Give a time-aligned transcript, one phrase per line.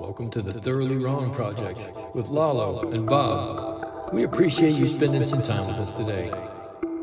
[0.00, 4.12] Welcome to the Thoroughly Wrong Project with Lalo and Bob.
[4.12, 6.30] We appreciate you spending some time with us today.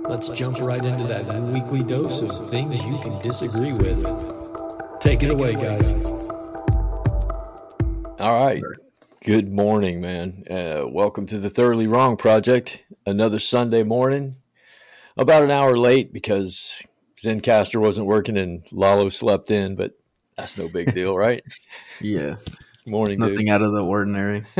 [0.08, 4.02] Let's jump right into that weekly dose of things you can disagree with.
[5.02, 5.92] Take it away, guys.
[8.18, 8.64] All right.
[9.26, 10.46] Good morning, man.
[10.50, 12.82] Uh, welcome to the Thoroughly Wrong Project.
[13.06, 14.38] Another Sunday morning.
[15.18, 16.82] About an hour late because
[17.18, 20.00] Zencastr wasn't working and Lalo slept in, but
[20.38, 21.44] that's no big deal, right?
[22.02, 22.36] Yeah.
[22.86, 23.50] Morning, Nothing dude.
[23.50, 24.44] out of the ordinary.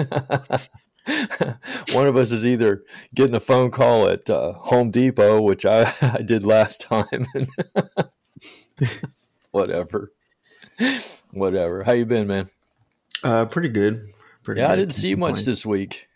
[1.94, 2.84] One of us is either
[3.14, 7.06] getting a phone call at uh, Home Depot, which I, I did last time.
[9.52, 10.12] Whatever.
[11.32, 11.84] Whatever.
[11.84, 12.50] How you been, man?
[13.24, 14.02] Uh, pretty good.
[14.44, 16.08] Pretty Yeah, I didn't see much this week.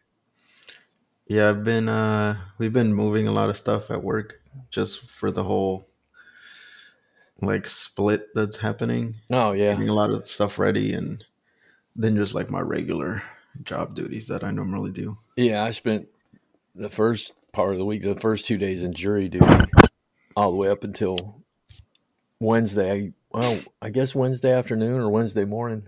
[1.27, 1.87] Yeah, I've been.
[1.87, 4.41] Uh, we've been moving a lot of stuff at work
[4.71, 5.87] just for the whole
[7.41, 9.15] like split that's happening.
[9.31, 9.71] Oh yeah.
[9.73, 11.23] Getting a lot of stuff ready, and
[11.99, 13.21] then just like my regular
[13.63, 15.17] job duties that I normally do.
[15.35, 16.07] Yeah, I spent
[16.73, 19.45] the first part of the week, the first two days in jury duty,
[20.35, 21.43] all the way up until
[22.39, 22.91] Wednesday.
[22.91, 25.83] I, well, I guess Wednesday afternoon or Wednesday morning.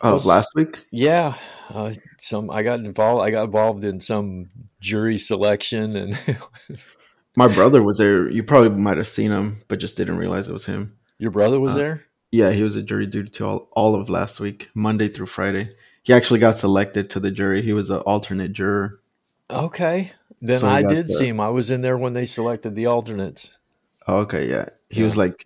[0.00, 0.84] Oh, Was- last week.
[0.90, 1.34] Yeah,
[1.70, 3.22] uh, some I got involved.
[3.24, 4.48] I got involved in some
[4.80, 6.18] jury selection, and
[7.36, 8.28] My brother was there.
[8.28, 10.96] You probably might have seen him, but just didn't realize it was him.
[11.18, 12.04] your brother was Uh, there.
[12.30, 15.70] Yeah, he was a jury duty to all, all of last week, Monday through Friday.
[16.02, 17.62] He actually got selected to the jury.
[17.62, 18.98] He was an alternate juror.
[19.50, 21.40] Okay, then So I did the- see him.
[21.40, 23.50] I was in there when they selected the alternates.
[24.06, 24.66] Okay, yeah.
[24.90, 25.04] He Yeah.
[25.06, 25.44] was like,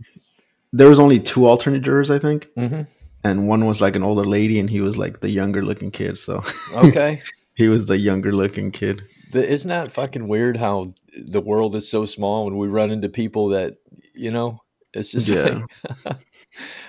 [0.73, 2.83] there was only two alternate jurors, I think, hmm
[3.25, 6.19] and one was like an older lady, and he was like the younger looking kid.
[6.19, 6.43] So
[6.75, 7.23] Okay.
[7.55, 9.03] he was the younger looking kid.
[9.31, 13.09] The, isn't that fucking weird how the world is so small when we run into
[13.09, 13.77] people that
[14.15, 14.62] you know
[14.95, 15.61] it's just Yeah.
[16.05, 16.19] like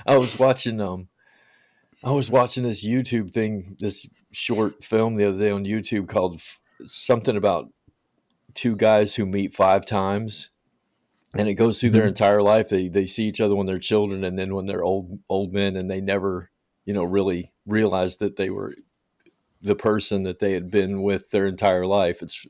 [0.06, 1.08] I was watching um
[2.04, 6.36] I was watching this YouTube thing this short film the other day on YouTube called
[6.36, 7.70] f- something about
[8.54, 10.50] two guys who meet five times
[11.36, 12.10] and it goes through their Mhm.
[12.10, 15.20] entire life they they see each other when they're children and then when they're old
[15.30, 16.52] old men and they never
[16.86, 18.74] you know really realize that they were
[19.62, 22.22] the person that they had been with their entire life.
[22.22, 22.46] It's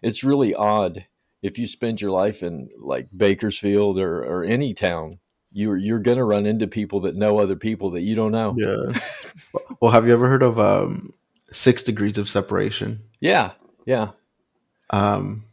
[0.00, 1.06] it's really odd
[1.42, 5.18] if you spend your life in like Bakersfield or, or any town,
[5.52, 8.54] you're you're gonna run into people that know other people that you don't know.
[8.58, 8.98] Yeah.
[9.80, 11.12] well, have you ever heard of um,
[11.52, 13.00] Six Degrees of Separation?
[13.20, 13.52] Yeah,
[13.86, 14.10] yeah.
[14.90, 15.44] Um,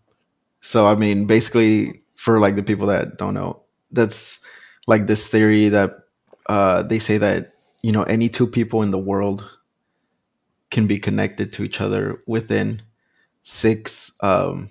[0.62, 4.46] so I mean, basically, for like the people that don't know, that's
[4.88, 5.92] like this theory that
[6.48, 9.60] uh, they say that you know any two people in the world
[10.72, 12.82] can be connected to each other within
[13.44, 14.68] six um,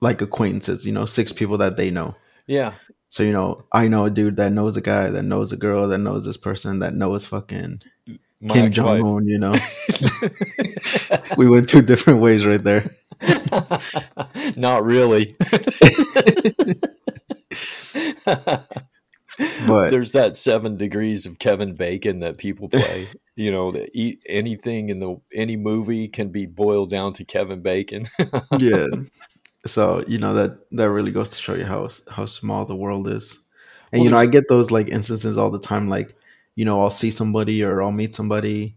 [0.00, 0.84] like acquaintances.
[0.86, 2.14] You know, six people that they know.
[2.46, 2.72] Yeah.
[3.08, 5.88] So you know, I know a dude that knows a guy that knows a girl
[5.88, 7.80] that knows this person that knows fucking
[8.40, 8.72] My Kim.
[8.72, 9.26] Jong Un.
[9.26, 9.54] You know,
[11.36, 12.90] we went two different ways right there.
[14.56, 15.34] Not really.
[19.66, 23.06] But There's that seven degrees of Kevin Bacon that people play.
[23.34, 27.60] you know, that eat anything in the any movie can be boiled down to Kevin
[27.60, 28.06] Bacon.
[28.58, 28.86] yeah.
[29.66, 33.08] So you know that that really goes to show you how how small the world
[33.08, 33.44] is.
[33.92, 35.88] And Well, you know, I get those like instances all the time.
[35.88, 36.16] Like,
[36.54, 38.76] you know, I'll see somebody or I'll meet somebody,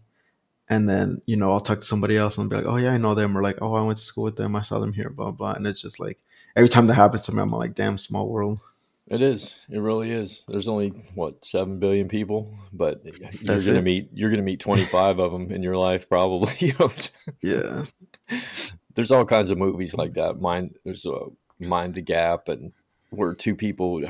[0.68, 2.98] and then you know I'll talk to somebody else and be like, "Oh yeah, I
[2.98, 4.56] know them," or like, "Oh, I went to school with them.
[4.56, 5.52] I saw them here." Blah blah.
[5.52, 6.18] And it's just like
[6.56, 8.60] every time that happens to me, I'm like, "Damn, small world."
[9.08, 9.56] It is.
[9.68, 10.44] It really is.
[10.46, 13.82] There's only what seven billion people, but you're That's gonna it.
[13.82, 16.74] meet you're gonna meet 25 of them in your life probably.
[17.42, 17.84] Yeah.
[19.00, 20.40] there's all kinds of movies like that.
[20.40, 21.18] Mind there's a
[21.58, 22.72] Mind the Gap, and
[23.08, 24.02] where two people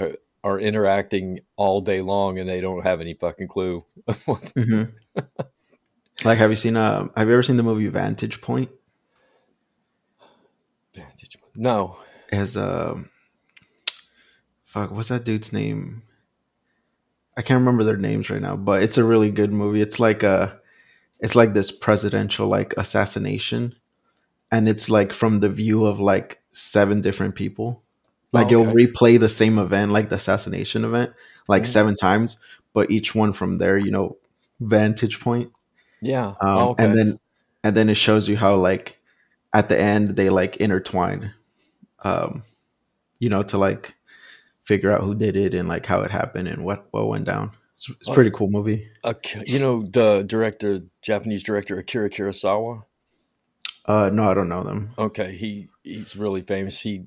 [0.42, 3.84] are- interacting all day long and they don't have any fucking clue.
[4.24, 4.82] what- hmm
[6.24, 6.76] like, have you seen?
[6.76, 8.68] Uh, have you ever seen the movie Vantage Point?
[10.94, 11.40] Vantage.
[11.40, 11.56] Point.
[11.56, 11.96] No.
[12.32, 13.10] As a um,
[14.64, 16.02] fuck, what's that dude's name?
[17.36, 19.80] I can't remember their names right now, but it's a really good movie.
[19.80, 20.60] It's like a,
[21.20, 23.72] it's like this presidential like assassination,
[24.52, 27.82] and it's like from the view of like seven different people.
[28.32, 31.12] Like Oh, you'll replay the same event, like the assassination event,
[31.48, 31.66] like Mhm.
[31.66, 32.40] seven times,
[32.72, 34.16] but each one from their you know
[34.60, 35.50] vantage point.
[36.00, 36.28] Yeah.
[36.28, 36.84] Um, Oh, okay.
[36.84, 37.18] and then
[37.64, 38.98] and then it shows you how like
[39.52, 41.32] at the end they like intertwine
[42.02, 42.42] um
[43.18, 43.96] you know to like
[44.64, 47.50] figure out who did it and like how it happened and what what went down
[47.74, 52.84] it's, it's a pretty cool movie Ak- you know the director, Japanese director Akira Kurosawa.
[53.86, 56.80] Uh no i don't know them Okay, he he's really famous.
[56.80, 57.06] He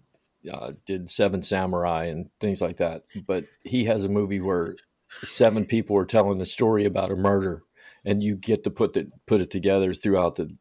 [0.51, 3.03] uh, did Seven Samurai and things like that.
[3.25, 4.75] But he has a movie where
[5.23, 7.63] seven people are telling the story about a murder,
[8.03, 10.55] and you get to put the put it together throughout the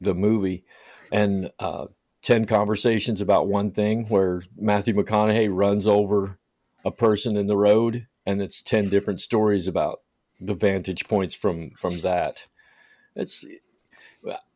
[0.00, 0.64] the movie,
[1.12, 1.86] and uh,
[2.22, 6.38] ten conversations about one thing where Matthew McConaughey runs over
[6.84, 10.00] a person in the road, and it's ten different stories about
[10.40, 12.46] the vantage points from from that.
[13.14, 13.44] It's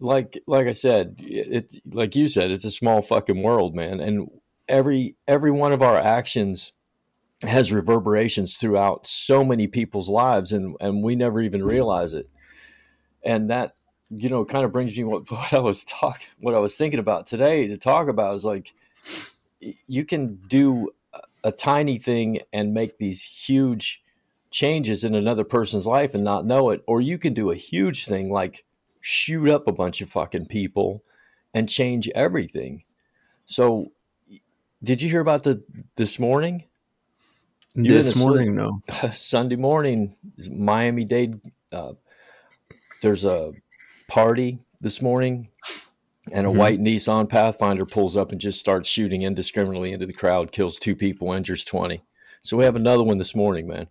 [0.01, 4.31] like like I said, it's like you said, it's a small fucking world, man, and
[4.69, 6.73] every every one of our actions
[7.43, 12.29] has reverberations throughout so many people's lives and and we never even realize it.
[13.25, 13.75] And that
[14.17, 17.01] you know kind of brings me what, what i was talking what i was thinking
[17.01, 18.73] about today to talk about is like
[19.87, 20.91] you can do
[21.45, 24.03] a tiny thing and make these huge
[24.51, 28.07] changes in another person's life and not know it or you can do a huge
[28.07, 28.65] thing like
[29.03, 31.05] shoot up a bunch of fucking people
[31.53, 32.83] and change everything
[33.45, 33.93] so
[34.83, 35.63] did you hear about the
[35.97, 36.65] this morning
[37.75, 38.81] you this morning, no.
[39.13, 40.15] Sunday morning,
[40.51, 41.41] Miami Dade.
[41.73, 41.95] Uh,
[43.01, 43.53] there's a
[44.09, 45.49] party this morning,
[46.31, 46.59] and a mm-hmm.
[46.59, 50.95] white Nissan Pathfinder pulls up and just starts shooting indiscriminately into the crowd, kills two
[50.95, 52.03] people, injures twenty.
[52.43, 53.87] So we have another one this morning, man.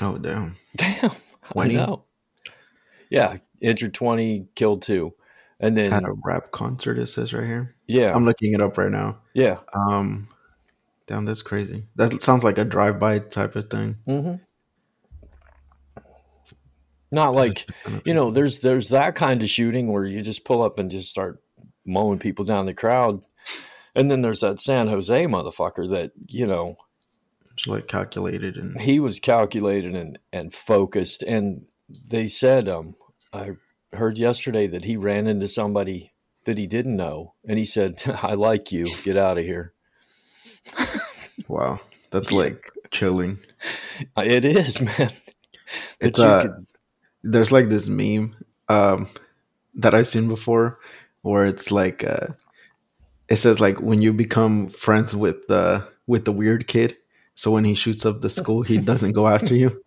[0.00, 0.56] Oh damn!
[0.76, 1.10] Damn,
[1.52, 1.78] 20?
[1.78, 2.04] I know.
[3.10, 5.14] Yeah, injured twenty, killed two,
[5.60, 6.98] and then at a rap concert.
[6.98, 7.74] It says right here.
[7.86, 9.18] Yeah, I'm looking it up right now.
[9.34, 9.58] Yeah.
[9.74, 10.28] Um,
[11.08, 11.86] Damn, that's crazy.
[11.96, 13.96] That sounds like a drive-by type of thing.
[14.06, 14.34] Mm-hmm.
[17.10, 17.66] Not like
[18.04, 21.08] you know, there's there's that kind of shooting where you just pull up and just
[21.08, 21.42] start
[21.86, 23.24] mowing people down the crowd,
[23.94, 26.76] and then there's that San Jose motherfucker that you know,
[27.52, 32.94] it's like calculated and he was calculated and and focused, and they said, um,
[33.32, 33.52] I
[33.92, 36.12] heard yesterday that he ran into somebody
[36.44, 39.72] that he didn't know, and he said, "I like you, get out of here."
[41.48, 41.80] wow,
[42.10, 43.38] that's like chilling.
[44.16, 45.10] It is, man.
[46.00, 46.66] It's uh, could...
[47.24, 48.36] there's like this meme
[48.68, 49.08] um
[49.74, 50.78] that I've seen before
[51.22, 52.28] where it's like uh
[53.28, 56.96] it says like when you become friends with the with the weird kid,
[57.34, 59.82] so when he shoots up the school, he doesn't go after you.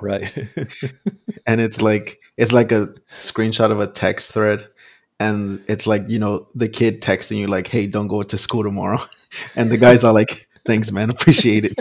[0.00, 0.30] Right.
[1.46, 2.88] and it's like it's like a
[3.18, 4.66] screenshot of a text thread.
[5.18, 8.62] And it's like you know the kid texting you like hey don't go to school
[8.62, 8.98] tomorrow.
[9.54, 11.10] And the guys are like thanks man.
[11.10, 11.78] Appreciate it.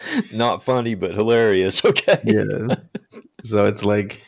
[0.32, 1.84] Not funny but hilarious.
[1.84, 2.18] Okay.
[2.24, 2.76] Yeah.
[3.44, 4.22] So it's like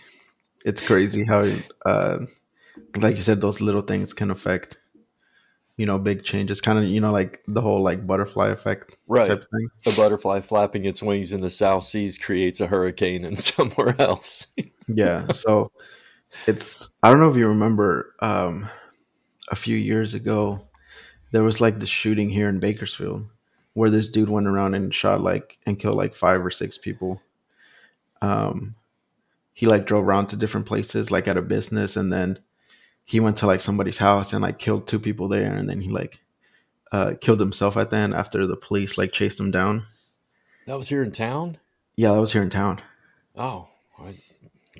[0.64, 1.50] it's crazy how
[1.86, 2.18] uh
[2.98, 4.78] like you said those little things can affect
[5.76, 9.28] you know big changes kind of you know like the whole like butterfly effect right.
[9.28, 14.46] the butterfly flapping its wings in the south seas creates a hurricane in somewhere else.
[14.86, 15.72] Yeah so
[16.46, 18.68] it's I don't know if you remember um,
[19.50, 20.66] a few years ago
[21.32, 23.26] there was like the shooting here in Bakersfield
[23.72, 27.20] where this dude went around and shot like and killed like five or six people.
[28.22, 28.76] Um,
[29.52, 32.38] he like drove around to different places like at a business and then
[33.04, 35.90] he went to like somebody's house and like killed two people there and then he
[35.90, 36.20] like
[36.92, 39.84] uh, killed himself at the end after the police like chased him down.
[40.66, 41.58] That was here in town.
[41.96, 42.80] Yeah, that was here in town.
[43.36, 43.68] Oh,
[43.98, 44.14] I,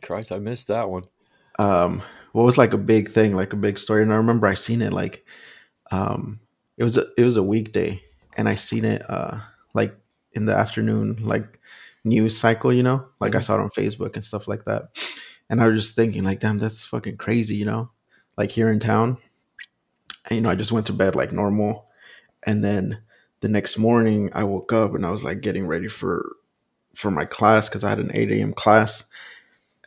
[0.00, 0.32] Christ!
[0.32, 1.05] I missed that one
[1.59, 4.03] um what was like a big thing, like a big story.
[4.03, 5.25] And I remember I seen it like
[5.91, 6.41] um
[6.77, 8.03] it was a it was a weekday
[8.37, 9.38] and I seen it uh
[9.73, 9.97] like
[10.32, 11.61] in the afternoon like
[12.03, 13.06] news cycle, you know?
[13.20, 13.38] Like mm-hmm.
[13.38, 14.88] I saw it on Facebook and stuff like that.
[15.48, 17.91] And I was just thinking like damn that's fucking crazy, you know?
[18.36, 19.19] Like here in town.
[20.29, 21.86] And, you know, I just went to bed like normal.
[22.43, 22.98] And then
[23.41, 26.36] the next morning I woke up and I was like getting ready for
[26.94, 28.53] for my class because I had an 8 a.m.
[28.53, 29.05] class.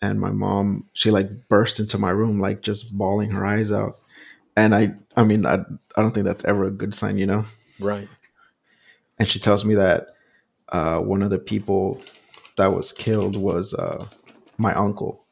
[0.02, 3.98] And my mom she like burst into my room like just bawling her eyes out.
[4.56, 5.56] And i i mean i,
[5.96, 7.46] I don't think that's ever a good sign you know?
[7.80, 8.08] Right.
[9.20, 10.08] And she tells me that
[10.70, 12.02] uh, one of the people
[12.58, 14.08] that was killed was uh,
[14.58, 15.26] my uncle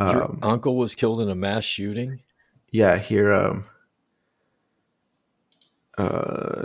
[0.00, 2.20] Your um, uncle was killed in a mass shooting
[2.70, 3.64] yeah here um
[5.98, 6.64] uh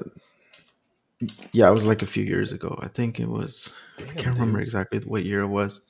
[1.51, 4.23] yeah it was like a few years ago i think it was Damn, i can't
[4.25, 4.39] dude.
[4.39, 5.85] remember exactly what year it was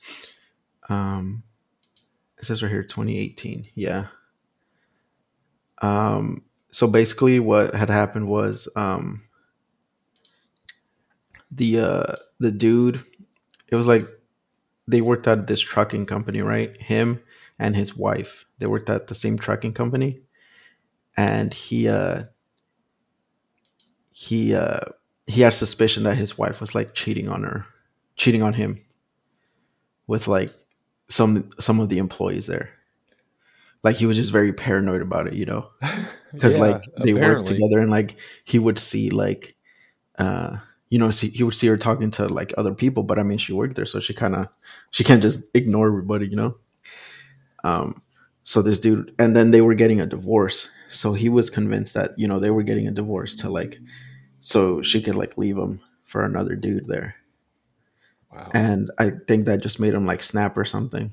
[0.90, 1.44] um,
[2.36, 3.68] it says right here 2018.
[3.74, 4.08] Yeah.
[5.80, 9.22] Um, so basically, what had happened was um,
[11.50, 13.02] the uh, the dude.
[13.68, 14.06] It was like
[14.88, 16.76] they worked at this trucking company, right?
[16.82, 17.22] Him
[17.60, 18.46] and his wife.
[18.58, 20.22] They worked at the same trucking company,
[21.16, 22.24] and he uh,
[24.10, 24.80] he uh,
[25.26, 27.66] he had suspicion that his wife was like cheating on her,
[28.16, 28.80] cheating on him
[30.06, 30.50] with like
[31.08, 32.70] some some of the employees there.
[33.82, 35.68] Like he was just very paranoid about it, you know,
[36.32, 37.36] because yeah, like they apparently.
[37.36, 39.54] worked together and like he would see like,
[40.18, 43.22] uh, you know, see, he would see her talking to like other people, but I
[43.22, 44.48] mean, she worked there, so she kind of
[44.90, 46.56] she can't just ignore everybody, you know.
[47.64, 48.02] Um,
[48.42, 52.18] so this dude, and then they were getting a divorce, so he was convinced that
[52.18, 53.78] you know they were getting a divorce to like,
[54.40, 57.16] so she could like leave him for another dude there,
[58.32, 58.50] Wow.
[58.54, 61.10] and I think that just made him like snap or something.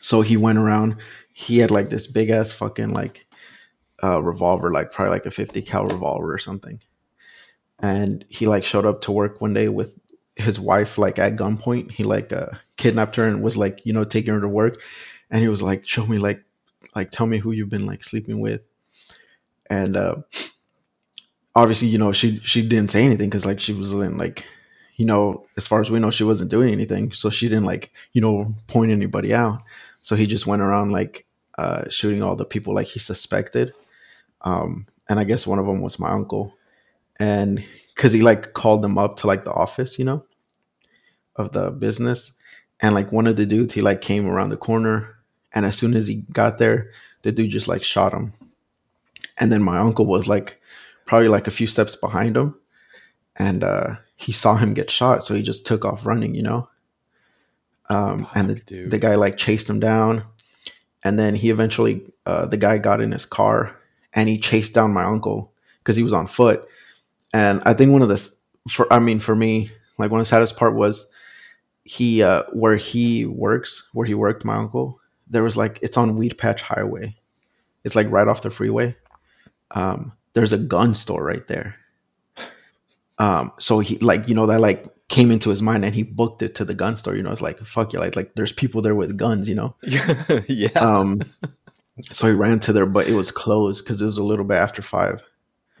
[0.00, 0.96] So he went around.
[1.32, 3.26] He had like this big ass fucking like
[4.02, 6.80] uh, revolver, like probably like a fifty cal revolver or something
[7.80, 9.98] and he like showed up to work one day with
[10.38, 14.04] his wife like at gunpoint he like uh kidnapped her and was like you know
[14.04, 14.80] taking her to work.
[15.30, 16.44] And he was like show me like
[16.94, 18.62] like tell me who you've been like sleeping with.
[19.70, 20.16] And uh
[21.54, 24.44] obviously you know she she didn't say anything because like she was in like
[24.96, 27.12] you know as far as we know she wasn't doing anything.
[27.12, 29.62] So she didn't like you know point anybody out.
[30.02, 31.26] So he just went around like
[31.56, 33.72] uh shooting all the people like he suspected.
[34.42, 36.54] Um and i guess one of them was my uncle
[37.18, 40.24] and because he like called them up to like the office, you know,
[41.36, 42.32] of the business,
[42.80, 45.16] and like one of the dudes, he like came around the corner,
[45.52, 46.90] and as soon as he got there,
[47.22, 48.32] the dude just like shot him,
[49.38, 50.60] and then my uncle was like
[51.06, 52.54] probably like a few steps behind him,
[53.36, 56.68] and uh, he saw him get shot, so he just took off running, you know,
[57.88, 58.90] um, and the dude.
[58.90, 60.22] the guy like chased him down,
[61.04, 63.74] and then he eventually uh, the guy got in his car
[64.12, 66.67] and he chased down my uncle because he was on foot
[67.34, 68.34] and I think one of the
[68.68, 71.10] for I mean for me like one of the saddest part was
[71.84, 76.18] he uh where he works where he worked my uncle there was like it's on
[76.18, 77.14] Weedpatch Highway.
[77.84, 78.96] It's like right off the freeway.
[79.70, 81.76] Um there's a gun store right there.
[83.18, 86.42] Um so he like you know that like came into his mind and he booked
[86.42, 88.82] it to the gun store you know it's like fuck you like like there's people
[88.82, 89.74] there with guns you know?
[90.48, 90.68] Yeah.
[90.74, 91.22] um
[92.10, 94.56] so he ran to there but it was closed because it was a little bit
[94.58, 95.22] after five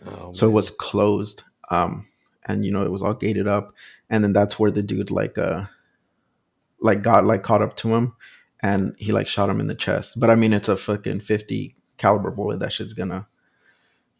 [0.06, 2.06] oh, so it was closed um
[2.46, 3.74] and you know it was all gated up
[4.10, 5.64] and then that's where the dude like uh
[6.80, 8.14] like got like caught up to him
[8.60, 10.18] and he like shot him in the chest.
[10.18, 13.26] But i mean it's a fucking 50 caliber bullet that shit's gonna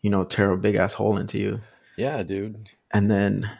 [0.02, 1.60] you know tear a big ass hole into you.
[1.96, 2.70] Yeah, dude.
[2.92, 3.50] and then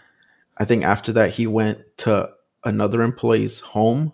[0.56, 2.30] i think after that he went to
[2.64, 4.12] another employee's home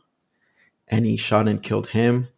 [0.89, 2.29] and he shot and killed him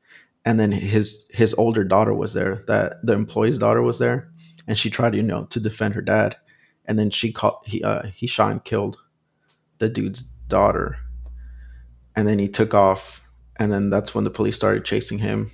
[0.44, 4.30] and then his his older daughter was there that the employee's daughter was there
[4.66, 6.36] and she tried you know to defend her dad.
[6.86, 8.98] And then she caught he uh he shot and killed
[9.78, 10.98] the dude's daughter.
[12.14, 13.22] And then he took off.
[13.56, 15.50] And then that's when the police started chasing him.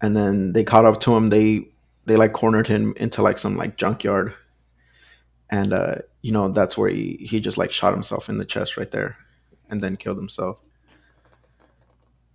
[0.00, 1.30] And then they caught up to him.
[1.30, 1.68] They
[2.04, 4.34] they like cornered him into like some like junkyard.
[5.48, 8.76] And uh you know that's where he he just like shot himself in the chest
[8.76, 9.16] right there
[9.70, 10.58] and then killed himself.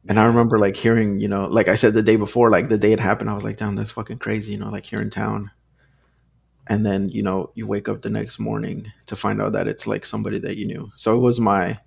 [0.07, 2.77] And I remember like hearing, you know, like I said the day before, like the
[2.77, 5.11] day it happened, I was like, damn, that's fucking crazy, you know, like here in
[5.11, 5.51] town.
[6.67, 9.87] And then, you know, you wake up the next morning to find out that it's
[9.87, 10.91] like somebody that you knew.
[10.95, 11.79] So it was my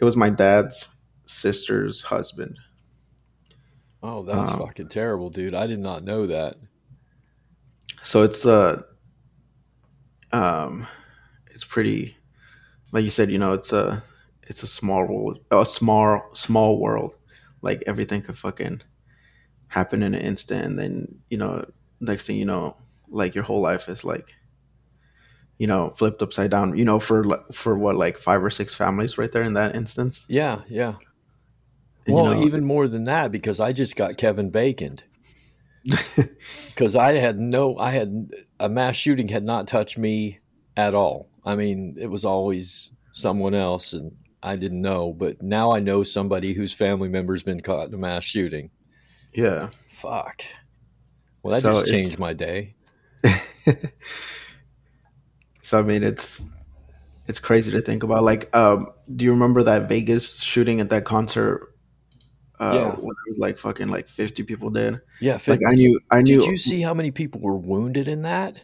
[0.00, 0.94] it was my dad's
[1.26, 2.58] sister's husband.
[4.02, 5.54] Oh, that's Um, fucking terrible, dude.
[5.54, 6.56] I did not know that.
[8.02, 8.82] So it's uh
[10.32, 10.86] um
[11.50, 12.16] it's pretty
[12.92, 14.02] like you said, you know, it's a
[14.42, 17.14] it's a small world a small small world.
[17.62, 18.82] Like everything could fucking
[19.68, 21.68] happen in an instant and then, you know,
[22.00, 22.76] next thing you know,
[23.10, 24.34] like your whole life is like
[25.58, 29.18] you know, flipped upside down, you know, for for what like five or six families
[29.18, 30.24] right there in that instance.
[30.28, 30.94] Yeah, yeah.
[32.06, 35.02] And, well, you know, even more than that, because I just got Kevin Baconed.
[36.68, 40.38] Because I had no, I had a mass shooting had not touched me
[40.76, 41.28] at all.
[41.44, 44.12] I mean, it was always someone else, and
[44.42, 45.12] I didn't know.
[45.12, 48.70] But now I know somebody whose family member's been caught in a mass shooting.
[49.34, 49.70] yeah.
[49.90, 50.44] Fuck.
[51.42, 52.76] Well, that So just changed my day.
[55.62, 56.42] So I mean, it's
[57.26, 58.22] it's crazy to think about.
[58.22, 61.74] Like, um, do you remember that Vegas shooting at that concert?
[62.58, 62.86] Uh, Yeah.
[62.94, 65.00] when there was like fucking like fifty people dead.
[65.20, 65.38] Yeah.
[65.46, 68.56] Like I knew, I knew did you see how many people were wounded in that?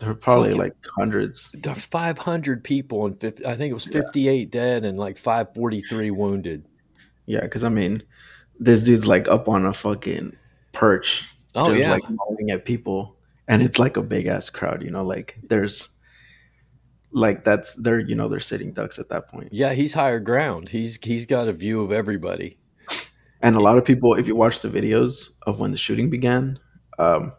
[0.00, 1.52] there were probably fucking- like hundreds.
[1.52, 6.10] There are 500 people and 50, I think it was 58 dead and like 543
[6.10, 6.64] wounded.
[7.26, 8.02] Yeah, because I mean,
[8.58, 10.34] this dude's like up on a fucking
[10.72, 11.24] perch,
[11.54, 11.92] Oh just yeah.
[11.92, 13.13] like mowing at people,
[13.48, 14.82] and it's like a big ass crowd.
[14.82, 15.90] You know, like there's
[17.12, 19.48] like that's they're you know they're sitting ducks at that point.
[19.52, 20.70] yeah, he's higher ground.
[20.70, 22.58] He's he's got a view of everybody.
[23.40, 26.58] And a lot of people, if you watch the videos of when the shooting began,
[26.98, 27.34] um,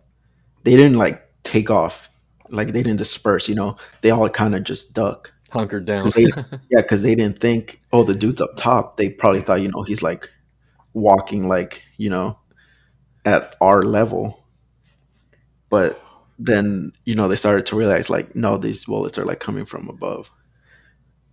[0.64, 2.10] they didn't like take off,
[2.50, 3.50] like they didn't disperse.
[3.50, 5.34] You know, they all kind of just duck.
[5.50, 6.12] Hunkered down.
[6.16, 6.24] They,
[6.70, 8.98] yeah, because they didn't think, oh, the dude's up top.
[8.98, 10.30] They probably thought, you know, he's like
[10.94, 12.38] walking like you know
[13.26, 14.45] at our level.
[15.76, 16.02] But
[16.40, 19.90] then you know they started to realize like no these bullets are like coming from
[19.90, 20.32] above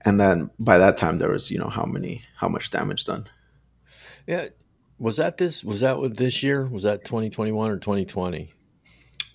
[0.04, 3.24] and then by that time there was you know how many how much damage done
[4.26, 4.48] Yeah.
[4.98, 5.64] Was that this?
[5.64, 6.66] Was that with this year?
[6.66, 8.52] Was that 2021 or 2020?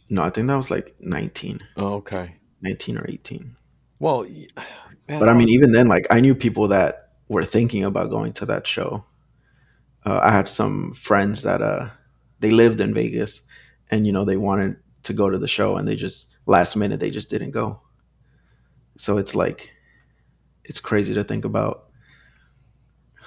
[0.09, 2.35] no i think that was like 19 Oh, okay.
[2.61, 3.55] 19 or 18
[3.99, 8.09] Well, man, but i mean even then like i knew people that were thinking about
[8.09, 9.05] going to that show
[10.05, 11.89] uh, i had some friends that uh
[12.41, 13.45] they lived in vegas
[13.91, 14.75] and you know they wanted
[15.07, 17.81] to go to the show and they just last minute they just didn't go
[18.97, 19.71] so it's like
[20.63, 21.85] it's crazy to think about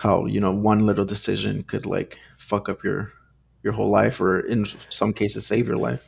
[0.03, 3.13] how you know one little decision could like fuck up your
[3.63, 6.07] your whole life or in some cases save your life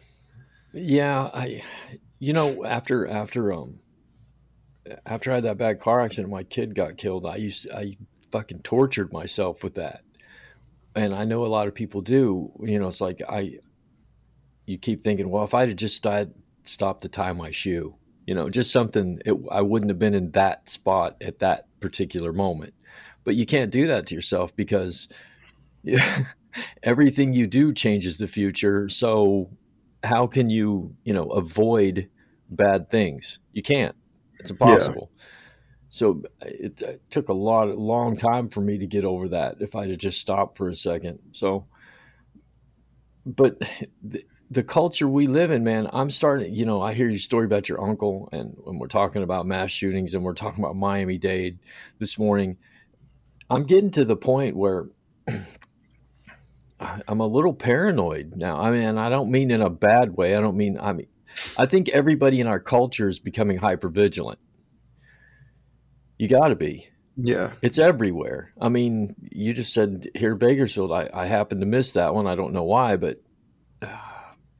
[0.73, 1.63] yeah, I,
[2.19, 3.81] you know, after after um,
[5.05, 7.27] after I had that bad car accident, my kid got killed.
[7.27, 7.97] I used I
[8.31, 10.03] fucking tortured myself with that,
[10.95, 12.53] and I know a lot of people do.
[12.61, 13.59] You know, it's like I,
[14.67, 16.31] you keep thinking, well, if I had just died,
[16.65, 17.95] stopped to tie my shoe,
[18.27, 22.33] you know, just something, it, I wouldn't have been in that spot at that particular
[22.33, 22.75] moment.
[23.25, 25.09] But you can't do that to yourself because
[25.83, 26.25] yeah,
[26.83, 28.89] everything you do changes the future.
[28.89, 29.51] So
[30.03, 32.09] how can you, you know, avoid
[32.51, 33.39] bad things?
[33.53, 33.97] You can't.
[34.39, 35.11] It's impossible.
[35.89, 39.57] So it, it took a lot, long time for me to get over that.
[39.61, 41.19] If I had just stopped for a second.
[41.33, 41.67] So,
[43.25, 43.59] but
[44.03, 46.55] the, the culture we live in, man, I'm starting.
[46.55, 49.71] You know, I hear your story about your uncle, and when we're talking about mass
[49.71, 51.59] shootings, and we're talking about Miami Dade
[51.99, 52.59] this morning.
[53.49, 54.89] I'm getting to the point where
[56.81, 58.61] I'm a little paranoid now.
[58.61, 60.37] I mean, I don't mean in a bad way.
[60.37, 61.07] I don't mean I mean
[61.57, 64.39] I think everybody in our culture is becoming hyper vigilant.
[66.19, 66.89] You got to be.
[67.17, 68.53] Yeah It's everywhere.
[68.61, 70.93] I mean, you just said here Bakersfield.
[70.93, 72.27] I, I happened to miss that one.
[72.27, 73.17] I don't know why, but
[73.83, 73.99] uh,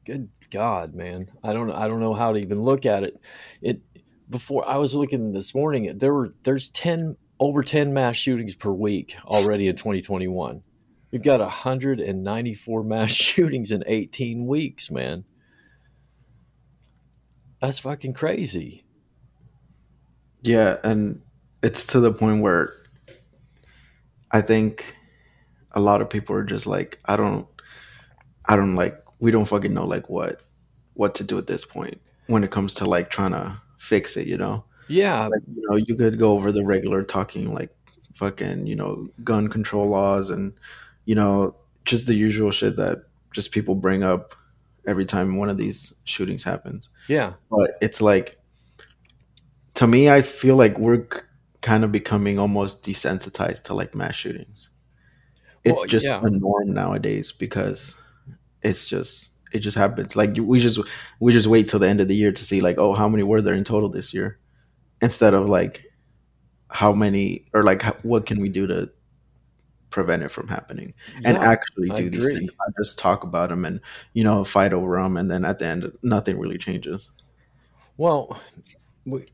[0.05, 3.21] good God, man, I don't I don't know how to even look at it.
[3.61, 3.81] It
[4.29, 5.99] before I was looking this morning.
[5.99, 10.63] There were there's ten over ten mass shootings per week already in 2021.
[11.11, 15.25] We've got 194 mass shootings in 18 weeks, man.
[17.61, 18.85] That's fucking crazy.
[20.41, 21.21] Yeah, and
[21.63, 22.71] it's to the point where
[24.31, 24.97] I think
[25.73, 27.47] a lot of people are just like, I don't,
[28.45, 30.43] I don't like, we don't fucking know like what,
[30.95, 34.27] what to do at this point when it comes to like trying to fix it.
[34.27, 37.75] You know, Yeah, like you know, you could go over the regular talking like
[38.15, 40.53] fucking you know gun control laws and
[41.07, 44.35] you know just the usual shit that just people bring up
[44.87, 46.91] every time one of these shootings happens.
[47.09, 48.39] Yeah, but it's like
[49.75, 51.07] to me i feel like we're
[51.63, 54.71] kind of becoming almost desensitized to like mass shootings.
[55.65, 56.21] It's Well, just yeah.
[56.23, 57.99] a norm nowadays because
[58.63, 60.17] it's just it just happens.
[60.17, 60.81] Like we just
[61.21, 63.23] we just wait till the end of the year to see like oh how many
[63.23, 64.39] were there in total this year?
[65.01, 65.87] Instead of like
[66.69, 68.91] how many or like how, what can we do to
[69.91, 70.95] prevent it from happening?
[71.25, 72.51] And Yeah, actually I do these things.
[72.59, 73.81] Not just talk about them and
[74.15, 77.11] you know fight over them and then at the end nothing really changes.
[77.97, 78.41] Well,
[79.05, 79.27] we,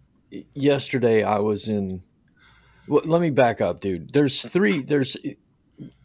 [0.54, 2.02] yesterday I was in.
[2.88, 4.12] Well, let me back up, dude.
[4.12, 4.82] There's three.
[4.82, 5.16] There's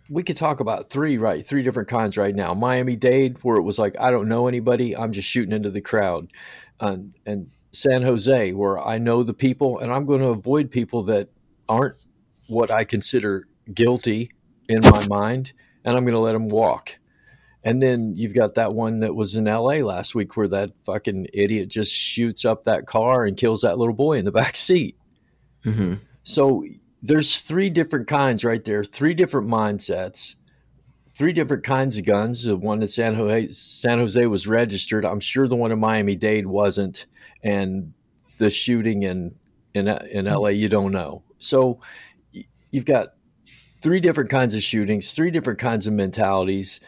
[0.10, 1.46] we could talk about three, right?
[1.46, 2.54] Three different kinds right now.
[2.54, 5.82] Miami Dade, where it was like I don't know anybody, I'm just shooting into the
[5.82, 6.32] crowd,
[6.80, 11.04] and and San Jose, where I know the people, and I'm going to avoid people
[11.04, 11.30] that
[11.68, 11.96] aren't
[12.48, 14.30] what I consider guilty
[14.70, 16.98] in my mind, and I'm going to let them walk.
[17.64, 21.28] And then you've got that one that was in LA last week where that fucking
[21.34, 24.98] idiot just shoots up that car and kills that little boy in the back seat.
[25.64, 26.66] hmm So
[27.02, 30.36] there's three different kinds right there, three different mindsets,
[31.16, 32.46] three different kinds of guns.
[32.46, 35.06] The one in San Jose, San Jose was registered.
[35.06, 37.06] I'm sure the one in Miami Dade wasn't,
[37.44, 37.94] and
[38.38, 39.36] the shooting in
[39.74, 41.24] in in LA you don't know.
[41.40, 41.82] So
[42.72, 43.10] you've got
[43.82, 46.80] three different kinds of shootings, three different kinds of mentalities.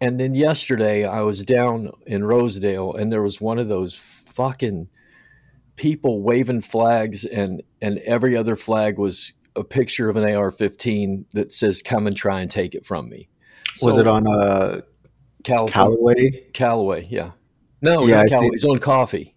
[0.00, 4.88] And then yesterday I was down in Rosedale and there was one of those fucking
[5.76, 11.52] people waving flags and and every other flag was a picture of an AR-15 that
[11.52, 13.28] says come and try and take it from me.
[13.82, 14.80] was it on uh
[15.44, 17.06] California, calloway Calloway?
[17.10, 17.32] Yeah.
[17.82, 18.50] No, Yeah, Calloway.
[18.54, 19.34] It's on coffee.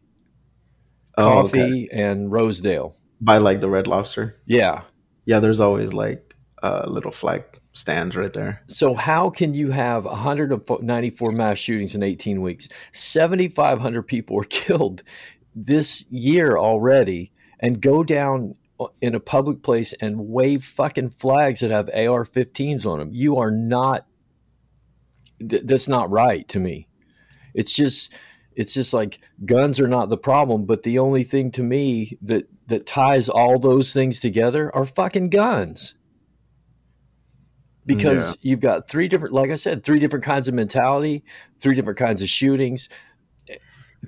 [1.17, 1.89] oh, Coffee okay.
[1.91, 2.95] and Rosedale.
[3.19, 4.81] by like the red lobster Yeah.
[5.25, 10.05] yeah there's always like uh little flag stands right there So how can you have
[10.05, 12.69] 194 mass shootings in 18 weeks?
[12.91, 15.03] 7,500 people were killed
[15.65, 18.53] this year already, and go down
[19.01, 23.09] in a public place and wave fucking flags that have AR-15s on them.
[23.11, 24.05] You are not.
[25.39, 26.87] Th- that's not right to me.
[27.53, 28.13] It's just
[28.55, 32.47] it's just like guns are not the problem, but the only thing to me that
[32.67, 35.93] that ties all those things together are fucking guns.
[37.85, 38.49] Because yeah.
[38.49, 41.23] you've got three different, like I said, three different kinds of mentality,
[41.61, 42.89] three different kinds of shootings,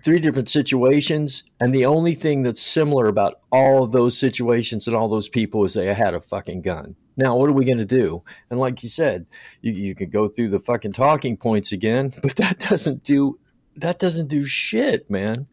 [0.04, 4.96] three different situations, and the only thing that's similar about all of those situations and
[4.96, 6.96] all those people is they had a fucking gun.
[7.18, 8.24] Now, what are we going to do?
[8.50, 9.26] And like you said,
[9.62, 13.40] you, you can go through the fucking talking points again, but that doesn't do
[13.76, 15.48] that doesn't do shit, man.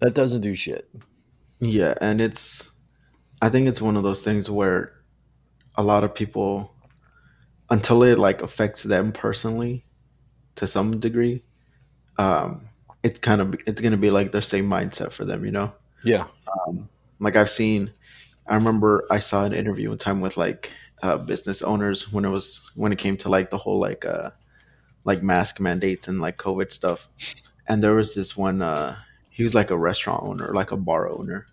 [0.00, 0.88] That doesn't do shit.
[1.60, 2.70] Yeah, and it's
[3.40, 4.92] I think it's one of those things where
[5.76, 6.74] a lot of people
[7.70, 9.84] until it like affects them personally
[10.56, 11.42] to some degree,
[12.18, 12.68] um,
[13.02, 15.72] it's kind of it's gonna be like the same mindset for them, you know?
[16.02, 16.26] Yeah.
[16.66, 16.88] Um,
[17.20, 17.90] like I've seen
[18.46, 20.70] I remember I saw an interview one time with like
[21.02, 24.30] uh, business owners when it was when it came to like the whole like uh
[25.04, 27.08] like mask mandates and like COVID stuff.
[27.66, 28.96] And there was this one, uh,
[29.30, 31.46] he was like a restaurant owner, like a bar owner.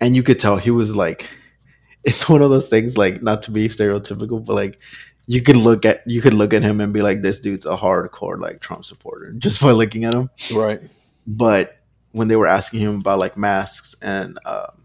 [0.00, 1.28] And you could tell he was like,
[2.04, 4.78] it's one of those things, like not to be stereotypical, but like
[5.26, 7.76] you could look at you could look at him and be like, this dude's a
[7.76, 10.30] hardcore like Trump supporter just by looking at him.
[10.54, 10.82] Right.
[11.26, 11.78] But
[12.12, 14.84] when they were asking him about like masks and um,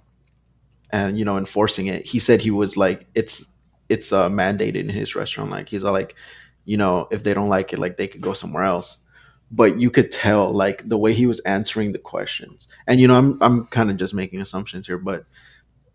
[0.91, 3.45] and you know enforcing it, he said he was like, it's
[3.89, 5.52] it's uh, mandated in his restaurant.
[5.52, 6.15] Like he's all like,
[6.63, 9.04] you know, if they don't like it, like they could go somewhere else.
[9.52, 12.67] But you could tell like the way he was answering the questions.
[12.88, 15.25] And you know, I'm I'm kind of just making assumptions here, but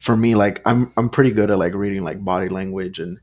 [0.00, 3.20] for me, like I'm I'm pretty good at like reading like body language and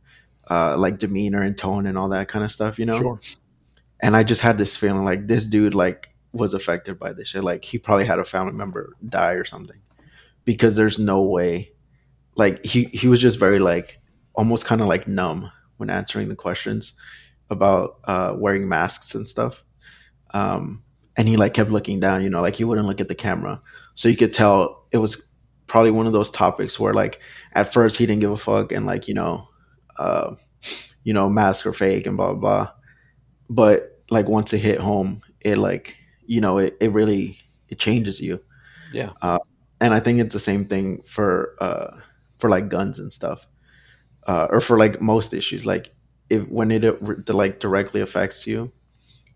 [0.51, 2.99] uh like demeanor and tone and all that kind of stuff, you know?
[2.99, 3.19] Sure.
[4.01, 7.43] And I just had this feeling like this dude like was affected by this shit.
[7.43, 9.79] Like he probably had a family member die or something.
[10.43, 11.71] Because there's no way
[12.35, 14.01] like he he was just very like
[14.33, 16.93] almost kind of like numb when answering the questions
[17.49, 19.63] about uh, wearing masks and stuff.
[20.33, 20.83] Um,
[21.15, 23.61] and he like kept looking down, you know, like he wouldn't look at the camera.
[23.95, 25.31] So you could tell it was
[25.67, 27.21] probably one of those topics where like
[27.53, 29.47] at first he didn't give a fuck and like, you know,
[30.01, 30.35] uh,
[31.03, 32.71] you know, masks are fake and blah, blah, blah.
[33.49, 37.37] But like once it hit home, it like, you know, it, it really,
[37.69, 38.41] it changes you.
[38.93, 39.11] Yeah.
[39.21, 39.39] Uh,
[39.79, 41.97] and I think it's the same thing for, uh,
[42.39, 43.47] for like guns and stuff.
[44.27, 45.93] Uh, or for like most issues, like
[46.29, 48.71] if when it, it like directly affects you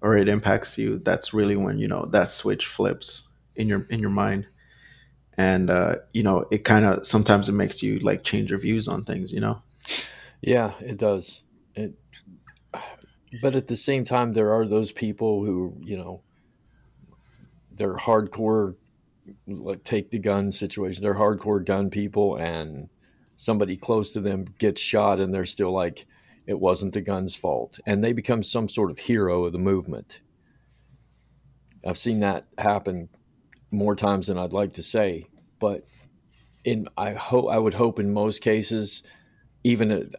[0.02, 4.00] or it impacts you, that's really when you know that switch flips in your in
[4.00, 4.46] your mind,
[5.38, 8.88] and uh, you know it kind of sometimes it makes you like change your views
[8.88, 9.34] on things.
[9.34, 9.62] You know.
[10.46, 11.42] Yeah, it does.
[11.74, 11.96] It,
[13.42, 16.22] but at the same time, there are those people who you know
[17.72, 18.76] they're hardcore
[19.48, 21.02] like take the gun situation.
[21.02, 22.90] They're hardcore gun people, and
[23.38, 26.06] somebody close to them gets shot, and they're still like,
[26.46, 27.80] it wasn't the gun's fault.
[27.88, 30.22] And they become some sort of hero of the movement.
[31.84, 33.10] I've seen that happen
[33.72, 35.26] more times than I'd like to say,
[35.60, 35.86] but
[36.64, 39.02] in I hope I would hope in most cases,
[39.64, 40.14] even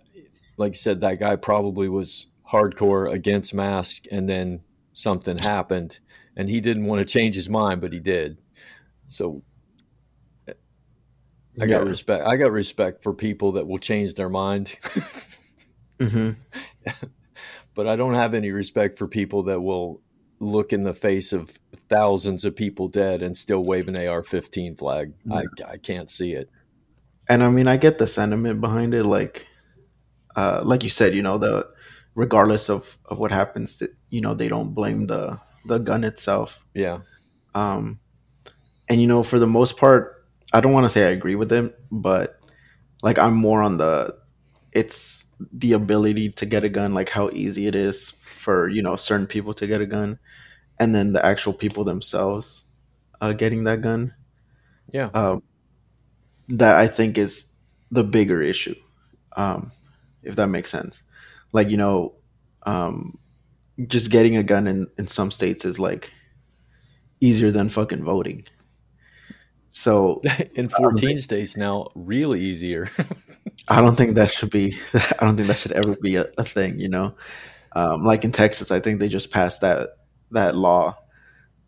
[0.57, 4.61] like I said, that guy probably was hardcore against masks, and then
[4.92, 5.99] something happened,
[6.37, 8.38] and he didn't want to change his mind, but he did.
[9.09, 9.42] So
[11.61, 12.27] I got respect.
[12.27, 14.77] I got respect for people that will change their mind.
[15.99, 16.33] Mm-hmm.
[17.75, 20.03] but I don't have any respect for people that will
[20.40, 25.14] look in the face of thousands of people dead and still wave an AR-15 flag.
[25.25, 25.37] Yeah.
[25.37, 26.51] I I can't see it.
[27.31, 29.05] And I mean, I get the sentiment behind it.
[29.05, 29.47] Like,
[30.37, 31.68] uh, like you said, you know, the
[32.14, 36.64] regardless of of what happens, that you know they don't blame the the gun itself.
[36.75, 37.01] Yeah.
[37.55, 38.01] Um,
[38.88, 41.49] and you know, for the most part, I don't want to say I agree with
[41.49, 42.38] them, but
[43.03, 44.16] like I'm more on the
[44.72, 48.96] it's the ability to get a gun, like how easy it is for you know
[48.96, 50.18] certain people to get a gun,
[50.79, 52.64] and then the actual people themselves
[53.20, 54.14] uh, getting that gun.
[54.92, 55.42] Yeah, um,
[56.49, 57.57] that I think is
[57.90, 58.77] the bigger issue,
[59.37, 59.72] um,
[60.26, 61.02] if that makes sense.
[61.52, 62.14] Like you know,
[62.64, 63.18] um,
[63.86, 66.12] just getting a gun in in some states is like
[67.20, 68.44] easier than fucking voting.
[69.70, 70.22] So
[70.54, 72.90] in 14 states now, really easier.
[73.68, 74.78] I don't think that should be.
[74.94, 76.78] I don't think that should ever be a, a thing.
[76.78, 77.14] You know,
[77.72, 79.90] um, like in Texas, I think they just passed that
[80.30, 80.96] that law,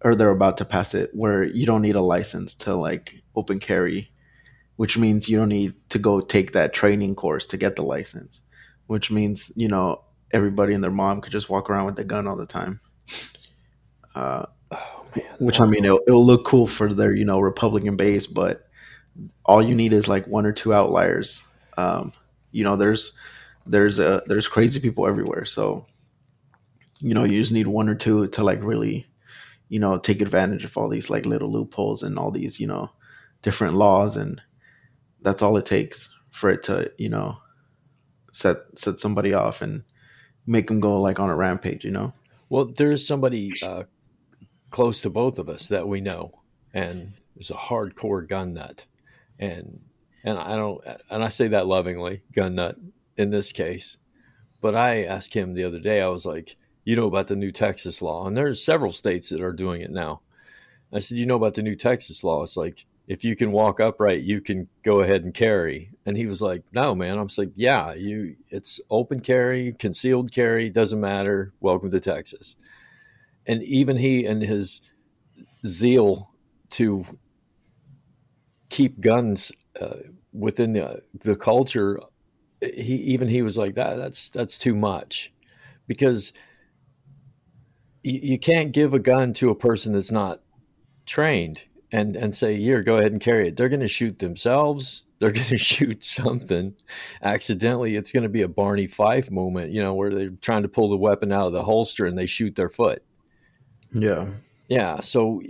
[0.02, 3.58] or they're about to pass it, where you don't need a license to like open
[3.58, 4.10] carry,
[4.76, 8.40] which means you don't need to go take that training course to get the license,
[8.88, 12.26] which means you know everybody and their mom could just walk around with a gun
[12.26, 12.80] all the time.
[14.14, 15.06] Uh, oh,
[15.38, 18.68] which I mean, it'll, it'll look cool for their you know Republican base, but
[19.44, 21.48] all you need is like one or two outliers
[21.78, 22.12] um,
[22.50, 23.16] you know, there's
[23.64, 25.44] there's a there's crazy people everywhere.
[25.44, 25.86] So,
[27.00, 29.06] you know, you just need one or two to like really
[29.68, 32.90] you know take advantage of all these like little loopholes and all these you know
[33.42, 34.40] different laws and
[35.20, 37.36] that's all it takes for it to you know
[38.32, 39.82] set set somebody off and
[40.46, 42.12] make them go like on a rampage you know
[42.48, 43.84] Well, there's somebody uh,
[44.70, 46.40] close to both of us that we know,
[46.72, 48.86] and is a hardcore gun nut,
[49.38, 49.80] and
[50.24, 52.76] and I don't, and I say that lovingly, gun nut
[53.16, 53.96] in this case.
[54.60, 56.00] But I asked him the other day.
[56.00, 59.40] I was like, "You know about the new Texas law?" And there's several states that
[59.40, 60.20] are doing it now.
[60.92, 63.80] I said, "You know about the new Texas law?" It's like if you can walk
[63.80, 65.88] upright, you can go ahead and carry.
[66.04, 68.36] And he was like, "No, man." I was like, "Yeah, you.
[68.50, 71.54] It's open carry, concealed carry, doesn't matter.
[71.60, 72.54] Welcome to Texas."
[73.46, 74.82] And even he and his
[75.64, 76.30] zeal
[76.70, 77.04] to
[78.68, 79.96] keep guns uh,
[80.34, 81.98] within the the culture,
[82.60, 83.96] he even he was like that.
[83.96, 85.32] That's that's too much,
[85.86, 86.34] because
[88.02, 90.42] you, you can't give a gun to a person that's not
[91.06, 91.62] trained
[91.92, 93.56] and and say here go ahead and carry it.
[93.56, 95.04] They're going to shoot themselves.
[95.18, 96.76] They're going to shoot something.
[97.22, 100.68] Accidentally it's going to be a barney fife moment you know where they're trying to
[100.68, 103.02] pull the weapon out of the holster and they shoot their foot.
[103.92, 104.26] Yeah.
[104.68, 105.42] Yeah so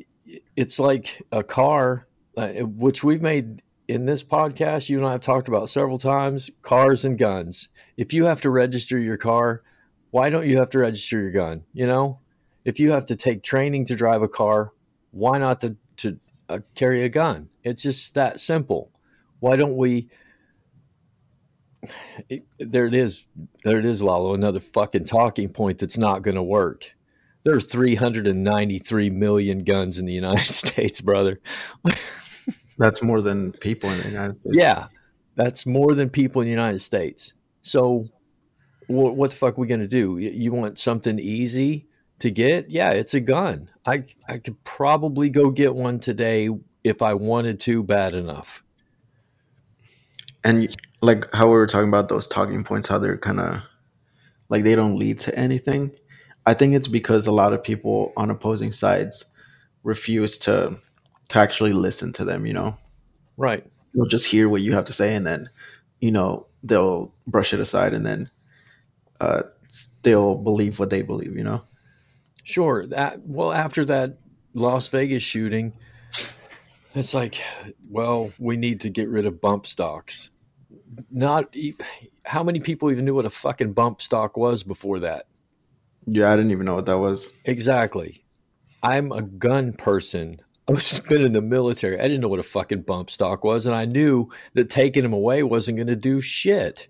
[0.56, 5.20] it's like a car uh, which we've made in this podcast you and i have
[5.20, 7.68] talked about several times cars and guns.
[7.98, 9.62] If you have to register your car
[10.12, 12.20] why don't you have to register your gun you know?
[12.64, 14.72] If you have to take training to drive a car
[15.10, 15.76] why not to, to
[16.48, 17.48] uh, carry a gun.
[17.62, 18.90] It's just that simple.
[19.40, 20.08] Why don't we?
[22.28, 23.26] It, there it is.
[23.62, 24.34] There it is, Lalo.
[24.34, 26.92] Another fucking talking point that's not going to work.
[27.44, 31.40] There's 393 million guns in the United States, brother.
[32.78, 34.56] that's more than people in the United States.
[34.56, 34.86] Yeah,
[35.36, 37.32] that's more than people in the United States.
[37.62, 38.06] So,
[38.88, 40.18] what, what the fuck are we going to do?
[40.18, 41.87] You want something easy
[42.20, 42.70] to get?
[42.70, 43.70] Yeah, it's a gun.
[43.86, 46.50] I I could probably go get one today
[46.84, 48.62] if I wanted to bad enough.
[50.44, 53.62] And like how we were talking about those talking points, how they're kind of
[54.48, 55.92] like they don't lead to anything.
[56.46, 59.24] I think it's because a lot of people on opposing sides
[59.82, 60.78] refuse to
[61.28, 62.46] to actually listen to them.
[62.46, 62.76] You know,
[63.36, 63.64] right?
[63.94, 65.50] They'll just hear what you have to say, and then
[66.00, 68.30] you know they'll brush it aside, and then
[69.20, 69.42] uh,
[70.02, 71.36] they'll believe what they believe.
[71.36, 71.62] You know.
[72.48, 72.86] Sure.
[72.86, 74.16] That well, after that
[74.54, 75.74] Las Vegas shooting,
[76.94, 77.42] it's like,
[77.90, 80.30] well, we need to get rid of bump stocks.
[81.10, 81.54] Not
[82.24, 85.26] how many people even knew what a fucking bump stock was before that.
[86.06, 87.38] Yeah, I didn't even know what that was.
[87.44, 88.24] Exactly.
[88.82, 90.40] I'm a gun person.
[90.70, 91.98] I was been in the military.
[91.98, 95.12] I didn't know what a fucking bump stock was, and I knew that taking them
[95.12, 96.88] away wasn't going to do shit.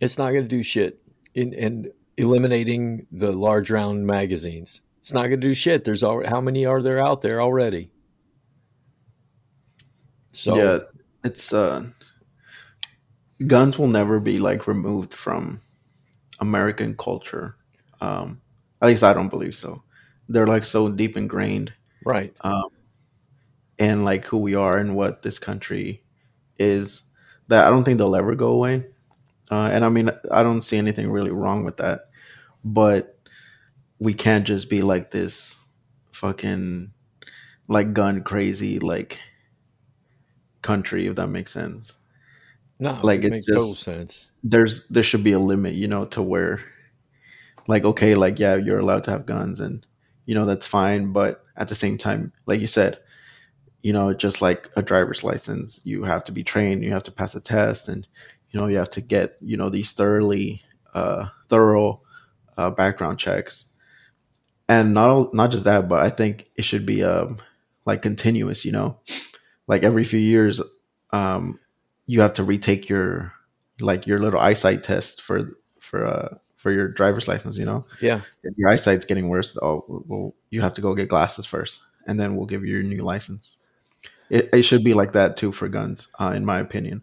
[0.00, 1.02] It's not going to do shit.
[1.36, 4.82] And, and eliminating the large round magazines.
[4.98, 5.84] It's not going to do shit.
[5.84, 7.90] There's already, how many are there out there already?
[10.32, 10.78] So yeah,
[11.24, 11.86] it's uh,
[13.46, 15.60] guns will never be like removed from
[16.40, 17.56] American culture.
[18.00, 18.40] Um,
[18.82, 19.82] at least I don't believe so.
[20.28, 21.72] They're like so deep ingrained,
[22.04, 22.34] right?
[22.42, 22.68] Um,
[23.78, 26.02] and like who we are and what this country
[26.58, 27.04] is
[27.46, 28.84] that I don't think they'll ever go away.
[29.50, 32.07] Uh, and I mean, I don't see anything really wrong with that
[32.64, 33.18] but
[33.98, 35.58] we can't just be like this
[36.12, 36.92] fucking
[37.68, 39.20] like gun crazy like
[40.62, 41.96] country if that makes sense.
[42.78, 44.26] No like it it's just sense.
[44.42, 46.60] there's there should be a limit you know to where
[47.66, 49.84] like okay like yeah you're allowed to have guns and
[50.26, 52.98] you know that's fine but at the same time like you said
[53.82, 57.12] you know just like a driver's license you have to be trained you have to
[57.12, 58.06] pass a test and
[58.50, 60.62] you know you have to get you know these thoroughly
[60.94, 62.00] uh thorough
[62.58, 63.70] uh, background checks,
[64.68, 67.38] and not not just that, but I think it should be um
[67.86, 68.64] like continuous.
[68.66, 68.98] You know,
[69.66, 70.60] like every few years,
[71.12, 71.58] um,
[72.06, 73.32] you have to retake your
[73.80, 77.56] like your little eyesight test for for uh for your driver's license.
[77.56, 81.08] You know, yeah, if your eyesight's getting worse, oh, well, you have to go get
[81.08, 83.56] glasses first, and then we'll give you your new license.
[84.30, 87.02] It, it should be like that too for guns, uh, in my opinion.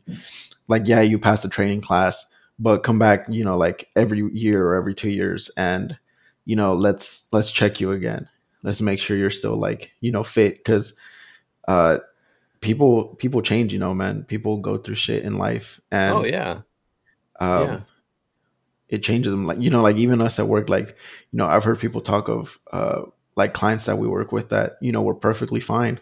[0.68, 4.68] Like, yeah, you pass the training class, but come back, you know, like every year
[4.68, 5.98] or every two years, and
[6.46, 8.30] you know, let's let's check you again.
[8.64, 10.98] Let's make sure you're still like you know fit because
[11.68, 12.00] uh,
[12.62, 13.74] people people change.
[13.74, 16.62] You know, man, people go through shit in life, and oh yeah,
[17.40, 17.80] um, yeah.
[18.88, 20.70] It changes them, like you know, like even us at work.
[20.70, 20.90] Like
[21.32, 23.02] you know, I've heard people talk of uh,
[23.36, 26.00] like clients that we work with that you know were perfectly fine,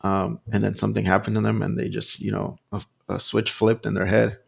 [0.00, 3.50] um, and then something happened to them, and they just you know a, a switch
[3.50, 4.38] flipped in their head,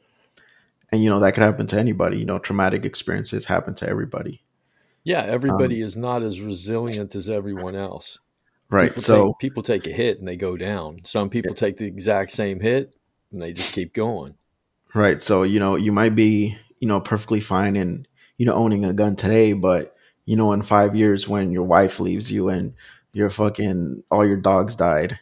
[0.93, 4.43] and you know that could happen to anybody you know traumatic experiences happen to everybody
[5.05, 8.19] Yeah, everybody um, is not as resilient as everyone else.
[8.71, 8.91] Right.
[8.91, 11.01] People so take, people take a hit and they go down.
[11.05, 11.61] Some people yeah.
[11.61, 12.95] take the exact same hit
[13.33, 14.35] and they just keep going.
[14.95, 15.23] Right.
[15.23, 18.07] So, you know, you might be, you know, perfectly fine in,
[18.39, 21.99] you know, owning a gun today, but you know, in five years when your wife
[21.99, 22.75] leaves you and
[23.13, 25.19] your fucking all your dogs died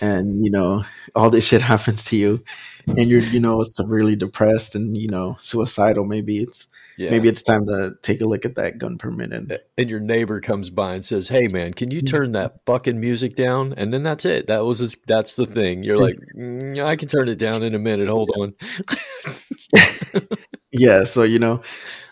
[0.00, 2.42] and you know all this shit happens to you
[2.86, 7.10] and you're you know severely depressed and you know suicidal maybe it's yeah.
[7.10, 10.40] maybe it's time to take a look at that gun permit and and your neighbor
[10.40, 13.74] comes by and says hey man can you turn that fucking music down?
[13.76, 14.46] And then that's it.
[14.46, 15.82] That was that's the thing.
[15.82, 18.08] You're like mm, i can turn it down in a minute.
[18.08, 18.54] Hold on.
[20.74, 21.60] Yeah so you know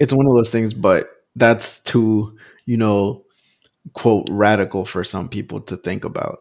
[0.01, 3.25] it's one of those things but that's too you know
[3.95, 6.41] quote radical for some people to think about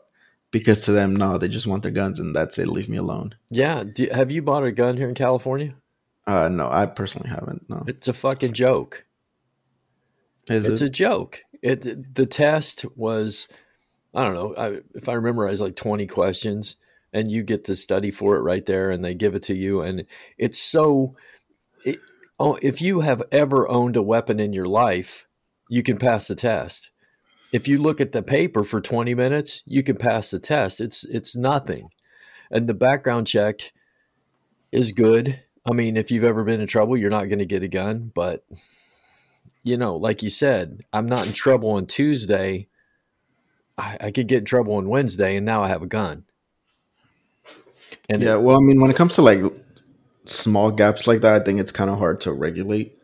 [0.51, 2.67] because to them, no, they just want their guns and that's it.
[2.67, 3.35] Leave me alone.
[3.49, 3.83] Yeah.
[3.83, 5.75] Do, have you bought a gun here in California?
[6.29, 7.67] Uh, no, I personally haven't.
[7.69, 9.03] No, it's a fucking joke.
[10.47, 10.85] Is it's it?
[10.85, 11.41] a joke.
[11.63, 13.47] It the test was,
[14.13, 16.75] I don't know, I, if I remember, I was like twenty questions,
[17.13, 19.81] and you get to study for it right there, and they give it to you,
[19.81, 20.05] and
[20.37, 21.15] it's so.
[21.83, 21.99] It,
[22.39, 25.27] oh, if you have ever owned a weapon in your life,
[25.67, 26.91] you can pass the test
[27.51, 30.79] if you look at the paper for 20 minutes, you can pass the test.
[30.79, 31.89] It's it's nothing.
[32.51, 33.71] And the background check
[34.71, 35.41] is good.
[35.69, 38.11] I mean, if you've ever been in trouble, you're not going to get a gun,
[38.13, 38.43] but
[39.63, 42.67] you know, like you said, I'm not in trouble on Tuesday.
[43.77, 46.25] I, I could get in trouble on Wednesday, and now I have a gun.
[48.09, 49.41] And yeah, well, I mean, when it comes to like
[50.25, 52.97] small gaps like that, I think it's kind of hard to regulate,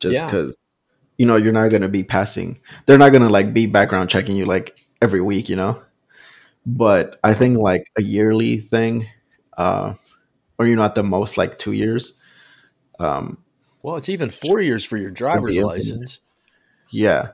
[0.00, 0.56] just because
[1.22, 2.58] you know you're not going to be passing.
[2.84, 5.80] They're not going to like be background checking you like every week you know?
[6.66, 9.06] But i think like a yearly thing
[9.56, 9.94] uh
[10.58, 12.14] or you know at the most like two years.
[12.98, 13.38] Um
[13.82, 16.18] well it's even four years for your driver's license.
[16.90, 17.30] Yeah.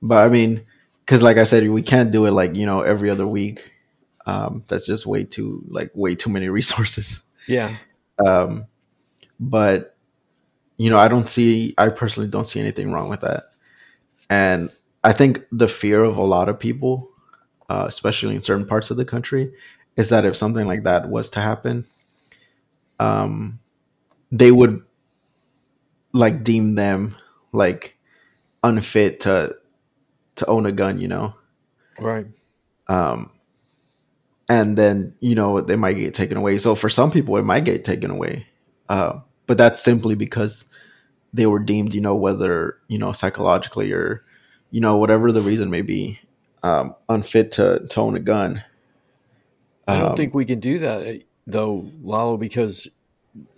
[0.00, 0.64] But i mean
[1.04, 3.72] because like i said we can't do it like you know every other week.
[4.26, 7.26] Um that's just way too like way too many resources.
[7.48, 7.74] Yeah.
[8.24, 8.66] Um
[9.40, 9.91] but
[10.82, 13.44] you know, I don't see, I personally don't see anything wrong with that.
[14.28, 14.72] And
[15.04, 17.10] I think the fear of a lot of people,
[17.68, 19.52] uh, especially in certain parts of the country,
[19.96, 21.84] is that if something like that was to happen,
[22.98, 23.60] um,
[24.32, 24.82] they would
[26.12, 27.16] like deem them
[27.52, 27.96] like
[28.62, 29.56] unfit to
[30.36, 31.34] to own a gun, you know,
[31.98, 32.26] right?
[32.88, 33.30] Um,
[34.48, 36.58] and then you know they might get taken away.
[36.58, 38.46] So for some people, it might get taken away.
[38.88, 40.71] Uh, but that's simply because
[41.32, 44.24] they were deemed, you know, whether you know psychologically or
[44.70, 46.20] you know whatever the reason may be,
[46.62, 48.62] um, unfit to, to own a gun.
[49.86, 52.88] I don't um, think we can do that eh, though, Lalo, because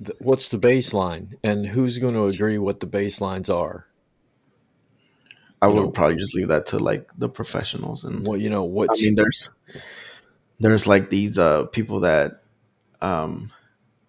[0.04, 3.86] th- what's the baseline, and who's going to agree what the baselines are?
[5.60, 8.64] I would know, probably just leave that to like the professionals and well, you know
[8.64, 9.14] what I mean.
[9.14, 9.52] There's
[10.60, 12.42] there's like these uh people that
[13.00, 13.50] um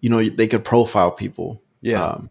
[0.00, 2.04] you know they could profile people yeah.
[2.04, 2.30] Um,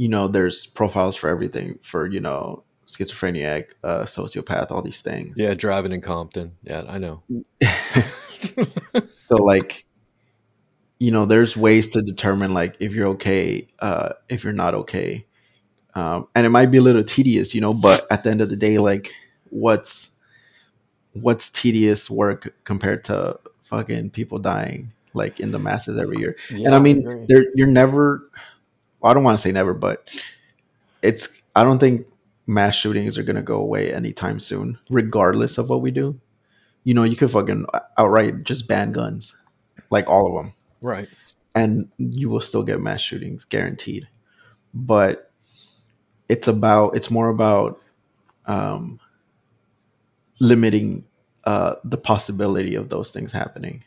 [0.00, 5.34] you know, there's profiles for everything for, you know, schizophrenic, uh, sociopath, all these things.
[5.36, 6.52] Yeah, driving in Compton.
[6.62, 7.22] Yeah, I know.
[9.18, 9.84] so like
[10.98, 15.26] you know, there's ways to determine like if you're okay, uh, if you're not okay.
[15.94, 18.48] Um, and it might be a little tedious, you know, but at the end of
[18.48, 19.12] the day, like
[19.50, 20.16] what's
[21.12, 26.36] what's tedious work compared to fucking people dying like in the masses every year?
[26.50, 28.30] Yeah, and I mean, there you're never
[29.02, 30.08] I don't want to say never, but
[31.02, 32.06] it's I don't think
[32.46, 36.20] mass shootings are gonna go away anytime soon, regardless of what we do.
[36.84, 37.66] You know, you could fucking
[37.98, 39.36] outright just ban guns,
[39.90, 41.08] like all of them, right?
[41.54, 44.08] And you will still get mass shootings, guaranteed.
[44.72, 45.30] But
[46.28, 47.80] it's about it's more about
[48.46, 49.00] um,
[50.40, 51.04] limiting
[51.44, 53.84] uh, the possibility of those things happening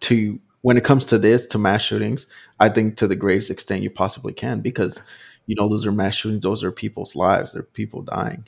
[0.00, 2.26] to when it comes to this to mass shootings
[2.58, 5.02] i think to the greatest extent you possibly can because
[5.46, 8.46] you know those are mass shootings those are people's lives they're people dying.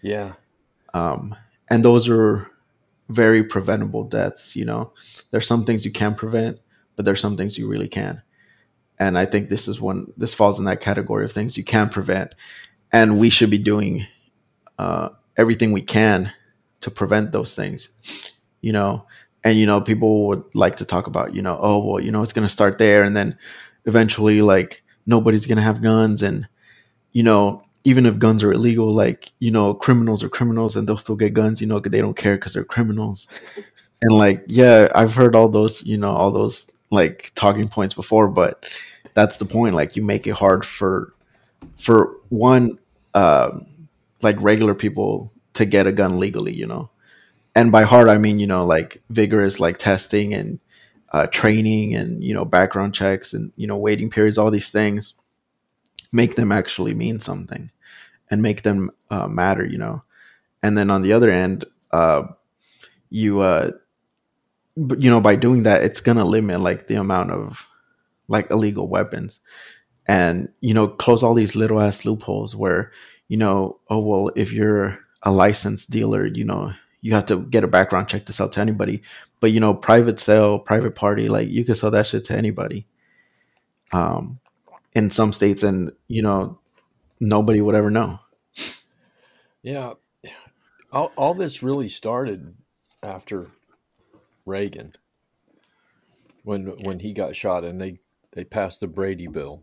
[0.00, 0.34] Yeah.
[0.94, 1.34] Um
[1.68, 2.48] and those are
[3.08, 4.92] very preventable deaths you know?
[5.32, 6.60] There's some things you can prevent
[6.94, 8.22] but there's some things you really can.
[8.96, 11.88] And i think this is one this falls in that category of things you can
[11.88, 12.36] prevent.
[12.92, 14.06] And we should be doing
[14.78, 16.32] uh, everything we can
[16.82, 17.90] to prevent those things
[18.60, 19.04] you know
[19.44, 22.22] and you know people would like to talk about you know oh well you know
[22.22, 23.36] it's going to start there and then
[23.86, 26.48] eventually like nobody's going to have guns and
[27.12, 30.98] you know even if guns are illegal like you know criminals are criminals and they'll
[30.98, 33.28] still get guns you know because they don't care because they're criminals
[34.02, 38.28] and like yeah i've heard all those you know all those like talking points before
[38.28, 38.70] but
[39.14, 41.12] that's the point like you make it hard for
[41.76, 42.78] for one
[43.14, 43.58] uh,
[44.22, 46.90] like regular people to get a gun legally, you know.
[47.58, 50.60] And by hard, I mean you know like vigorous like testing and
[51.12, 55.14] uh, training and you know background checks and you know waiting periods, all these things
[56.12, 57.70] make them actually mean something
[58.30, 60.02] and make them uh, matter, you know.
[60.62, 62.28] And then on the other end, uh,
[63.10, 63.72] you uh,
[64.76, 67.68] you know by doing that, it's gonna limit like the amount of
[68.28, 69.40] like illegal weapons
[70.06, 72.92] and you know close all these little ass loopholes where
[73.28, 77.64] you know oh well if you're a licensed dealer you know you have to get
[77.64, 79.02] a background check to sell to anybody
[79.40, 82.86] but you know private sale private party like you can sell that shit to anybody
[83.92, 84.38] um
[84.94, 86.58] in some states and you know
[87.20, 88.18] nobody would ever know
[89.62, 89.94] Yeah,
[90.92, 92.54] all, all this really started
[93.02, 93.48] after
[94.46, 94.94] Reagan,
[96.42, 97.98] when when he got shot, and they
[98.32, 99.62] they passed the Brady bill.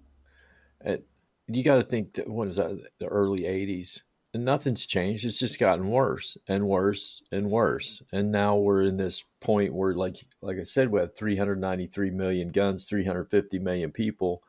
[0.82, 1.02] And
[1.48, 2.80] you got to think that what is that?
[3.00, 5.26] The early '80s, and nothing's changed.
[5.26, 8.02] It's just gotten worse and worse and worse.
[8.12, 12.50] And now we're in this point where, like like I said, we have 393 million
[12.50, 14.44] guns, 350 million people,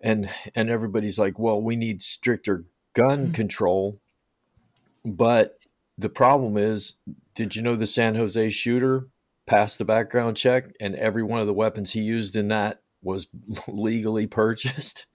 [0.00, 2.64] and and everybody's like, well, we need stricter
[2.94, 3.34] gun mm.
[3.34, 4.00] control
[5.04, 5.58] but
[5.98, 6.94] the problem is,
[7.34, 9.08] did you know the San Jose shooter
[9.46, 13.28] passed the background check and every one of the weapons he used in that was
[13.68, 15.06] legally purchased?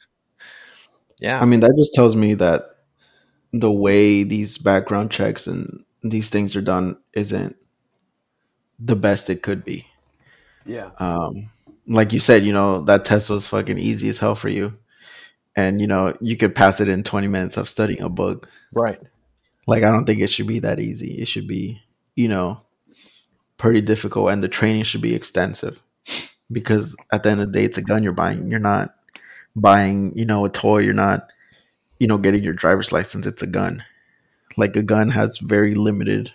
[1.20, 1.41] yeah.
[1.41, 2.61] i mean that just tells me that
[3.52, 7.56] the way these background checks and these things are done isn't
[8.80, 9.86] the best it could be
[10.66, 10.91] yeah.
[11.00, 11.50] um,
[11.88, 14.78] like you said, you know, that test was fucking easy as hell for you.
[15.56, 18.50] And, you know, you could pass it in 20 minutes of studying a book.
[18.72, 19.02] Right.
[19.68, 21.20] Like, I don't think it should be that easy.
[21.20, 21.82] It should be,
[22.16, 22.62] you know,
[23.58, 25.84] pretty difficult and the training should be extensive
[26.52, 28.47] because at the end of the day, it's a gun you're buying.
[28.47, 28.95] You're not
[29.56, 30.80] buying, you know, a toy.
[30.80, 31.30] You're not,
[32.00, 33.26] you know, getting your driver's license.
[33.28, 33.84] It's a gun.
[34.58, 36.34] Like, a gun has very limited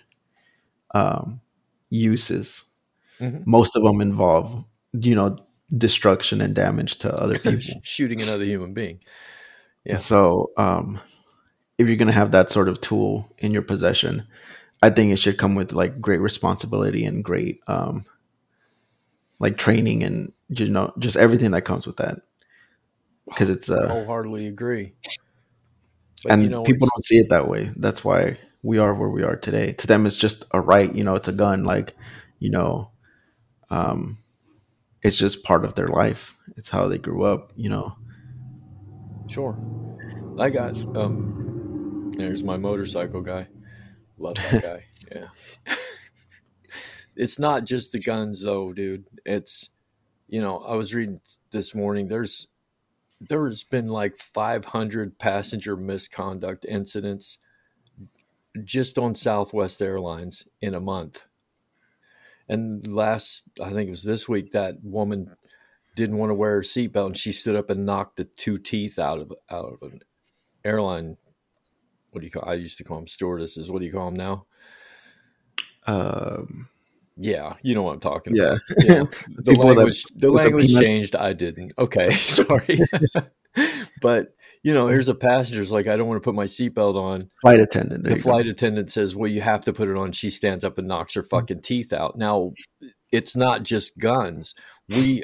[0.93, 1.41] um,
[1.89, 2.63] uses
[3.21, 3.45] Mhm.
[3.45, 5.37] most of them involve you know
[5.75, 8.99] destruction and damage to other people Shooting another human being.
[9.85, 9.95] Yeah.
[9.95, 10.99] so um
[11.77, 14.27] if you're going to have that sort of tool in your possession
[14.83, 18.03] i think it should come with like great responsibility and great um
[19.39, 22.21] like training and you know just everything that comes with that
[23.29, 24.93] because it's uh Wholeheartedly agree.
[26.25, 29.09] But and you know, people don't see it that way that's why we are where
[29.09, 31.95] we are today to them it's just a right you know it's a gun like
[32.39, 32.89] you know
[33.69, 34.17] um
[35.03, 37.95] it's just part of their life it's how they grew up you know
[39.27, 39.57] Sure.
[40.39, 43.47] I got um there's my motorcycle guy.
[44.17, 44.85] Love that guy.
[45.13, 45.27] Yeah.
[47.15, 49.05] it's not just the guns though, dude.
[49.25, 49.69] It's
[50.27, 51.19] you know, I was reading
[51.51, 52.47] this morning there's
[53.27, 57.37] there's been like 500 passenger misconduct incidents
[58.63, 61.25] just on Southwest Airlines in a month.
[62.47, 65.35] And last I think it was this week that woman
[65.95, 68.99] didn't want to wear her seatbelt and she stood up and knocked the two teeth
[68.99, 70.01] out of out of an
[70.63, 71.17] airline.
[72.11, 72.47] What do you call?
[72.47, 73.71] I used to call them stewardesses.
[73.71, 74.45] What do you call them now?
[75.87, 76.67] um
[77.17, 78.59] Yeah, you know what I'm talking yeah about.
[78.83, 79.03] Yeah.
[79.29, 81.15] The People that- language, the language changed.
[81.15, 81.73] I didn't.
[81.77, 82.79] Okay, sorry.
[84.01, 87.29] but you know, here's a passenger's like, I don't want to put my seatbelt on.
[87.39, 88.21] flight attendant the you go.
[88.23, 91.13] flight attendant says, "Well, you have to put it on." She stands up and knocks
[91.13, 92.17] her fucking teeth out.
[92.17, 92.51] Now,
[93.11, 94.55] it's not just guns.
[94.89, 95.23] We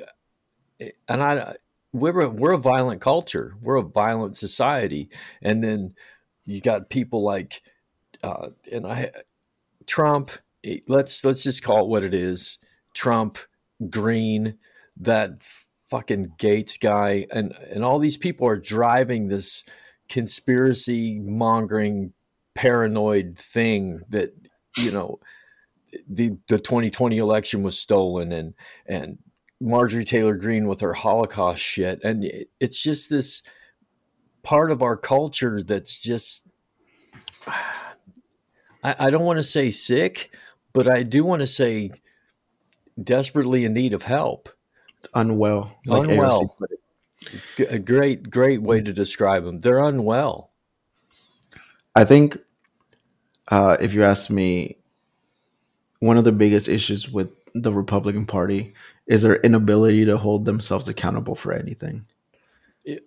[1.08, 1.56] and I
[1.92, 3.56] we're a, we're a violent culture.
[3.62, 5.10] We're a violent society,
[5.42, 5.96] and then
[6.46, 7.62] you got people like
[8.24, 9.12] uh, and I
[9.88, 10.32] Trump.
[10.64, 12.58] Eh, Let's let's just call it what it is.
[12.94, 13.38] Trump,
[13.90, 14.58] Greene,
[14.98, 15.42] that
[15.90, 19.64] fucking Gaetz guy, and and all these people are driving this
[20.10, 22.14] conspiracy mongering
[22.54, 24.34] paranoid thing that
[24.78, 25.20] you know
[26.10, 28.54] the the 2020 election was stolen and
[28.86, 29.18] and
[29.62, 33.42] Marjorie Taylor Greene with her Holocaust shit and it, it's just this
[34.44, 36.48] part of our culture that's just
[38.84, 40.32] I, I don't want to say sick
[40.74, 41.92] but I do want to say
[43.02, 44.50] desperately in need of help.
[45.14, 46.42] Unwell like Unwell.
[46.44, 46.80] AOC put it.
[47.58, 50.52] G- a great great way to describe them they're unwell.
[51.96, 52.38] I think
[53.50, 54.78] uh if you ask me
[56.00, 58.74] one of the biggest issues with the republican party
[59.08, 62.06] is their inability to hold themselves accountable for anything.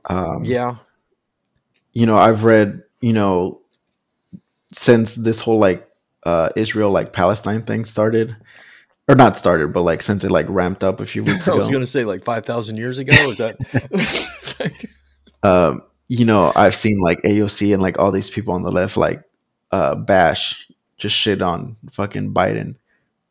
[0.05, 0.77] Um yeah.
[1.93, 3.61] you know i've read you know
[4.73, 5.89] since this whole like
[6.25, 8.37] uh israel like palestine thing started
[9.09, 11.55] or not started but like since it like ramped up a few weeks ago.
[11.57, 13.13] I was going to say like 5,000 years ago.
[13.31, 13.57] Is that?
[14.61, 14.91] Like-
[15.43, 18.97] um you know, I've seen like AOC and like all these people on the left
[18.97, 19.23] like
[19.73, 22.77] uh bash just shit on fucking Biden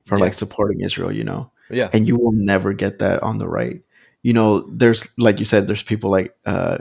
[0.06, 0.24] for Yeah.
[0.26, 1.50] like supporting Israel, you know.
[1.70, 1.90] Yeah.
[1.94, 3.82] And you will never get that on the right.
[4.22, 6.80] You know, there's like you said, there's people like uh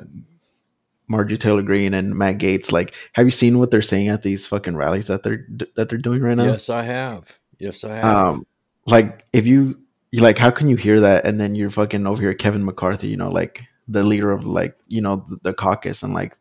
[1.08, 2.72] Marjorie Taylor Greene and Matt Gaetz.
[2.72, 5.46] Like, have you seen what they're saying at these fucking rallies that they're
[5.76, 6.44] that they're doing right now?
[6.44, 7.38] Yes, I have.
[7.58, 8.04] Yes, I have.
[8.04, 8.46] Um,
[8.86, 9.78] like if you
[10.10, 13.08] you like, how can you hear that and then you're fucking over here, Kevin McCarthy,
[13.08, 16.34] you know, like the leader of like you know the, the caucus and like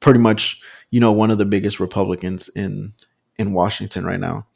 [0.00, 2.92] pretty much you know one of the biggest Republicans in
[3.38, 4.46] in Washington right now,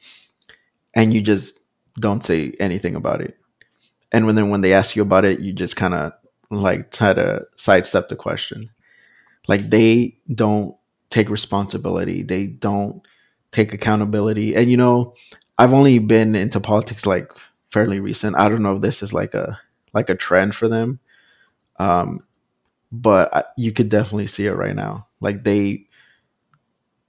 [0.94, 1.66] and you just
[1.98, 3.36] don't say anything about it.
[4.12, 6.12] And when then when they ask you about it, you just kind of
[6.50, 8.70] like try to sidestep the question.
[9.50, 10.76] Like they don't
[11.10, 12.22] take responsibility.
[12.22, 13.02] They don't
[13.50, 14.54] take accountability.
[14.54, 15.16] And you know,
[15.58, 17.32] I've only been into politics like
[17.72, 18.36] fairly recent.
[18.36, 19.58] I don't know if this is like a
[19.92, 21.00] like a trend for them.
[21.80, 22.20] Um
[22.92, 25.08] but I, you could definitely see it right now.
[25.20, 25.88] Like they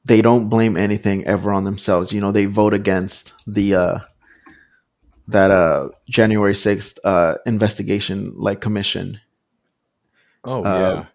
[0.04, 2.12] they don't blame anything ever on themselves.
[2.12, 4.00] You know, they vote against the uh
[5.28, 9.22] that uh January 6th uh investigation like commission.
[10.44, 11.06] oh uh, yeah.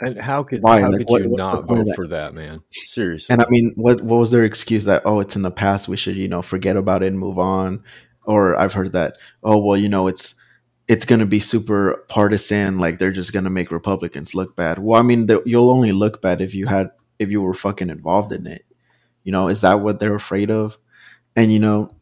[0.00, 0.80] And how could why?
[0.80, 1.94] how Like, could what- you not vote that?
[1.96, 2.62] for that, man?
[2.70, 3.32] Seriously.
[3.32, 5.96] And I mean, what what was their excuse that oh, it's in the past, we
[5.96, 7.84] should you know forget about it and move on?
[8.24, 10.34] Or I've heard that oh well, you know it's
[10.88, 14.78] it's going to be super partisan, like they're just going to make Republicans look bad.
[14.78, 17.88] Well, I mean, the, you'll only look bad if you had if you were fucking
[17.88, 18.64] involved in it.
[19.22, 20.76] You know, is that what they're afraid of?
[21.36, 21.94] And you know,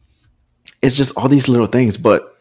[0.81, 2.32] it's just all these little things, but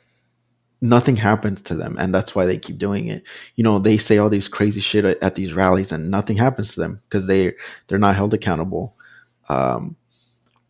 [0.82, 3.22] nothing happens to them, and that's why they keep doing it.
[3.54, 6.74] You know, they say all these crazy shit at, at these rallies, and nothing happens
[6.74, 7.54] to them because they
[7.86, 8.94] they're not held accountable.
[9.48, 9.96] Um,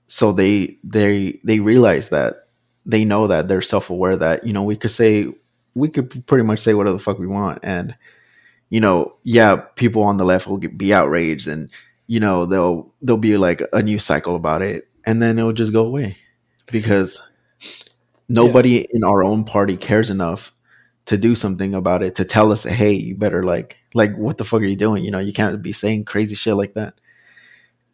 [0.06, 2.46] so they they they realize that
[2.84, 5.28] they know that they're self aware that you know we could say
[5.74, 7.96] we could pretty much say whatever the fuck we want, and
[8.68, 11.70] you know, yeah, people on the left will get, be outraged, and
[12.06, 15.72] you know they'll there'll be like a new cycle about it, and then it'll just
[15.72, 16.16] go away
[16.70, 17.30] because
[18.28, 20.52] nobody in our own party cares enough
[21.06, 24.44] to do something about it to tell us hey you better like like what the
[24.44, 25.04] fuck are you doing?
[25.04, 26.94] You know you can't be saying crazy shit like that.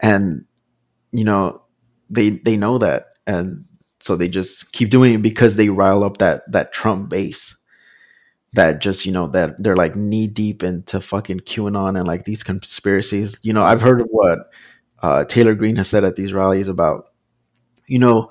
[0.01, 0.45] And
[1.13, 1.63] you know
[2.11, 3.15] they they know that.
[3.27, 3.65] And
[4.01, 7.57] so they just keep doing it because they rile up that that trump base
[8.55, 12.43] that just you know that they're like knee deep into fucking qanon and like these
[12.43, 13.39] conspiracies.
[13.43, 14.51] You know i've heard of what
[15.01, 17.07] uh, taylor greene has said at these rallies about
[17.87, 18.31] you know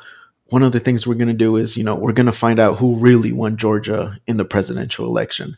[0.49, 2.59] one of the things we're going to do is, you know, we're going to find
[2.59, 5.57] out who really won Georgia in the presidential election.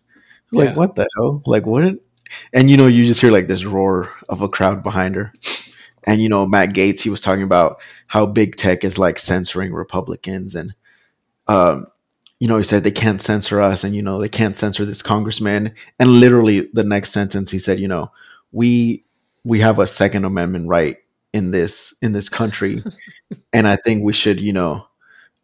[0.51, 0.75] Like, Yeah.
[0.75, 1.43] what the hell?
[1.45, 1.99] Like, what?
[2.53, 5.33] And, you know, you just hear like this roar of a crowd behind her.
[6.05, 9.73] And, you know, Matt Gaetz, he was talking about how big tech is like censoring
[9.73, 10.55] Republicans.
[10.55, 10.73] And,
[11.47, 11.87] um,
[12.39, 15.01] you know, he said they can't censor us and, you know, they can't censor this
[15.01, 15.75] congressman.
[15.99, 18.11] And literally the next sentence, he said, you know,
[18.51, 19.03] we,
[19.43, 20.97] we have a second amendment right
[21.33, 22.83] in this, in this country
[23.53, 24.87] and I think we should, you know,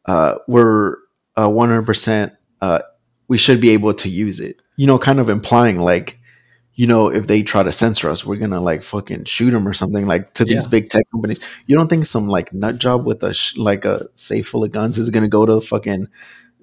[0.05, 0.97] uh, we're
[1.38, 2.81] uh, 100%, uh,
[3.27, 6.19] we should be able to use it, you know, kind of implying like,
[6.75, 9.73] you know, if they try to censor us, we're gonna like fucking shoot them or
[9.73, 10.69] something like to these Yeah.
[10.69, 11.39] big tech companies.
[11.67, 14.71] You don't think some like nut job with a sh- like a safe full of
[14.71, 16.07] guns is gonna go to fucking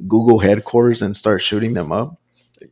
[0.09, 2.19] Google headquarters and start shooting them up?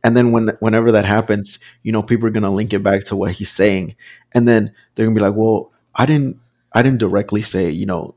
[0.03, 3.15] And then when whenever that happens, you know, people are gonna link it back to
[3.15, 3.95] what he's saying,
[4.33, 6.37] and then they're gonna be like, "Well, I didn't,
[6.73, 8.15] I didn't directly say, you know,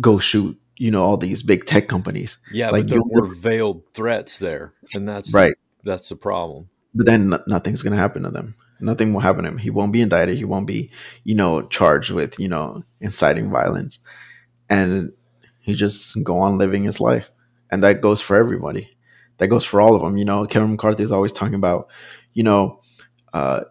[0.00, 3.82] go shoot, you know, all these big tech companies." yeah, like, but there were veiled
[3.94, 5.54] threats there, and that's Right.
[5.84, 6.70] That's the problem.
[6.94, 8.54] but then nothing's going to happen to them.
[8.80, 9.58] Nothing will happen to him.
[9.58, 10.36] He won't be indicted.
[10.36, 10.90] He won't be,
[11.24, 13.98] you know, charged with, you know, inciting violence.
[14.68, 15.12] And
[15.60, 17.30] he just go on living his life.
[17.70, 18.90] And that goes for everybody.
[19.38, 20.16] That goes for all of them.
[20.16, 21.88] You know, Kevin McCarthy is always talking about,
[22.32, 22.80] you know,
[23.32, 23.64] uh,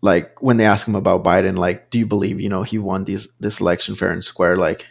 [0.00, 3.04] like when they ask him about Biden, like, do you believe, you know, he won
[3.04, 4.56] these this election fair and square?
[4.56, 4.86] Like,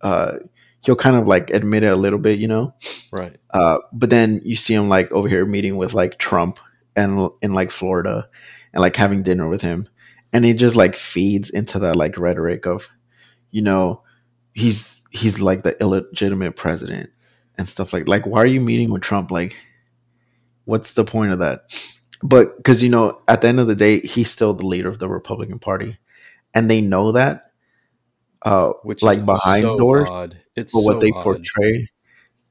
[0.00, 0.38] uh,
[0.84, 2.74] he'll kind of like admit it a little bit, you know.
[3.10, 3.36] Right.
[3.50, 6.60] Uh, but then you see him like over here meeting with like Trump
[6.94, 8.28] and in like Florida
[8.72, 9.88] and like having dinner with him.
[10.32, 12.88] And it just like feeds into that like rhetoric of,
[13.50, 14.02] you know,
[14.54, 17.10] he's he's like the illegitimate president
[17.58, 19.30] and stuff like like why are you meeting with Trump?
[19.30, 19.56] Like
[20.64, 21.64] what's the point of that?
[22.22, 24.98] But because you know, at the end of the day, he's still the leader of
[24.98, 25.98] the Republican Party.
[26.54, 27.44] And they know that.
[28.42, 30.40] Uh Which like behind so doors odd.
[30.56, 31.22] It's but what they odd.
[31.24, 31.88] portray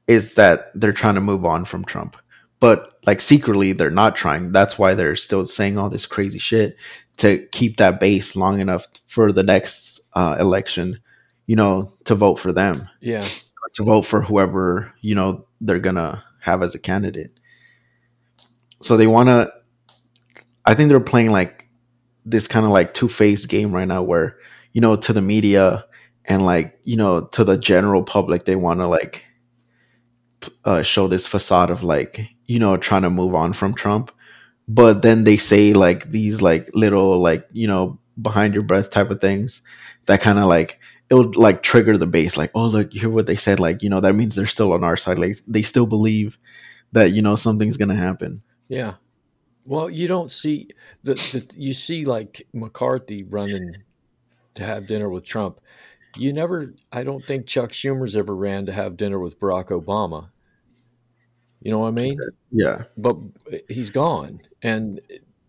[0.06, 2.16] is that they're trying to move on from Trump.
[2.60, 4.52] But like secretly, they're not trying.
[4.52, 6.76] That's why they're still saying all this crazy shit
[7.18, 11.00] to keep that base long enough for the next uh, election,
[11.46, 13.20] you know, to vote for them, Yeah.
[13.74, 17.38] to vote for whoever, you know, they're to have as a candidate.
[18.82, 19.52] So they want to,
[20.64, 21.68] I think they're playing like
[22.24, 24.36] this kind of like two faced game right now where
[24.72, 25.84] you know to the media
[26.24, 29.24] and like you know to the general public they want to like
[30.64, 34.12] uh, show this facade of like you know trying to move on from Trump,
[34.68, 39.10] but then they say like these like little like you know behind your breath type
[39.10, 39.62] of things
[40.06, 40.78] that kind of like
[41.10, 43.82] it would like trigger the base like oh look you hear what they said like
[43.82, 46.38] you know that means they're still on our side like they still believe
[46.92, 48.42] that you know something's gonna happen.
[48.68, 48.94] Yeah
[49.64, 50.68] well you don't see
[51.02, 53.76] the, the you see like mccarthy running
[54.54, 55.60] to have dinner with trump.
[56.16, 60.28] You never i don't think chuck schumer's ever ran to have dinner with barack obama.
[61.60, 62.18] You know what i mean?
[62.50, 62.84] Yeah.
[62.98, 63.16] But
[63.68, 65.00] he's gone and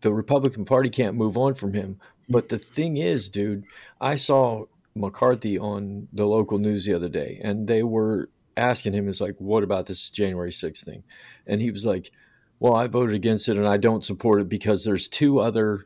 [0.02, 2.00] the republican party can't move on from him.
[2.30, 3.66] But the thing is dude
[4.00, 9.10] i saw mccarthy on the local news the other day and they were asking him
[9.10, 11.04] is like what about this january 6th thing?
[11.48, 12.12] And he was like
[12.64, 15.86] well i voted against it and i don't support it because there's two other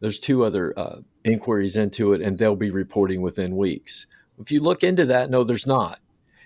[0.00, 4.06] there's two other uh, inquiries into it and they'll be reporting within weeks
[4.40, 6.00] if you look into that, no, there's not.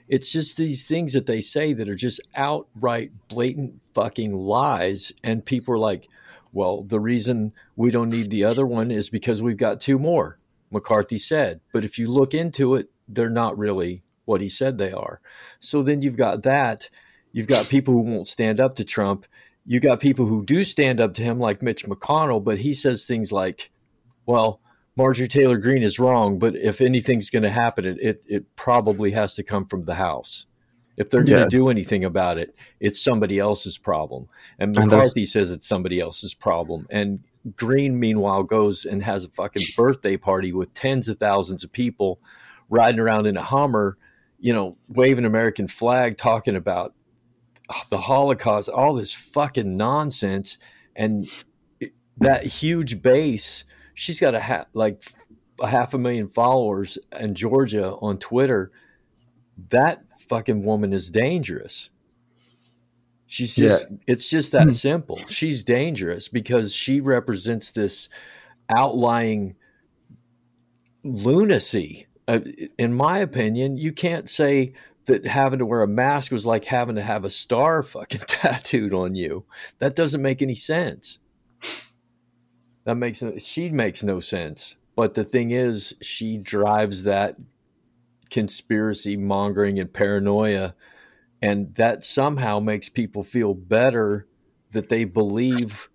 [0.08, 5.12] It's just these things that they say that are just outright blatant fucking lies.
[5.22, 6.08] And people are like,
[6.52, 10.38] well, the reason we don't need the other one is because we've got two more,
[10.70, 11.60] McCarthy said.
[11.72, 15.20] But if you look into it, they're not really what he said they are.
[15.60, 16.88] So then you've got that.
[17.32, 19.26] You've got people who won't stand up to Trump.
[19.64, 23.06] You got people who do stand up to him, like Mitch McConnell, but he says
[23.06, 23.70] things like,
[24.26, 24.60] well,
[24.96, 29.12] Marjorie Taylor Greene is wrong, but if anything's going to happen, it, it, it probably
[29.12, 30.46] has to come from the House.
[30.96, 34.28] If they're going to do anything about it, it's somebody else's problem.
[34.58, 36.86] And McCarthy and says it's somebody else's problem.
[36.90, 37.20] And
[37.56, 42.20] Greene, meanwhile, goes and has a fucking birthday party with tens of thousands of people
[42.68, 43.96] riding around in a Hummer,
[44.38, 46.94] you know, waving American flag, talking about
[47.90, 50.58] the Holocaust, all this fucking nonsense.
[50.94, 51.28] And
[52.18, 55.02] that huge base– she's got a ha- like
[55.60, 58.70] a half a million followers in Georgia on Twitter.
[59.68, 61.90] That fucking woman is dangerous.
[63.26, 63.96] She's just yeah.
[64.06, 64.70] it's just that hmm.
[64.70, 65.18] simple.
[65.28, 68.08] She's dangerous because she represents this
[68.68, 69.56] outlying
[71.02, 72.06] lunacy.
[72.28, 72.40] Uh,
[72.78, 74.74] in my opinion, you can't say
[75.06, 78.94] that having to wear a mask was like having to have a star fucking tattooed
[78.94, 79.44] on you.
[79.78, 81.18] That doesn't make any sense.
[82.84, 84.76] That makes she makes no sense.
[84.94, 87.36] But the thing is, she drives that
[88.30, 90.74] conspiracy mongering and paranoia,
[91.40, 94.26] and that somehow makes people feel better
[94.72, 95.88] that they believe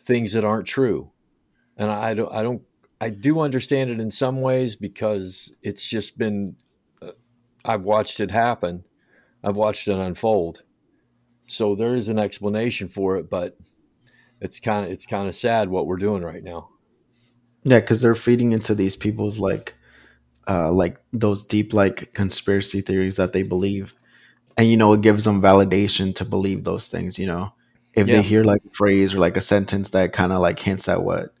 [0.00, 1.10] things that aren't true.
[1.76, 2.62] And I don't, I don't,
[3.00, 6.56] I do understand it in some ways because it's just been,
[7.66, 8.84] I've watched it happen,
[9.42, 10.62] I've watched it unfold.
[11.48, 13.56] So there is an explanation for it, but
[14.40, 16.70] it's kind of it's kind of sad what we're doing right now.
[17.62, 19.74] Yeah, because they're feeding into these people's like,
[20.48, 23.94] uh, like those deep like conspiracy theories that they believe,
[24.56, 27.18] and you know it gives them validation to believe those things.
[27.18, 27.52] You know,
[27.94, 28.16] if yeah.
[28.16, 31.02] they hear like a phrase or like a sentence that kind of like hints at
[31.02, 31.34] what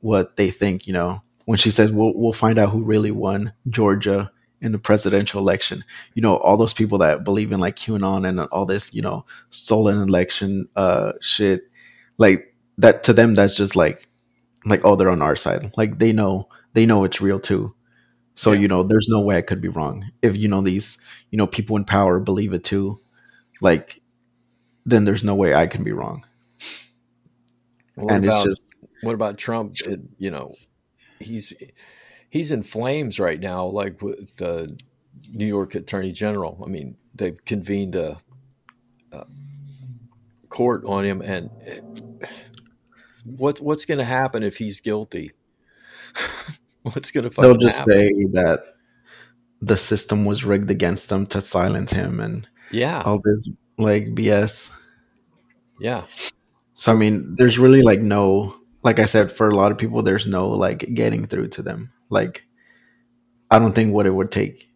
[0.00, 3.52] what they think, you know, when she says we'll we'll find out who really won
[3.68, 5.84] Georgia in the presidential election.
[6.14, 9.24] You know, all those people that believe in like QAnon and all this, you know,
[9.50, 11.70] stolen election uh shit
[12.18, 14.08] like that to them that's just like
[14.64, 15.72] like oh they're on our side.
[15.76, 17.74] Like they know they know it's real too.
[18.34, 18.60] So yeah.
[18.60, 20.10] you know there's no way i could be wrong.
[20.22, 21.00] If you know these
[21.30, 23.00] you know people in power believe it too
[23.60, 24.00] like
[24.86, 26.24] then there's no way i can be wrong.
[27.94, 28.62] What and about, it's just
[29.02, 29.74] what about trump?
[29.86, 30.54] It, you know
[31.18, 31.52] he's
[32.28, 34.78] he's in flames right now like with the
[35.32, 38.18] new york attorney general i mean they've convened a,
[39.12, 39.26] a
[40.48, 41.50] court on him and
[43.36, 45.32] what what's going to happen if he's guilty?
[46.82, 47.92] what's going to They'll just happen?
[47.92, 48.74] say that
[49.60, 54.72] the system was rigged against them to silence him and yeah, all this like BS.
[55.80, 56.04] Yeah.
[56.74, 58.54] So I mean, there's really like no
[58.88, 61.92] like I said for a lot of people there's no like getting through to them.
[62.08, 62.46] Like
[63.50, 64.66] I don't think what it would take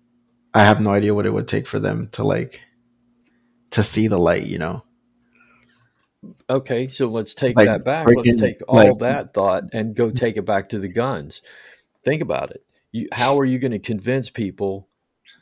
[0.53, 2.61] I have no idea what it would take for them to like
[3.71, 4.85] to see the light, you know.
[6.51, 8.07] Okay, so let's take like that back.
[8.07, 11.41] Let's take all like, that thought and go take it back to the guns.
[12.05, 12.63] Think about it.
[12.93, 14.89] You, how are you going to convince people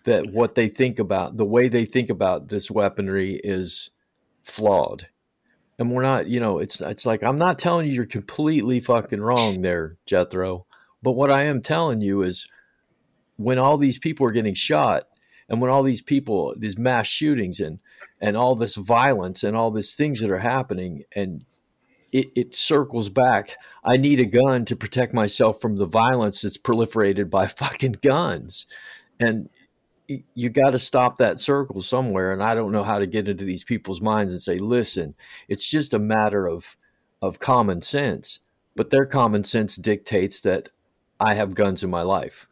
[0.04, 3.90] that what they think about, the way they think about this weaponry is
[4.44, 5.08] flawed?
[5.80, 9.20] And we're not, you know, it's it's like I'm not telling you you're completely fucking
[9.20, 10.66] wrong there, Jethro.
[11.02, 12.46] But what I am telling you is
[13.36, 15.04] when all these people are getting shot
[15.48, 17.78] and when all these people, these mass shootings and
[18.20, 21.46] and all this violence and all these things that are happening and
[22.12, 23.56] it, it circles back.
[23.82, 28.66] I need a gun to protect myself from the violence that's proliferated by fucking guns.
[29.18, 29.48] And
[30.34, 32.32] you got to stop that circle somewhere.
[32.32, 35.14] And I don't know how to get into these people's minds and say, listen,
[35.48, 36.76] it's just a matter of,
[37.22, 38.40] of common sense.
[38.76, 40.70] But their common sense dictates that
[41.18, 42.46] I have guns in my life.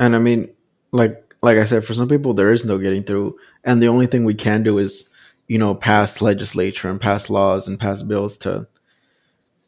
[0.00, 0.50] And I mean,
[0.92, 4.06] like like I said, for some people there is no getting through, and the only
[4.06, 5.12] thing we can do is
[5.48, 8.68] you know, pass legislature and pass laws and pass bills to,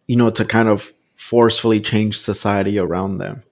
[0.07, 3.43] you know, to kind of forcefully change society around them.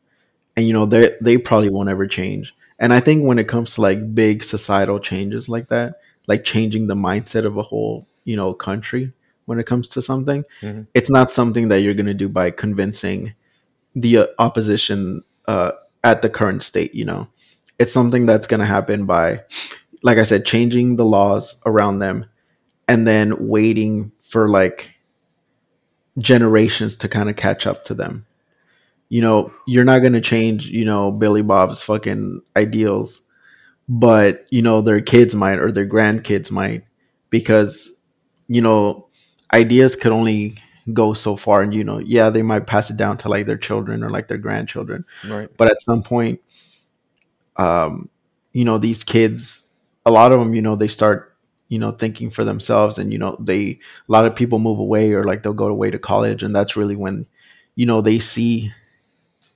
[0.58, 2.54] And, you know, they, they probably won't ever change.
[2.80, 6.88] And I think when it comes to like big societal changes like that, like changing
[6.88, 9.12] the mindset of a whole, you know, country
[9.44, 10.82] when it comes to something, mm-hmm.
[10.94, 13.34] it's not something that you're going to do by convincing
[13.94, 17.28] the uh, opposition uh, at the current state, you know.
[17.78, 19.44] It's something that's going to happen by
[20.02, 22.26] like I said, changing the laws around them
[22.86, 24.94] and then waiting for like
[26.18, 28.26] generations to kind of catch up to them.
[29.08, 33.26] You know, you're not going to change, you know, Billy Bob's fucking ideals,
[33.88, 36.84] but, you know, their kids might or their grandkids might
[37.30, 38.02] because,
[38.48, 39.08] you know,
[39.52, 40.58] ideas could only
[40.92, 43.58] go so far and you know yeah they might pass it down to like their
[43.58, 46.40] children or like their grandchildren right but at some point
[47.56, 48.08] um
[48.54, 49.68] you know these kids
[50.08, 51.36] a lot of them, you know, they start,
[51.68, 53.78] you know, thinking for themselves and, you know, they, a
[54.08, 56.42] lot of people move away or like they'll go away to college.
[56.42, 57.26] And that's really when,
[57.76, 58.72] you know, they see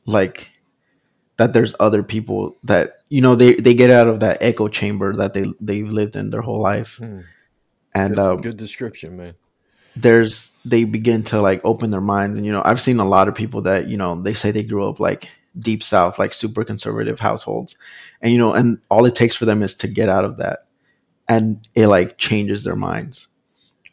[0.06, 0.50] like
[1.36, 5.14] that there's other people that, you know, they, they get out of that echo chamber
[5.16, 6.98] that they, they've lived in their whole life.
[6.98, 7.20] Hmm.
[7.94, 9.34] And, good, um, good description, man.
[9.96, 12.36] there's they begin to like open their minds.
[12.38, 14.62] And you know i've seen a lot of people that you know they say they
[14.62, 15.28] grew up like
[15.58, 17.76] deep south like super conservative households.
[18.22, 20.60] And you know and all it takes for them is to get out of that.
[21.28, 23.28] And it like changes their minds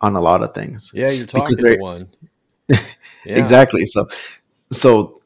[0.01, 0.91] on a lot of things.
[0.93, 2.09] Yeah you're talking to one.
[3.25, 3.37] Yeah.
[3.37, 3.85] exactly.
[3.85, 4.07] So
[4.71, 5.19] so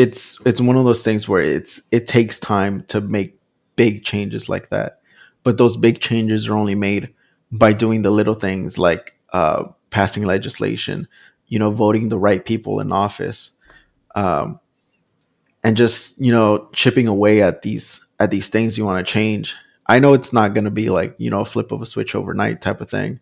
[0.00, 3.38] it's it's one of those things where it's it takes time to make
[3.76, 5.00] big changes like that
[5.42, 7.14] but those big changes are only made
[7.52, 11.08] by doing the little things like uh, passing legislation
[11.48, 13.58] you know voting the right people in office
[14.14, 14.60] um,
[15.62, 19.54] and just you know chipping away at these at these things you want to change.
[19.86, 22.14] I know it's not going to be like, you know, a flip of a switch
[22.14, 23.18] overnight type of thing,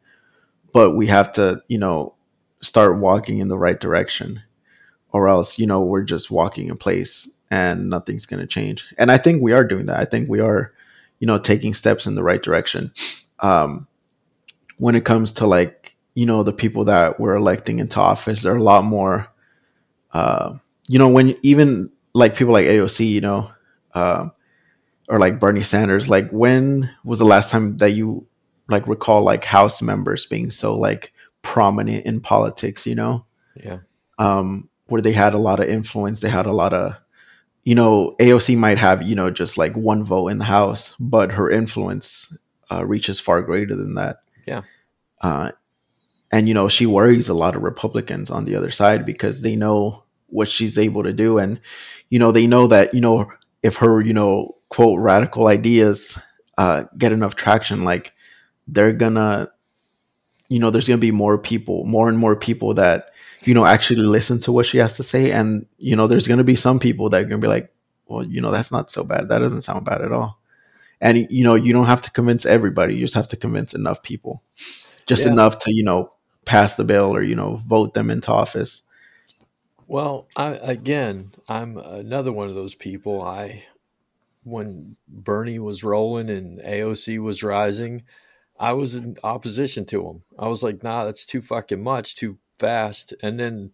[0.72, 2.14] but we have to, you know,
[2.62, 4.43] start walking in the right direction
[5.13, 8.87] or else, you know, we're just walking in place and nothing's going to change.
[8.99, 9.99] And I think we are doing that.
[9.99, 10.73] I think we are,
[11.19, 12.93] you know, taking steps in the right direction.
[13.41, 13.87] Um,
[14.79, 18.57] when it comes to like, you know, the people that we're electing into office, they're
[18.57, 19.29] a lot more,
[20.13, 20.57] uh,
[20.89, 23.51] you know, when even like people like AOC, you know,
[23.95, 24.29] uh,
[25.09, 28.27] or like Bernie Sanders, like when was the last time that you
[28.69, 32.87] like recall like House members being so like prominent in politics?
[32.87, 33.25] You know,
[33.57, 33.79] yeah,
[34.19, 36.97] um, where they had a lot of influence, they had a lot of,
[37.64, 41.32] you know, AOC might have you know just like one vote in the House, but
[41.32, 42.36] her influence
[42.70, 44.22] uh, reaches far greater than that.
[44.47, 44.62] Yeah,
[45.20, 45.53] uh,
[46.32, 49.57] and you know she worries a lot of Republicans on the other side because they
[49.57, 51.61] know what she's able to do, and
[52.11, 53.30] you know they know that you know
[53.62, 56.18] if her you know quote radical ideas
[56.57, 58.12] uh, get enough traction, like
[58.66, 59.51] they're gonna,
[60.49, 63.11] you know, there's gonna be more people, more and more people that
[63.45, 66.45] you know actually listen to what she has to say, and you know, there's gonna
[66.45, 67.72] be some people that are gonna be like,
[68.07, 69.28] well, you know, that's not so bad.
[69.28, 70.41] That doesn't sound bad at all.
[71.01, 72.95] And you know, you don't have to convince everybody.
[72.95, 74.43] You just have to convince enough people,
[75.07, 75.32] just yeah.
[75.32, 76.12] enough to you know
[76.45, 78.82] pass the bill or you know vote them into office.
[79.86, 83.22] Well, I, again, I'm another one of those people.
[83.22, 83.64] I
[84.45, 88.03] when Bernie was rolling and AOC was rising,
[88.59, 90.22] I was in opposition to him.
[90.39, 93.15] I was like, nah, that's too fucking much, too fast.
[93.23, 93.73] And then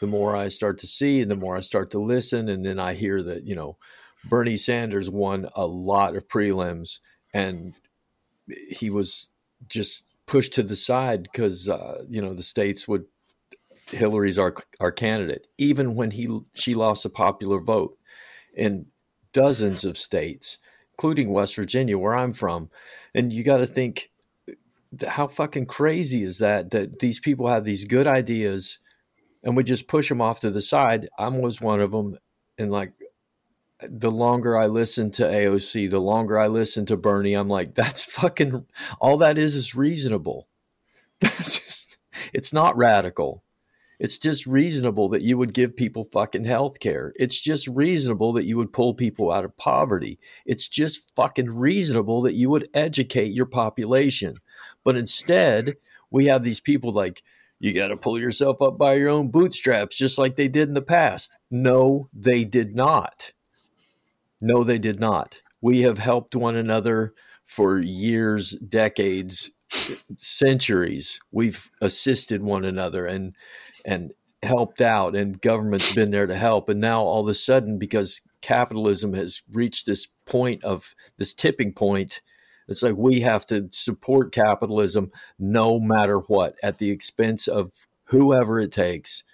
[0.00, 2.78] the more I start to see and the more I start to listen, and then
[2.78, 3.76] I hear that, you know,
[4.24, 6.98] Bernie Sanders won a lot of prelims
[7.32, 7.74] and
[8.68, 9.30] he was
[9.68, 13.04] just pushed to the side because, uh, you know, the states would,
[13.88, 17.96] Hillary's our, our candidate, even when he, she lost a popular vote.
[18.56, 18.86] in
[19.32, 20.58] dozens of states,
[20.92, 22.70] including West Virginia, where I'm from.
[23.14, 24.10] And you got to think,
[25.06, 26.70] how fucking crazy is that?
[26.70, 28.78] That these people have these good ideas
[29.42, 31.08] and we just push them off to the side.
[31.18, 32.18] I was one of them.
[32.58, 32.92] And like,
[33.82, 38.02] the longer I listen to AOC, the longer I listen to Bernie, I'm like, that's
[38.02, 38.66] fucking
[39.00, 40.48] all that is is reasonable.
[41.20, 41.98] That's just,
[42.32, 43.44] it's not radical.
[44.00, 47.12] It's just reasonable that you would give people fucking health care.
[47.16, 50.18] It's just reasonable that you would pull people out of poverty.
[50.46, 54.34] It's just fucking reasonable that you would educate your population.
[54.84, 55.74] But instead,
[56.10, 57.22] we have these people like
[57.58, 60.74] you got to pull yourself up by your own bootstraps, just like they did in
[60.74, 61.36] the past.
[61.50, 63.32] No, they did not.
[64.40, 65.42] No, they did not.
[65.60, 67.12] We have helped one another
[67.44, 69.50] for years, decades,
[70.16, 71.20] centuries.
[71.30, 73.34] We've assisted one another and
[73.84, 74.12] and
[74.42, 76.68] helped out, and government's been there to help.
[76.68, 81.72] And now all of a sudden, because capitalism has reached this point of this tipping
[81.72, 82.22] point,
[82.68, 88.58] it's like we have to support capitalism no matter what, at the expense of whoever
[88.58, 89.24] it takes.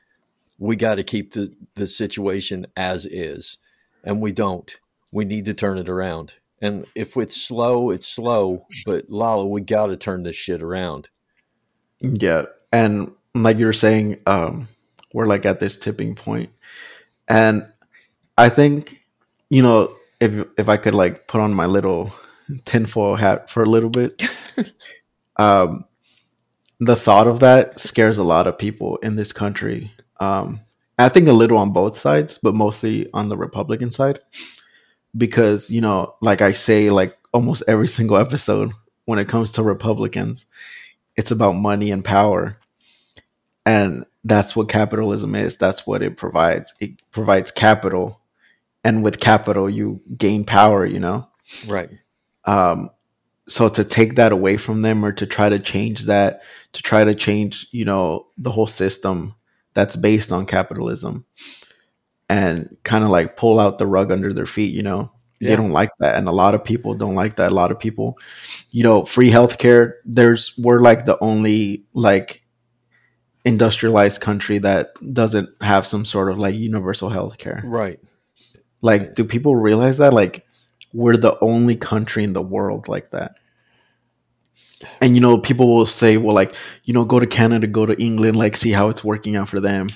[0.58, 3.58] We got to keep the, the situation as is.
[4.02, 4.74] And we don't.
[5.12, 6.34] We need to turn it around.
[6.60, 8.66] And if it's slow, it's slow.
[8.86, 11.08] But Lala, we got to turn this shit around.
[12.00, 12.46] Yeah.
[12.72, 14.68] And like you were saying, um,
[15.12, 16.50] we're like at this tipping point.
[17.28, 17.70] And
[18.38, 19.02] I think,
[19.50, 22.12] you know, if if I could like put on my little
[22.64, 24.22] tinfoil hat for a little bit.
[25.36, 25.84] um,
[26.78, 29.92] the thought of that scares a lot of people in this country.
[30.20, 30.60] Um,
[30.98, 34.20] I think a little on both sides, but mostly on the Republican side.
[35.16, 38.72] Because, you know, like I say, like almost every single episode,
[39.04, 40.46] when it comes to Republicans,
[41.16, 42.58] it's about money and power.
[43.64, 45.56] And that's what capitalism is.
[45.56, 46.74] That's what it provides.
[46.80, 48.20] It provides capital.
[48.84, 51.28] And with capital, you gain power, you know?
[51.66, 51.90] Right.
[52.44, 52.90] Um,
[53.48, 56.40] so to take that away from them or to try to change that,
[56.72, 59.34] to try to change, you know, the whole system
[59.74, 61.24] that's based on capitalism
[62.28, 65.48] and kind of like pull out the rug under their feet, you know, yeah.
[65.48, 66.16] they don't like that.
[66.16, 67.52] And a lot of people don't like that.
[67.52, 68.18] A lot of people,
[68.70, 72.42] you know, free healthcare, there's, we're like the only like
[73.44, 77.62] industrialized country that doesn't have some sort of like universal healthcare.
[77.64, 78.00] Right.
[78.82, 79.14] Like, right.
[79.14, 80.12] do people realize that?
[80.12, 80.44] Like,
[80.92, 83.36] we're the only country in the world like that.
[85.00, 86.54] And you know, people will say, well, like,
[86.84, 89.60] you know, go to Canada, go to England, like, see how it's working out for
[89.60, 89.88] them.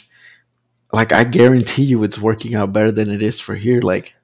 [0.92, 3.80] Like, I guarantee you it's working out better than it is for here.
[3.80, 4.14] Like,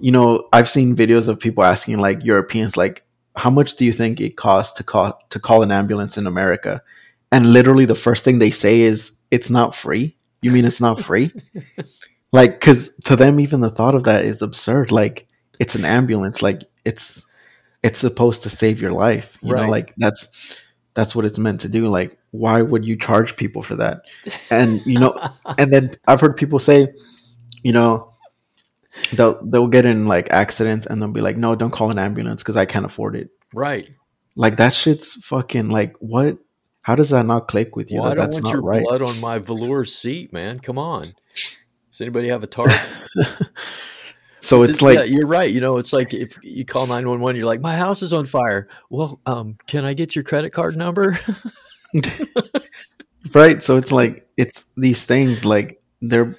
[0.00, 3.04] you know, I've seen videos of people asking, like, Europeans, like,
[3.34, 6.82] how much do you think it costs to call to call an ambulance in America?
[7.30, 10.16] And literally the first thing they say is, it's not free.
[10.42, 11.32] You mean it's not free?
[12.32, 14.92] like, because to them, even the thought of that is absurd.
[14.92, 15.26] Like,
[15.62, 16.42] it's an ambulance.
[16.42, 17.26] Like it's
[17.82, 19.38] it's supposed to save your life.
[19.42, 19.62] You right.
[19.62, 20.60] know, like that's
[20.94, 21.88] that's what it's meant to do.
[21.88, 24.02] Like, why would you charge people for that?
[24.50, 25.14] And you know,
[25.58, 26.88] and then I've heard people say,
[27.62, 28.12] you know,
[29.12, 32.42] they'll they'll get in like accidents and they'll be like, no, don't call an ambulance
[32.42, 33.30] because I can't afford it.
[33.54, 33.88] Right.
[34.34, 36.38] Like that shit's fucking like what?
[36.80, 38.00] How does that not click with you?
[38.00, 38.82] Well, that I don't want your right?
[38.82, 40.58] blood on my velour seat, man.
[40.58, 41.14] Come on.
[41.34, 42.72] Does anybody have a tarp?
[44.42, 45.48] So it's like yeah, you're right.
[45.48, 48.12] You know, it's like if you call nine one one, you're like, my house is
[48.12, 48.68] on fire.
[48.90, 51.18] Well, um, can I get your credit card number?
[53.34, 53.62] right.
[53.62, 56.36] So it's like it's these things like they're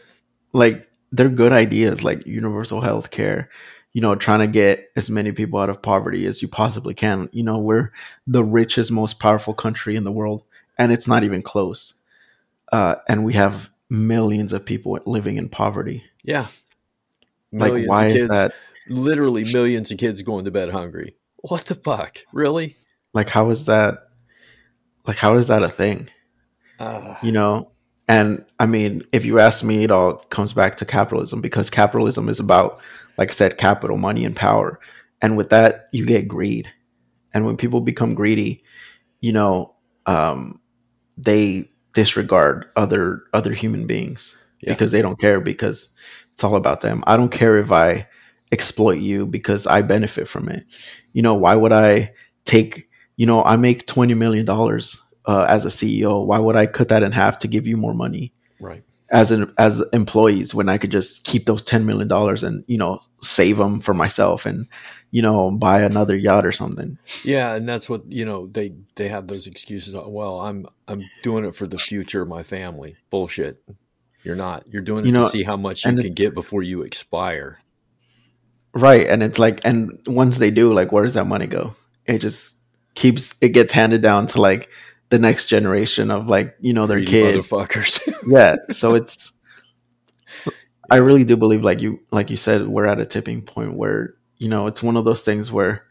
[0.53, 3.49] like they're good ideas like universal health care.
[3.93, 7.29] You know, trying to get as many people out of poverty as you possibly can.
[7.31, 7.91] You know, we're
[8.25, 10.43] the richest, most powerful country in the world,
[10.79, 11.93] and it's not even close.
[12.71, 16.05] Uh, and we have millions of people living in poverty.
[16.23, 16.47] Yeah,
[17.53, 18.53] Millions like, why is that?
[18.89, 21.15] Literally millions of kids going to bed hungry.
[21.37, 22.17] What the fuck?
[22.33, 22.75] Really?
[23.13, 24.09] Like, how is that?
[25.05, 26.09] Like, how is that a thing?
[26.79, 27.71] Uh, you know,
[28.07, 32.29] and I mean, if you ask me, it all comes back to capitalism because capitalism
[32.29, 32.79] is about,
[33.17, 34.79] like I said, capital, money, and power.
[35.21, 36.71] And with that, you get greed.
[37.33, 38.61] And when people become greedy,
[39.21, 39.73] you know,
[40.05, 40.59] um,
[41.17, 44.73] they disregard other other human beings yeah.
[44.73, 45.95] because they don't care because
[46.31, 47.03] it's all about them.
[47.07, 48.07] I don't care if I
[48.51, 50.65] exploit you because I benefit from it.
[51.13, 52.13] You know, why would I
[52.45, 56.25] take, you know, I make $20 million uh, as a CEO.
[56.25, 58.33] Why would I cut that in half to give you more money?
[58.59, 58.83] Right.
[59.11, 62.99] As an, as employees, when I could just keep those $10 million and, you know,
[63.21, 64.65] save them for myself and,
[65.11, 66.97] you know, buy another yacht or something.
[67.23, 67.53] Yeah.
[67.53, 69.93] And that's what, you know, they, they have those excuses.
[69.93, 72.95] Well, I'm, I'm doing it for the future of my family.
[73.11, 73.63] Bullshit.
[74.23, 74.63] You're not.
[74.67, 77.59] You're doing it you know, to see how much you can get before you expire.
[78.73, 79.05] Right.
[79.05, 81.75] And it's like, and once they do, like, where does that money go?
[82.05, 82.62] It just
[82.95, 84.69] keeps, it gets handed down to like
[85.09, 87.39] the next generation of like, you know, their Greedy kid.
[87.39, 88.13] Motherfuckers.
[88.27, 88.55] yeah.
[88.71, 89.39] So it's,
[90.89, 94.15] I really do believe, like you, like you said, we're at a tipping point where,
[94.37, 95.85] you know, it's one of those things where,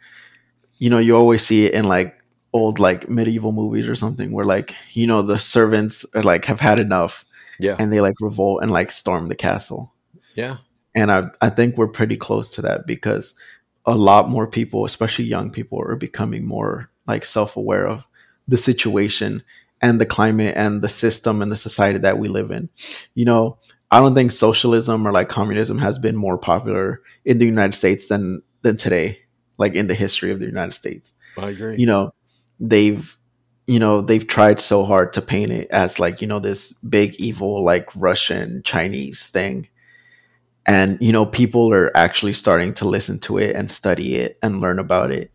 [0.78, 2.20] you know, you always see it in like
[2.52, 6.60] old, like medieval movies or something where like, you know, the servants are like have
[6.60, 7.24] had enough
[7.62, 7.76] yeah.
[7.78, 9.92] And they like revolt and like storm the castle.
[10.34, 10.58] Yeah.
[10.94, 13.38] And I I think we're pretty close to that because
[13.86, 18.04] a lot more people, especially young people, are becoming more like self aware of
[18.48, 19.42] the situation
[19.80, 22.68] and the climate and the system and the society that we live in.
[23.14, 23.58] You know,
[23.90, 28.06] I don't think socialism or like communism has been more popular in the United States
[28.06, 29.18] than than today,
[29.58, 31.14] like in the history of the United States.
[31.36, 31.76] I agree.
[31.78, 32.14] You know,
[32.60, 33.16] they've
[33.66, 37.14] you know they've tried so hard to paint it as like you know this big
[37.16, 39.68] evil like Russian Chinese thing.
[40.64, 44.60] And you know people are actually starting to listen to it and study it and
[44.60, 45.32] learn about it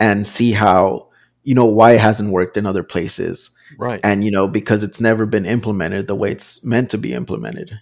[0.00, 1.08] and see how
[1.42, 4.00] you know why it hasn't worked in other places right.
[4.02, 7.80] and you know because it's never been implemented the way it's meant to be implemented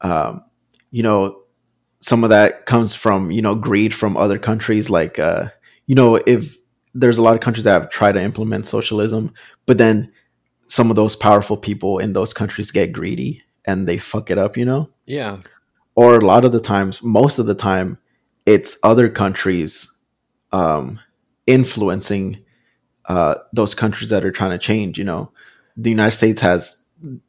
[0.00, 0.44] um,
[0.90, 1.42] you know
[2.00, 5.48] some of that comes from you know greed from other countries like uh,
[5.86, 6.56] you know if
[6.94, 9.32] there's a lot of countries that have tried to implement socialism
[9.66, 10.10] but then
[10.66, 14.56] some of those powerful people in those countries get greedy and they fuck it up
[14.56, 15.38] you know yeah.
[15.94, 17.98] or a lot of the times most of the time
[18.46, 19.98] it's other countries
[20.52, 20.98] um,
[21.46, 22.44] influencing
[23.06, 24.98] uh, those countries that are trying to change.
[24.98, 25.32] You know,
[25.76, 26.86] the United States has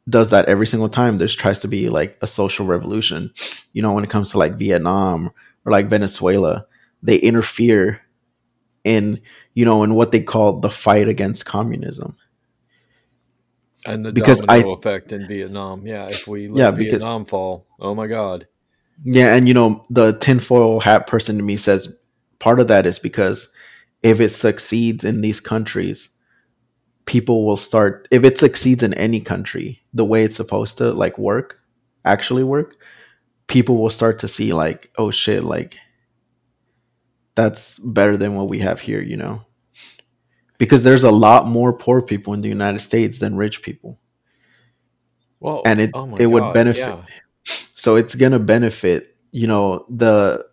[0.08, 1.18] does that every single time.
[1.18, 3.32] There's tries to be like a social revolution.
[3.72, 5.30] You know, when it comes to like Vietnam
[5.64, 6.66] or like Venezuela,
[7.02, 8.02] they interfere
[8.84, 9.20] in
[9.54, 12.16] you know in what they call the fight against communism.
[13.84, 15.86] And the Because domino I- effect in Vietnam.
[15.86, 16.06] Yeah.
[16.08, 18.46] If we let Yeah, because- Vietnam fall, oh my God.
[19.04, 21.96] Yeah, and you know the tinfoil hat person to me says
[22.38, 23.51] part of that is because
[24.02, 26.10] if it succeeds in these countries,
[27.04, 28.08] people will start.
[28.10, 31.60] If it succeeds in any country, the way it's supposed to like work,
[32.04, 32.76] actually work,
[33.46, 35.78] people will start to see like, oh shit, like
[37.34, 39.44] that's better than what we have here, you know.
[40.58, 43.98] Because there's a lot more poor people in the United States than rich people.
[45.40, 47.04] Well, And it- oh it would benefit- yeah.
[47.74, 50.46] so it's gonna benefit you know the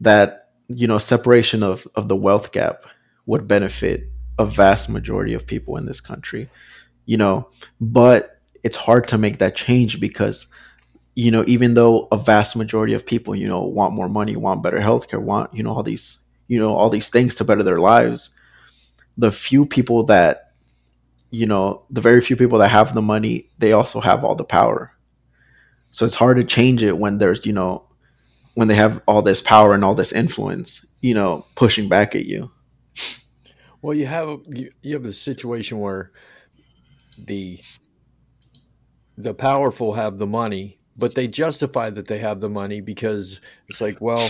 [0.00, 0.41] that
[0.76, 2.84] you know separation of of the wealth gap
[3.26, 4.04] would benefit
[4.38, 6.48] a vast majority of people in this country
[7.06, 7.48] you know
[7.80, 10.52] but it's hard to make that change because
[11.14, 14.62] you know even though a vast majority of people you know want more money want
[14.62, 17.78] better healthcare want you know all these you know all these things to better their
[17.78, 18.38] lives
[19.16, 20.52] the few people that
[21.30, 24.44] you know the very few people that have the money they also have all the
[24.44, 24.92] power.
[25.90, 27.84] So it's hard to change it when there's, you know,
[28.54, 32.26] when they have all this power and all this influence, you know, pushing back at
[32.26, 32.50] you.
[33.80, 36.12] Well, you have you, you have a situation where
[37.18, 37.60] the
[39.16, 43.80] the powerful have the money, but they justify that they have the money because it's
[43.80, 44.28] like, well,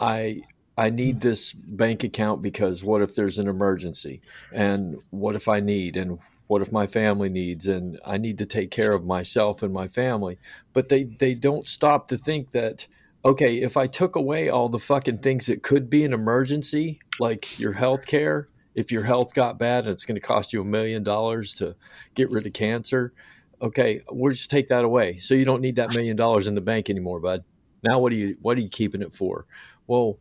[0.00, 0.42] I
[0.76, 4.20] I need this bank account because what if there's an emergency,
[4.52, 8.46] and what if I need, and what if my family needs, and I need to
[8.46, 10.38] take care of myself and my family,
[10.72, 12.86] but they they don't stop to think that
[13.24, 17.58] okay, if I took away all the fucking things that could be an emergency, like
[17.58, 20.64] your health care, if your health got bad and it's going to cost you a
[20.64, 21.76] million dollars to
[22.14, 23.12] get rid of cancer,
[23.60, 25.18] okay, we'll just take that away.
[25.18, 27.44] So you don't need that million dollars in the bank anymore, bud.
[27.82, 29.46] Now what are you what are you keeping it for?
[29.86, 30.18] Well,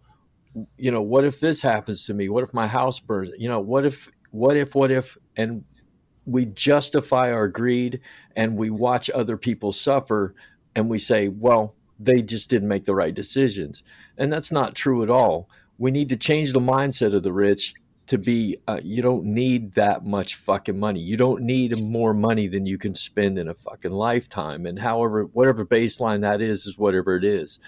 [0.77, 2.27] you know, what if this happens to me?
[2.27, 3.29] What if my house burns?
[3.37, 5.63] You know, what if what if what if and
[6.25, 8.01] we justify our greed
[8.35, 10.35] and we watch other people suffer
[10.75, 13.83] and we say, well, they just didn't make the right decisions.
[14.17, 15.49] And that's not true at all.
[15.77, 17.73] We need to change the mindset of the rich
[18.07, 20.99] to be uh, you don't need that much fucking money.
[20.99, 24.65] You don't need more money than you can spend in a fucking lifetime.
[24.65, 27.59] And however, whatever baseline that is, is whatever it is.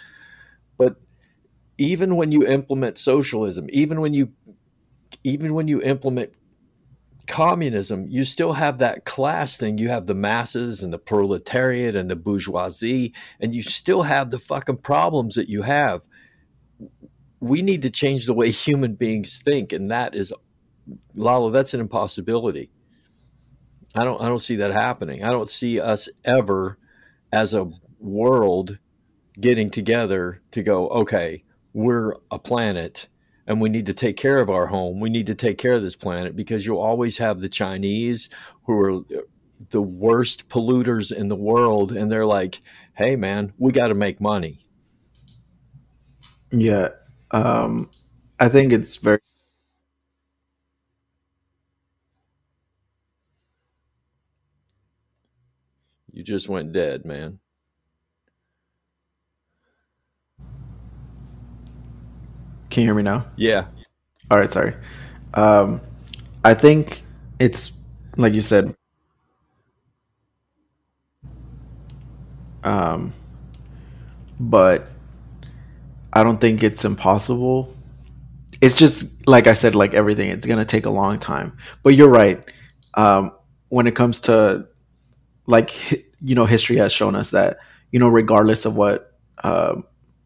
[0.77, 0.97] But
[1.77, 4.33] even when you implement socialism, even when you
[5.23, 6.33] even when you implement
[7.27, 9.77] communism, you still have that class thing.
[9.77, 14.39] You have the masses and the proletariat and the bourgeoisie, and you still have the
[14.39, 16.01] fucking problems that you have.
[17.39, 20.33] We need to change the way human beings think, and that is,
[21.15, 22.69] Lalo, that's an impossibility.
[23.95, 25.23] I don't, I don't see that happening.
[25.23, 26.77] I don't see us ever,
[27.31, 27.69] as a
[27.99, 28.79] world,
[29.39, 31.43] getting together to go, okay,
[31.73, 33.07] we're a planet
[33.47, 34.99] and we need to take care of our home.
[34.99, 38.29] We need to take care of this planet because you'll always have the Chinese
[38.65, 39.01] who are
[39.69, 41.91] the worst polluters in the world.
[41.91, 42.61] And they're like,
[42.95, 44.59] hey, man, we got to make money.
[46.51, 46.89] Yeah.
[47.31, 47.89] Um,
[48.39, 49.19] I think it's very.
[56.11, 57.39] You just went dead, man.
[62.73, 63.27] Can you hear me now?
[63.35, 63.67] Yeah.
[64.31, 64.73] All right, sorry.
[65.35, 65.79] Um,
[66.43, 67.03] I think
[67.39, 67.79] it's
[68.17, 68.75] like you said.
[72.63, 73.13] Um,
[74.39, 74.87] but
[76.11, 77.71] I don't think it's impossible.
[78.59, 81.55] It's just like I said, like everything, it's gonna take a long time.
[81.83, 82.43] But you're right.
[82.95, 83.33] Um,
[83.69, 84.67] when it comes to
[85.45, 85.91] like
[86.23, 87.59] you know history has shown us that
[87.91, 89.79] you know regardless of what uh,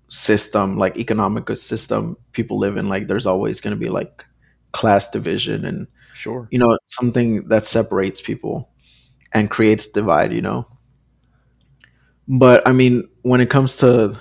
[0.09, 4.25] system like economic system people live in like there's always going to be like
[4.71, 6.47] class division and Sure.
[6.51, 8.69] you know something that separates people
[9.33, 10.67] and creates divide you know
[12.27, 14.19] but i mean when it comes to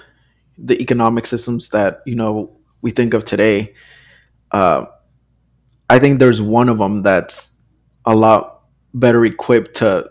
[0.59, 3.75] the economic systems that you know we think of today
[4.53, 4.85] uh,
[5.89, 7.63] i think there's one of them that's
[8.05, 8.63] a lot
[8.95, 10.09] better equipped to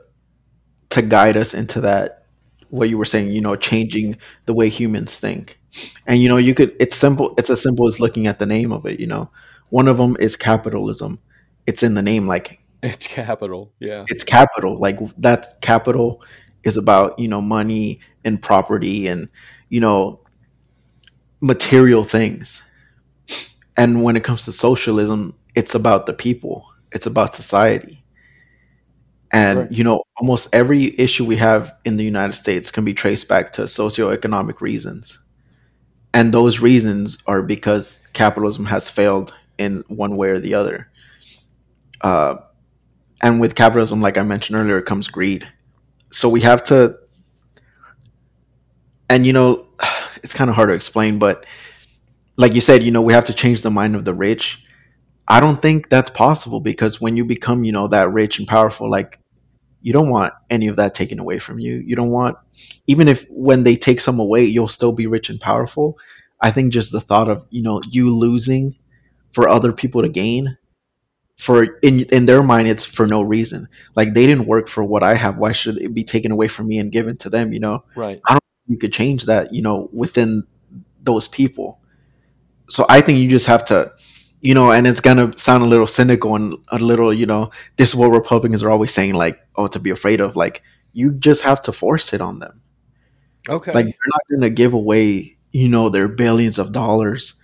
[0.89, 2.26] to guide us into that
[2.69, 5.59] what you were saying you know changing the way humans think
[6.07, 8.71] and you know you could it's simple it's as simple as looking at the name
[8.71, 9.30] of it you know
[9.69, 11.19] one of them is capitalism
[11.67, 13.71] it's in the name like It's capital.
[13.80, 14.05] Yeah.
[14.09, 16.21] it's capital like that capital
[16.63, 19.28] is about you know money and property and
[19.69, 20.19] you know
[21.41, 22.63] material things
[23.78, 28.03] and when it comes to socialism it's about the people it's about society
[29.32, 29.71] and Right.
[29.71, 33.51] you know almost every issue we have in the united states can be traced back
[33.53, 35.24] to socioeconomic reasons
[36.16, 40.89] and those reasons are because capitalism has failed in one way or the other.
[41.99, 42.38] Uh,
[43.22, 45.47] and with capitalism like i mentioned earlier comes greed.
[46.11, 46.97] So we have to
[49.09, 49.68] and you know
[50.24, 51.45] it's kind of hard to explain but
[52.38, 54.63] like you said you know we have to change the mind of the rich.
[55.28, 58.89] I don't think that's possible because when you become you know that rich and powerful
[58.89, 59.20] like
[59.86, 61.75] you don't want any of that taken away from you.
[61.75, 62.38] You don't want
[62.88, 65.99] even if when they take some away you'll still be rich and powerful.
[66.41, 68.77] I think just the thought of you know you losing
[69.31, 70.57] for other people to gain
[71.38, 73.67] for in in their mind it's for no reason.
[73.95, 75.38] Like they didn't work for what i have.
[75.38, 77.83] Why should it be taken away from me and given to them you know?
[77.95, 78.19] Right.
[78.27, 80.45] I don't you could change that you know within
[81.03, 81.79] those people.
[82.71, 83.93] So i think you just have to
[84.45, 87.89] you know and it's gonna sound a little cynical and a little you know this
[87.89, 90.61] is what republicans are always saying like oh to be afraid of like
[90.93, 92.61] you just have to force it on them.
[93.47, 93.73] Okay.
[93.73, 97.35] like they're not gonna give away you know their billions of dollars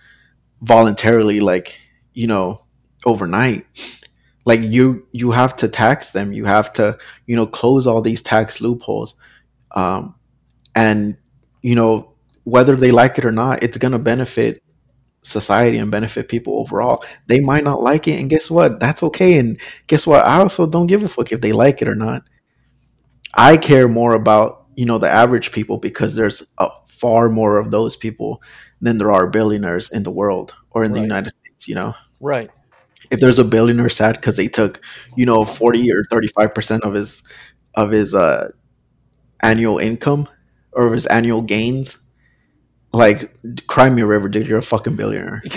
[0.62, 1.78] voluntarily like
[2.14, 2.64] you know
[3.04, 3.66] overnight.
[4.44, 6.32] Like you you have to tax them.
[6.32, 9.14] You have to you know close all these tax loopholes.
[9.72, 10.14] Um
[10.74, 11.16] and
[11.62, 14.62] you know whether they like it or not it's going to benefit
[15.22, 18.80] society and benefit people overall they might not like it and guess what?
[18.80, 20.24] That's okay and guess what?
[20.24, 22.24] I also don't give a fuck if they like it or not.
[23.34, 27.70] I care more about you know the average people because there's a far more of
[27.70, 28.42] those people
[28.80, 31.94] than there are billionaires in the world or in the united states you know?
[32.20, 32.50] Right.
[33.10, 34.80] if there's a billionaire sad because they took
[35.16, 37.26] you know 40 or 35 percent of his
[37.74, 38.50] of his uh
[39.40, 40.28] annual income
[40.72, 42.01] or of his annual gains
[42.92, 43.32] like
[43.66, 45.42] cry me a river dude you're a fucking billionaire.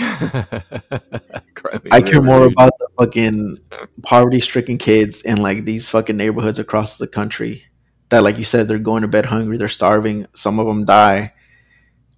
[1.90, 2.52] I care river, more dude.
[2.52, 3.58] about the fucking
[4.02, 7.64] poverty stricken kids in like these fucking neighborhoods across the country
[8.08, 11.32] that like you said they're going to bed hungry they're starving some of them die.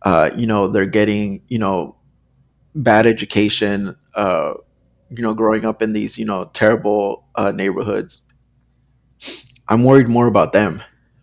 [0.03, 1.97] Uh you know they're getting you know
[2.75, 4.55] bad education uh
[5.11, 8.23] you know growing up in these you know terrible uh neighborhoods.
[9.69, 10.83] I'm worried more about them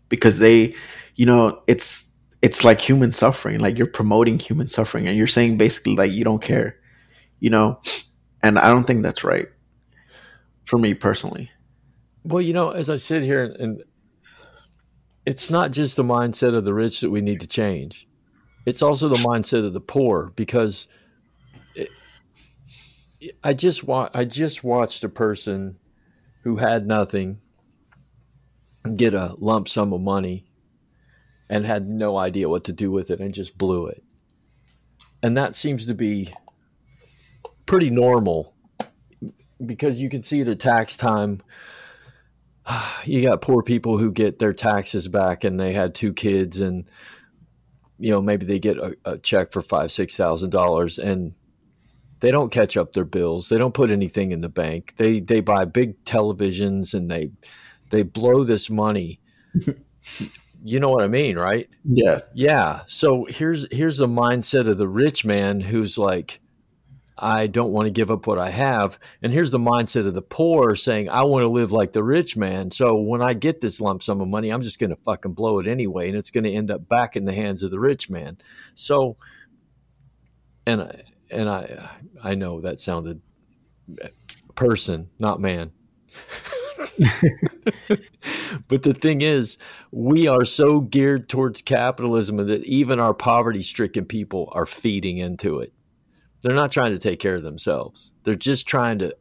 [0.09, 0.75] because they
[1.15, 2.14] you know it's
[2.45, 6.23] it's like human suffering like you're promoting human suffering and you're saying basically like you
[6.23, 6.77] don't care
[7.39, 7.81] you know
[8.43, 9.47] and i don't think that's right
[10.65, 11.49] for me personally
[12.23, 13.83] Well, you know, as I sit here and
[15.25, 18.07] it's not just the mindset of the rich that we need to change.
[18.65, 20.87] It's also the mindset of the poor because
[21.75, 21.89] it,
[23.43, 25.77] I just wa- I just watched a person
[26.43, 27.41] who had nothing
[28.95, 30.45] get a lump sum of money
[31.49, 34.03] and had no idea what to do with it and just blew it.
[35.21, 36.33] And that seems to be
[37.65, 38.53] pretty normal
[39.65, 41.41] because you can see at tax time.
[43.05, 46.89] You got poor people who get their taxes back and they had two kids and
[47.99, 51.35] you know maybe they get a, a check for five six thousand dollars and
[52.21, 53.49] they don't catch up their bills.
[53.49, 54.95] They don't put anything in the bank.
[54.97, 57.31] They they buy big televisions and they
[57.91, 59.19] they blow this money
[60.67, 64.87] you know what i mean right yeah yeah so here's here's the mindset of the
[64.87, 66.39] rich man who's like
[67.17, 68.99] I don't want to give up what I have.
[69.23, 72.35] And here's the mindset of the poor saying, I want to live like the rich
[72.35, 72.71] man.
[72.71, 75.59] So when I get this lump sum of money, I'm just going to fucking blow
[75.59, 76.09] it anyway.
[76.09, 78.37] And it's going to end up back in the hands of the rich man.
[78.75, 79.15] So,
[80.67, 81.89] and, I- and I,
[82.21, 83.21] I know that sounded
[84.03, 84.09] uh,
[84.55, 85.71] person, not man.
[88.67, 89.57] but the thing is,
[89.91, 95.59] we are so geared towards capitalism that even our poverty stricken people are feeding into
[95.59, 95.73] it
[96.45, 98.13] they're not trying to take care of themselves.
[98.21, 99.15] They're just trying to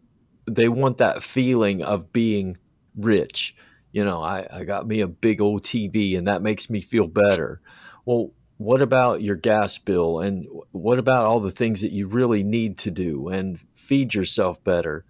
[0.46, 2.58] they want that feeling of being
[2.94, 3.56] rich.
[3.92, 7.06] You know, I, I got me a big old TV and that makes me feel
[7.06, 7.62] better.
[8.04, 10.20] Well, what about your gas bill?
[10.20, 14.62] And what about all the things that you really need to do and feed yourself
[14.62, 15.06] better?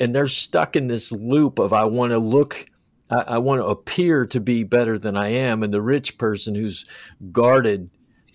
[0.00, 2.66] And they're stuck in this loop of I want to look
[3.10, 5.62] I, I want to appear to be better than I am.
[5.62, 6.84] And the rich person who's
[7.32, 7.90] guarded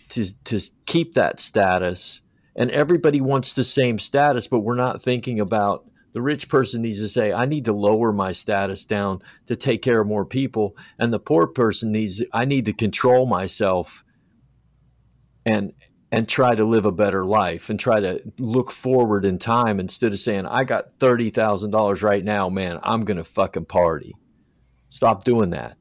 [0.10, 2.22] to to keep that status
[2.56, 7.00] and everybody wants the same status but we're not thinking about the rich person needs
[7.00, 10.76] to say i need to lower my status down to take care of more people
[10.98, 14.04] and the poor person needs i need to control myself
[15.46, 15.74] and
[16.12, 20.14] and try to live a better life and try to look forward in time instead
[20.14, 24.16] of saying i got $30000 right now man i'm gonna fucking party
[24.90, 25.78] stop doing that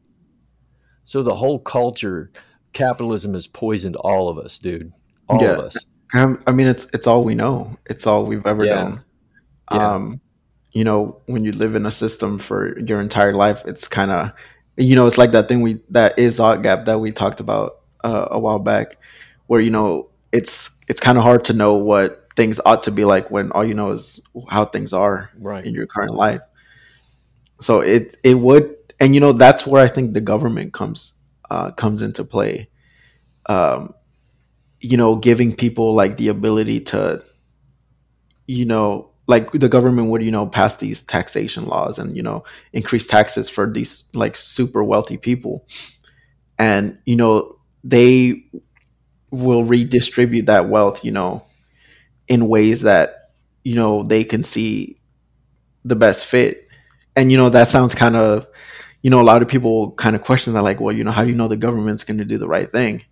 [1.08, 2.30] so the whole culture
[2.72, 4.92] capitalism has poisoned all of us, dude.
[5.28, 5.52] All yeah.
[5.52, 5.76] of us.
[6.14, 7.76] Um, I mean, it's it's all we know.
[7.86, 8.74] It's all we've ever yeah.
[8.74, 9.04] done.
[9.72, 9.94] Yeah.
[9.94, 10.20] Um,
[10.72, 14.32] you know, when you live in a system for your entire life, it's kind of,
[14.76, 17.80] you know, it's like that thing we that is is-ought gap that we talked about
[18.04, 18.96] uh, a while back,
[19.46, 23.04] where you know it's it's kind of hard to know what things ought to be
[23.04, 25.64] like when all you know is how things are right.
[25.64, 26.40] in your current life.
[27.60, 31.14] So it it would, and you know, that's where I think the government comes
[31.50, 32.68] uh, comes into play.
[33.46, 33.94] Um,
[34.80, 37.24] you know, giving people like the ability to,
[38.46, 42.44] you know, like the government would, you know, pass these taxation laws and, you know,
[42.72, 45.66] increase taxes for these like super wealthy people.
[46.58, 48.44] And, you know, they
[49.30, 51.44] will redistribute that wealth, you know,
[52.26, 53.30] in ways that,
[53.62, 55.00] you know, they can see
[55.84, 56.68] the best fit.
[57.16, 58.46] And, you know, that sounds kind of
[59.02, 61.22] you know, a lot of people kind of question that, like, well, you know, how
[61.22, 63.04] do you know the government's going to do the right thing?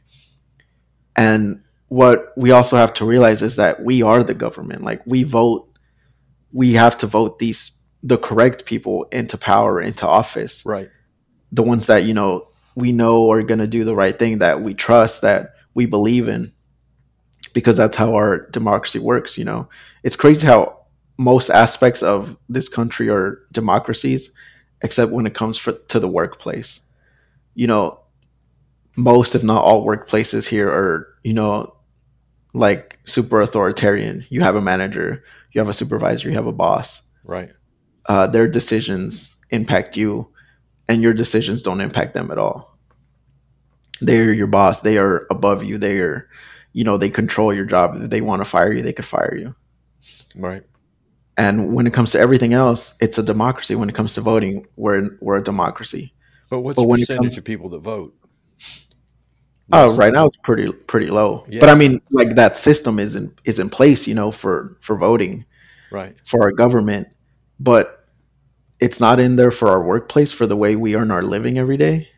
[1.14, 4.82] And what we also have to realize is that we are the government.
[4.82, 5.68] Like, we vote,
[6.52, 10.64] we have to vote these the correct people into power, into office.
[10.66, 10.90] Right.
[11.52, 14.60] The ones that you know we know are going to do the right thing, that
[14.60, 16.52] we trust, that we believe in,
[17.52, 19.38] because that's how our democracy works.
[19.38, 19.68] You know,
[20.02, 20.86] it's crazy how
[21.16, 24.32] most aspects of this country are democracies
[24.82, 26.80] except when it comes for, to the workplace.
[27.54, 28.00] You know,
[28.96, 31.74] most, if not all, workplaces here are, you know,
[32.52, 34.26] like super authoritarian.
[34.28, 35.22] You have a manager,
[35.52, 37.02] you have a supervisor, you have a boss.
[37.24, 37.50] Right.
[38.06, 40.28] Uh, their decisions impact you,
[40.88, 42.75] and your decisions don't impact them at all.
[44.00, 44.80] They're your boss.
[44.80, 45.78] They are above you.
[45.78, 46.28] They are,
[46.72, 47.96] you know, they control your job.
[48.02, 49.54] If they want to fire you, they could fire you.
[50.34, 50.62] Right.
[51.38, 53.74] And when it comes to everything else, it's a democracy.
[53.74, 56.14] When it comes to voting, we're we're a democracy.
[56.50, 58.14] But what's but the percentage comes, of people that vote?
[59.72, 61.44] oh, right now it's pretty pretty low.
[61.48, 61.60] Yeah.
[61.60, 64.96] But I mean, like that system is in is in place, you know, for for
[64.96, 65.44] voting,
[65.90, 67.08] right, for our government.
[67.58, 68.04] But
[68.80, 71.76] it's not in there for our workplace for the way we earn our living every
[71.76, 72.08] day.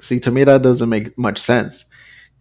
[0.00, 1.86] See, to me, that doesn't make much sense.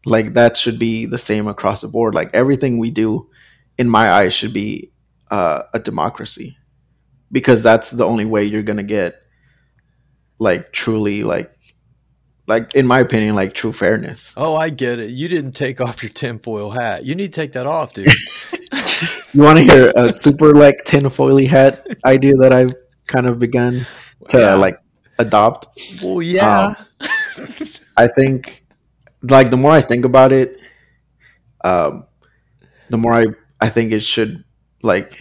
[0.06, 2.14] Like that should be the same across the board.
[2.14, 3.30] Like everything we do,
[3.77, 4.91] in my eyes, should be
[5.32, 6.57] uh, a democracy.
[7.32, 9.22] Because that's the only way you're gonna get
[10.38, 11.52] like truly like
[12.48, 14.32] like in my opinion like true fairness.
[14.38, 15.10] Oh i get it.
[15.10, 17.03] You didn't take off your tinfoil hat.
[17.03, 18.07] You need to take that off dude.
[19.34, 22.69] You want to hear a super like tinfoily hat idea that i've
[23.06, 23.86] kind of begun
[24.30, 24.56] to yeah.
[24.56, 24.80] like
[25.19, 25.68] adopt?
[26.02, 26.68] Well yeah.
[26.68, 26.76] Um,
[27.98, 28.64] i think
[29.24, 30.60] like the more i think about it
[31.64, 32.06] um
[32.90, 33.26] the more i
[33.62, 34.44] i think it should
[34.84, 35.20] like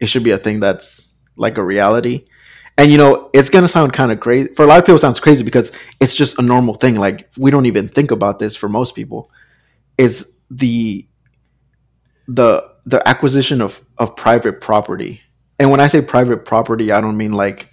[0.00, 2.26] it should be a thing that's like a reality.
[2.78, 4.54] And you know, it's gonna sound kind of crazy.
[4.54, 6.96] For a lot of people, it sounds crazy because it's just a normal thing.
[6.96, 9.30] Like we don't even think about this for most people.
[9.98, 11.06] Is the
[12.28, 15.22] the the acquisition of of private property.
[15.58, 17.68] And when I say private property, I don't mean like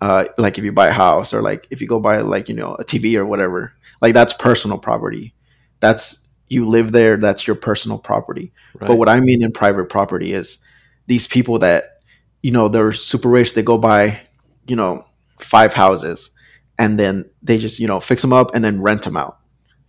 [0.00, 2.54] uh, like if you buy a house or like if you go buy like you
[2.54, 3.72] know a TV or whatever.
[4.00, 5.34] Like that's personal property.
[5.80, 8.52] That's you live there, that's your personal property.
[8.74, 8.88] Right.
[8.88, 10.64] But what I mean in private property is
[11.06, 12.00] these people that,
[12.42, 14.20] you know, they're super rich, they go buy,
[14.66, 15.04] you know,
[15.38, 16.34] five houses
[16.78, 19.38] and then they just, you know, fix them up and then rent them out,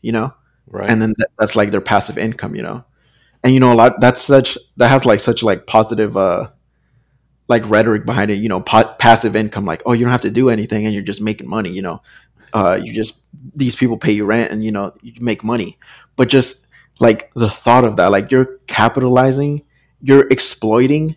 [0.02, 0.34] you know?
[0.68, 0.90] Right.
[0.90, 2.84] And then that's like their passive income, you know?
[3.44, 6.50] And, you know, a lot, that's such, that has like such like positive, uh,
[7.50, 10.30] like rhetoric behind it, you know, po- passive income, like, oh, you don't have to
[10.30, 12.02] do anything and you're just making money, you know?
[12.54, 13.22] Uh, you just,
[13.54, 15.78] these people pay you rent and, you know, you make money.
[16.16, 16.68] But just
[17.00, 19.64] like the thought of that like you're capitalizing
[20.02, 21.16] you're exploiting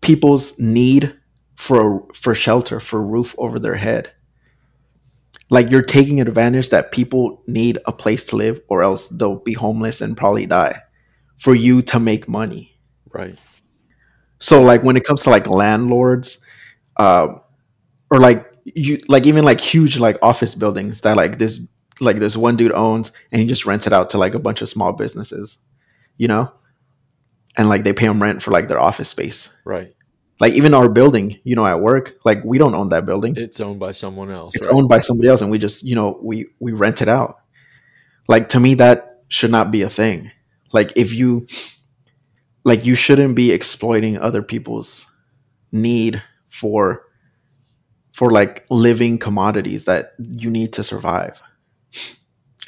[0.00, 1.16] people's need
[1.54, 4.12] for for shelter for roof over their head.
[5.50, 9.54] Like you're taking advantage that people need a place to live or else they'll be
[9.54, 10.82] homeless and probably die
[11.38, 12.78] for you to make money.
[13.12, 13.38] Right
[14.40, 16.44] so like when it comes to like landlords
[16.96, 17.34] uh,
[18.10, 21.68] or like you like even like huge like office buildings that like this
[22.00, 24.62] like this one dude owns and he just rents it out to like a bunch
[24.62, 25.58] of small businesses,
[26.16, 26.50] you know,
[27.56, 29.54] and like they pay him rent for like their office space.
[29.64, 29.94] Right.
[30.40, 33.34] Like even our building, you know, at work, like we don't own that building.
[33.36, 34.54] It's owned by someone else.
[34.56, 34.74] it's right?
[34.74, 37.40] owned by somebody else and we just you know we we rent it out
[38.28, 40.30] like to me that should not be a thing
[40.72, 41.46] like if you
[42.64, 45.10] like you shouldn't be exploiting other people's
[45.72, 47.02] need for
[48.12, 51.42] for like living commodities that you need to survive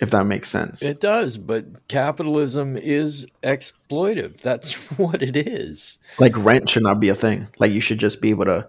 [0.03, 0.83] if that makes sense.
[0.83, 4.41] It does, but capitalism is exploitive.
[4.41, 5.99] That's what it is.
[6.19, 7.47] like rent should not be a thing.
[7.61, 8.69] Like you should just be able to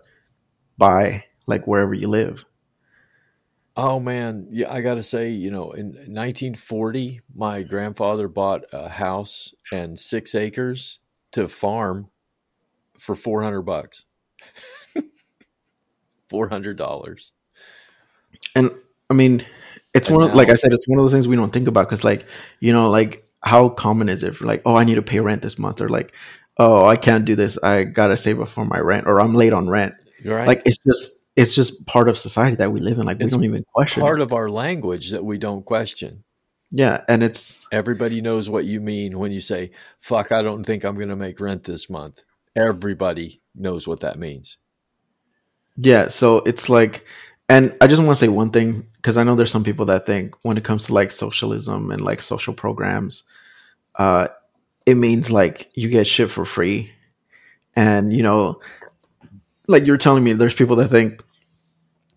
[0.77, 2.45] buy like wherever you live.
[3.75, 8.87] Oh man, yeah, I got to say, you know, in 1940, my grandfather bought a
[8.87, 10.99] house and 6 acres
[11.33, 12.09] to farm
[12.97, 14.05] for 400 bucks.
[16.31, 17.31] $400.
[18.55, 18.71] and
[19.09, 19.45] i mean
[19.93, 21.67] it's And one of, like i said it's one of those things we don't think
[21.67, 22.25] about because like
[22.59, 25.41] you know like how common is it for like oh i need to pay rent
[25.41, 26.13] this month or like
[26.57, 29.53] oh i can't do this i gotta save up for my rent or i'm late
[29.53, 29.93] on rent
[30.25, 30.47] Right?
[30.47, 33.33] like it's just it's just part of society that we live in like we It's
[33.33, 34.23] don't even question part it.
[34.23, 36.22] of our language that we don't question.
[36.75, 40.83] Yeah and it's Everybody knows what you mean when you say, fuck, I don't think
[40.83, 42.23] I'm going to make rent this month.
[42.55, 44.57] Everybody knows what that means.
[45.77, 47.05] yeah so it's like
[47.49, 50.05] and i just want to say one thing because i know there's some people that
[50.05, 53.23] think when it comes to like socialism and like social programs
[53.95, 54.27] uh
[54.85, 56.91] it means like you get shit for free
[57.75, 58.59] and you know
[59.67, 61.23] like you're telling me there's people that think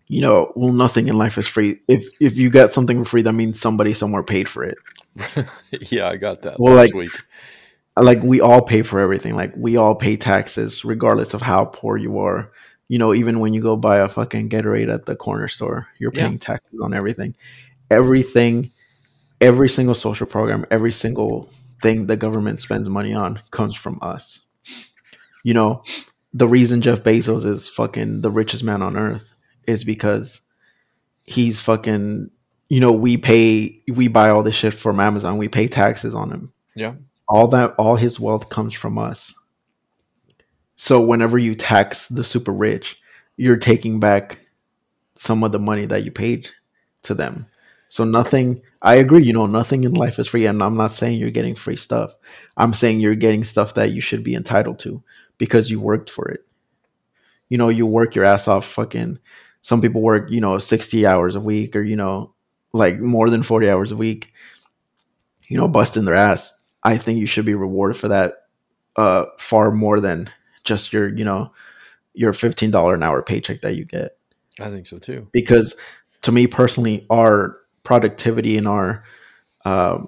[0.07, 1.79] you know well nothing in life is free.
[1.87, 4.77] If if you got something for free that means somebody somewhere paid for it.
[5.91, 7.11] Yeah, I got that Well, like- week.
[7.99, 9.35] like we all pay for everything.
[9.35, 12.51] Like we all pay taxes regardless of how poor you are.
[12.87, 16.11] You know even when you go buy a fucking Gatorade at the corner store you're
[16.13, 16.27] Yeah.
[16.27, 17.35] paying taxes on everything.
[17.91, 18.71] Everything
[19.41, 21.49] every single social program every single
[21.83, 24.45] thing the government spends money on comes from us.
[25.43, 25.83] You know
[26.33, 29.33] the reason Jeff Bezos is fucking the richest man on earth
[29.67, 30.41] is because
[31.25, 32.31] he's fucking
[32.69, 35.37] you know we pay we buy all this shit from Amazon.
[35.37, 36.53] We pay taxes on him.
[36.75, 36.93] Yeah.
[37.27, 39.33] all that all his wealth comes from us.
[40.75, 42.97] So whenever you tax the super rich
[43.35, 44.39] you're taking back
[45.15, 46.49] some of the money that you paid
[47.03, 47.47] to them.
[47.89, 50.45] So nothing i agree you know nothing in life is free.
[50.45, 52.13] And i'm not saying you're getting free stuff.
[52.55, 55.03] I'm saying you're getting stuff that you should be entitled to
[55.37, 56.45] because you worked for it.
[57.49, 59.19] You know you work your ass off fucking
[59.67, 62.33] some people work you know 60 hours a week or you know
[62.71, 64.31] like more than 40 hours a week
[65.49, 66.71] you know busting their ass.
[66.83, 68.45] I think you should be rewarded for that
[68.95, 70.29] uh far more than
[70.63, 71.51] just your you know
[72.13, 74.17] your $15 an hour paycheck that you get.
[74.57, 75.27] I think so too.
[75.33, 75.77] because
[76.21, 79.03] to me personally our productivity and our
[79.65, 80.07] um,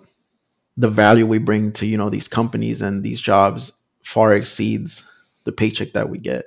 [0.77, 5.11] the value we bring to you know these companies and these jobs far exceeds
[5.43, 6.45] the paycheck that we get.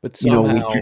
[0.00, 0.80] But You know, we somehow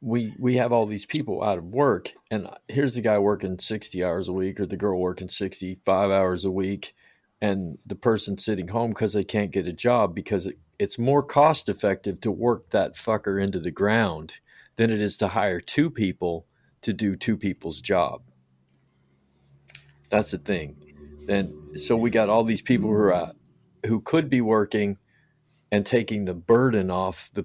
[0.00, 4.02] we, we have all these people out of work, and here's the guy working sixty
[4.02, 6.94] hours a week, or the girl working sixty five hours a week,
[7.40, 11.22] and the person sitting home because they can't get a job because it, it's more
[11.22, 14.40] cost effective to work that fucker into the ground
[14.76, 16.46] than it is to hire two people
[16.80, 18.22] to do two people's job.
[20.08, 20.76] That's the thing.
[21.26, 23.32] Then so we got all these people who are
[23.84, 24.96] who could be working
[25.70, 27.44] and taking the burden off the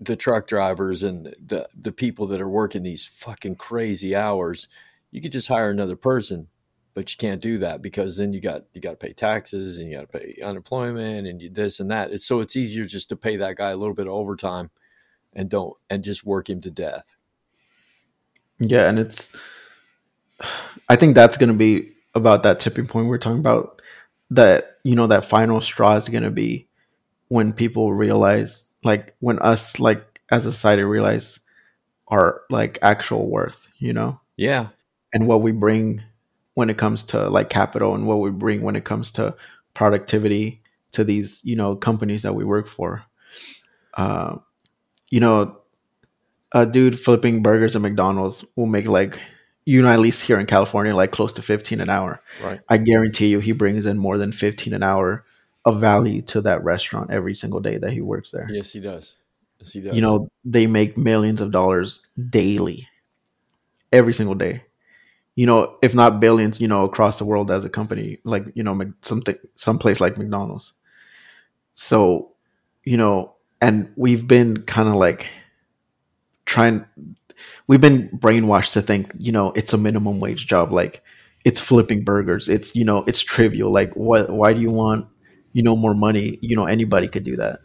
[0.00, 4.68] the truck drivers and the the people that are working these fucking crazy hours.
[5.10, 6.48] You could just hire another person,
[6.92, 9.90] but you can't do that because then you got you got to pay taxes and
[9.90, 12.10] you got to pay unemployment and you, this and that.
[12.10, 14.70] It's, so it's easier just to pay that guy a little bit of overtime
[15.34, 17.14] and don't and just work him to death.
[18.58, 19.36] yeah and it's
[20.88, 23.82] i think that's going to be about that tipping point we're talking about
[24.30, 26.68] that you know that final straw is going to be
[27.28, 31.40] when people realize like when us like as a society realize
[32.08, 34.20] our like actual worth you know?
[34.36, 34.68] Yeah,
[35.12, 36.02] and what we bring
[36.54, 39.36] when it comes to like capital and what we bring when it comes to
[39.74, 43.04] productivity to these you know companies that we work for.
[43.94, 44.38] Uh,
[45.10, 45.56] you know
[46.52, 49.20] a dude flipping burgers at mcdonald's will make like
[49.64, 52.20] you know at least here in california like close to 15 an hour.
[52.42, 52.60] Right.
[52.68, 55.24] i guarantee you he brings in more than 15 an hour
[55.64, 58.48] of value to that restaurant every single day that he works there.
[58.50, 59.14] Yes, he does.
[59.60, 59.94] Yes, he does.
[59.94, 62.88] you know they make millions of dollars daily
[63.92, 64.64] every single day.
[65.36, 68.62] You know if not billions you know across the world as a company like you
[68.62, 70.74] know something someplace like mcdonald's.
[71.74, 72.32] So
[72.84, 75.28] you know and we've been kind of like
[76.44, 76.84] trying
[77.66, 80.72] we've been brainwashed to think you know it's a minimum wage job.
[80.72, 81.02] Like
[81.44, 82.48] it's flipping burgers.
[82.48, 83.70] It's you know it's trivial.
[83.70, 85.06] Like what why do you want
[85.54, 87.60] you know more money you know anybody could do that.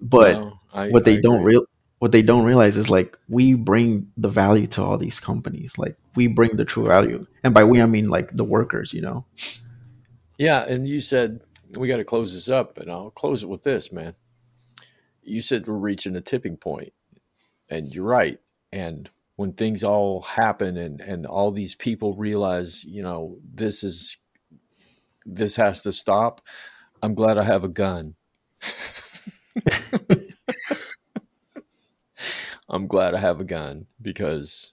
[0.00, 1.66] But No, I, what they I don't real
[1.98, 5.76] what they don't realize is like we bring the value to all these companies.
[5.76, 7.26] Like we bring the true value.
[7.44, 9.26] And by we i mean like the workers you know?
[10.38, 11.40] Yeah, and you said
[11.76, 14.14] we got to close this up, and I'll close it with this, man.
[15.22, 16.92] You said we're reaching a tipping point,
[17.68, 18.38] and you're right.
[18.72, 24.16] And when things all happen, and and all these people realize, you know, this is
[25.28, 26.40] this has to stop.
[27.02, 28.14] I'm glad I have a gun.
[32.68, 34.72] I'm glad I have a gun because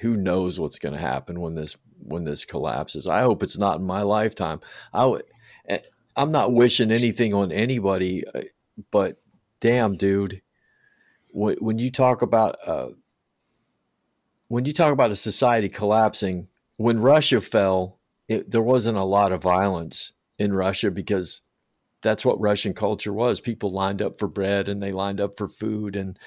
[0.00, 3.06] who knows what's going to happen when this when this collapses.
[3.06, 4.60] I hope it's not in my lifetime.
[4.92, 5.22] I w-
[5.68, 5.78] eh,
[6.14, 8.42] I'm not wishing anything on anybody, uh,
[8.90, 9.16] but
[9.60, 10.42] damn, dude,
[11.28, 12.88] when, when you talk about uh,
[14.48, 17.95] when you talk about a society collapsing, when Russia fell,
[18.28, 21.42] it, there wasn't a lot of violence in Russia because
[22.02, 23.40] that's what Russian culture was.
[23.40, 26.18] People lined up for bread and they lined up for food and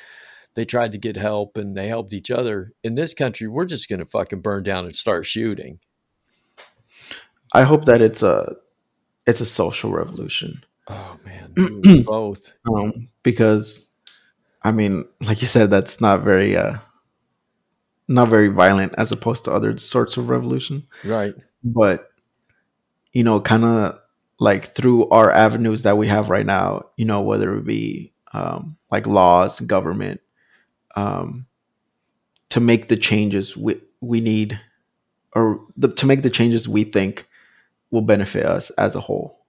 [0.55, 2.73] they tried to get help and they helped each other.
[2.83, 5.79] In this country, we're just going to fucking burn down and start shooting.
[7.53, 8.55] i hope that it's a
[9.25, 12.53] it's a social revolution Oh man, dude, both.
[12.67, 13.93] um because
[14.63, 16.77] i mean like you said that's not very uh
[18.07, 21.35] not very violent as opposed to other sorts of revolution Right.
[21.63, 22.09] But
[23.13, 23.99] you know kind of
[24.39, 28.77] like through our avenues that we have right now you know whether it be um,
[28.91, 30.21] like laws government
[30.95, 31.45] um,
[32.49, 34.59] to make the changes we, we need
[35.33, 37.27] or the, to make the changes we think
[37.91, 39.45] will benefit us as a whole.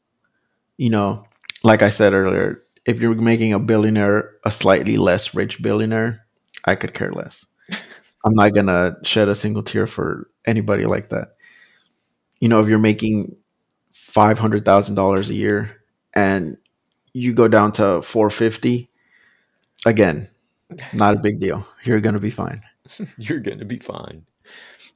[0.78, 1.24] You know
[1.64, 6.24] like i said earlier if you're making a billionaire a slightly less rich billionaire
[6.66, 7.46] i could care less.
[8.24, 11.34] I'm not gonna shed a single tear for anybody like that
[12.40, 13.36] you know if you're making
[13.92, 15.82] $500000 a year
[16.14, 16.56] and
[17.12, 18.90] you go down to 450
[19.86, 20.28] again
[20.94, 22.62] not a big deal you're gonna be fine
[23.18, 24.24] You're going to be fine.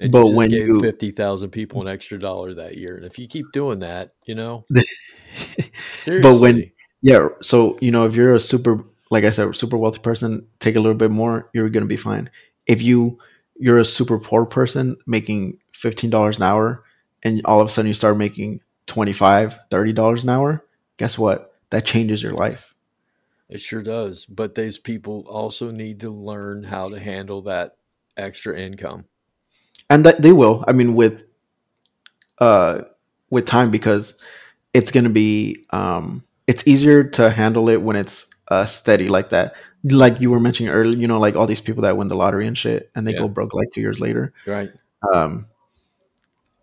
[0.01, 2.97] And But you when you- 50,000 people an extra dollar that year.
[2.97, 4.65] And if you keep doing that, you know,
[5.97, 6.21] seriously.
[6.23, 6.71] but when
[7.03, 10.75] yeah so you know if you're a super like i said super wealthy person take
[10.77, 12.31] a little bit more you're gonna be fine
[12.67, 13.19] if you
[13.57, 16.83] you're a super poor person making $15 an hour
[17.25, 20.65] and all of a sudden you start making 25 $30 an hour
[20.99, 22.75] guess what that changes your life
[23.49, 24.25] It sure does.
[24.25, 27.77] But these people also need to learn how to handle that
[28.17, 29.05] extra income.
[29.91, 31.25] and that they will i mean with
[32.39, 32.83] uh
[33.31, 34.23] with time because
[34.73, 39.31] it's going to be um it's easier to handle it when it's uh steady like
[39.31, 39.55] that
[39.91, 42.47] like you were mentioning earlier you know like all these people that win the lottery
[42.47, 43.21] and shit and they Yeah.
[43.21, 44.71] go broke like two years later Right.
[45.15, 45.47] um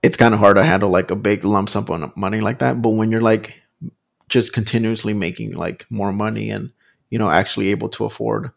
[0.03, 2.81] it's kind of hard to handle like a big lump sum of money like that
[2.81, 3.61] but when you're like
[4.29, 6.71] just continuously making like more money and
[7.09, 8.51] you know actually able to afford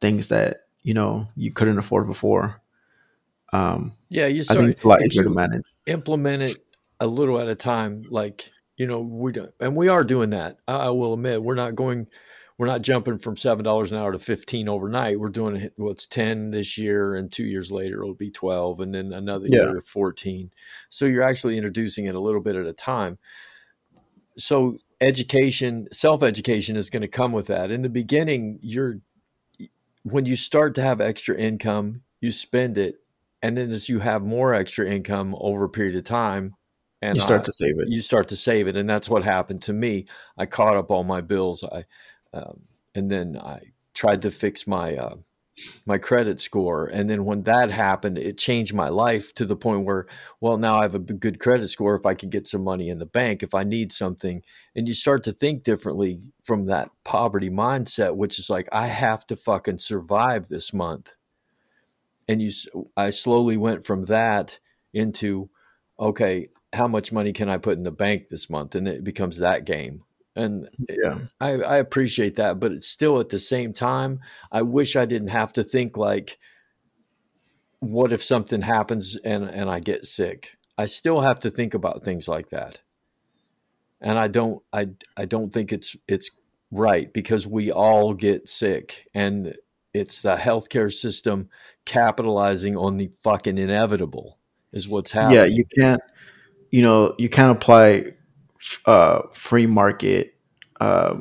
[0.00, 2.60] things that you know you couldn't afford before
[3.52, 4.26] um Yeah.
[4.26, 6.58] You i start, think it's a lot easier to manage implement it
[7.00, 10.58] a little at a time like you know we don't and we are doing that
[10.68, 12.06] i, I will admit we're not going
[12.56, 15.18] we're not jumping from seven dollars an hour to 15 overnight.
[15.18, 19.12] We're doing what's 10 this year and two years later it'll be 12 and then
[19.12, 19.70] another Yeah.
[19.72, 20.50] year 14
[20.88, 23.18] so you're actually introducing it a little bit at a time.
[24.36, 27.70] So education self-education is going to come with that.
[27.70, 29.00] In the beginning you're
[30.04, 32.96] when you start to have extra income you spend it
[33.42, 36.54] and then as you have more extra income over a period of time
[37.02, 37.88] and you start I- to save it.
[37.88, 40.06] you start to save it and that's what happened to me.
[40.38, 41.62] I caught up all my bills.
[41.64, 41.84] I
[42.34, 42.60] um,
[42.94, 43.60] and then i
[43.94, 45.16] tried to fix my uh,
[45.86, 46.86] my credit score.
[46.86, 50.06] And then when that happened it changed my life to the point where
[50.40, 52.98] well now i have a good credit score if i could get some money in
[52.98, 54.42] the bank if i need something.
[54.74, 59.26] And you start to think differently from that poverty mindset which is like i have
[59.28, 61.14] to fucking survive this month.
[62.28, 62.50] And you
[62.96, 64.58] i slowly went from that
[64.92, 65.50] into
[66.00, 68.74] okay how much money can i put in the bank this month?
[68.74, 70.02] And it becomes that game
[70.36, 74.20] and yeah I, I appreciate that, but it's still at the same time,
[74.50, 76.38] I wish I didn't have to think like,
[77.80, 80.56] what if something happens and, and I get sick?
[80.76, 82.80] I still have to think about things like that.
[84.00, 86.30] And I don't I I don't think it's it's
[86.70, 89.54] right because we all get sick and
[89.94, 91.48] it's the healthcare system
[91.84, 94.38] capitalizing on the fucking inevitable
[94.72, 95.38] is what's happening.
[95.38, 96.02] yeah you can't
[96.70, 98.12] you know you can't apply
[98.86, 100.34] uh free market
[100.80, 101.20] uh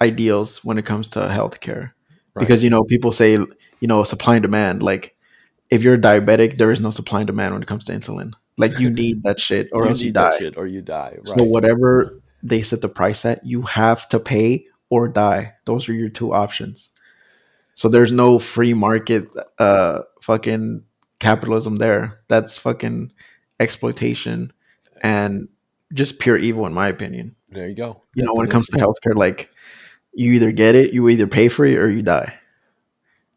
[0.00, 1.92] ideals when it comes to healthcare
[2.38, 4.82] because you know people say you know supply and demand.
[4.82, 5.16] Like
[5.70, 8.32] if you're diabetic, there is no supply and demand when it comes to insulin.
[8.56, 10.52] Like you need that shit or you else you die.
[10.56, 11.16] or you die.
[11.16, 11.38] Right.
[11.38, 15.54] So whatever they set the price at, you have to pay or die.
[15.64, 16.90] Those are your two options.
[17.74, 19.28] So there's no free market
[19.58, 20.84] uh fucking
[21.18, 22.20] capitalism there.
[22.28, 23.12] That's fucking
[23.60, 24.52] exploitation
[25.02, 25.48] and
[25.92, 27.34] just pure evil in my opinion.
[27.50, 28.02] there you go.
[28.14, 29.50] You know, when it comes to healthcare, like
[30.12, 32.34] you either get it, you either pay for it or you die.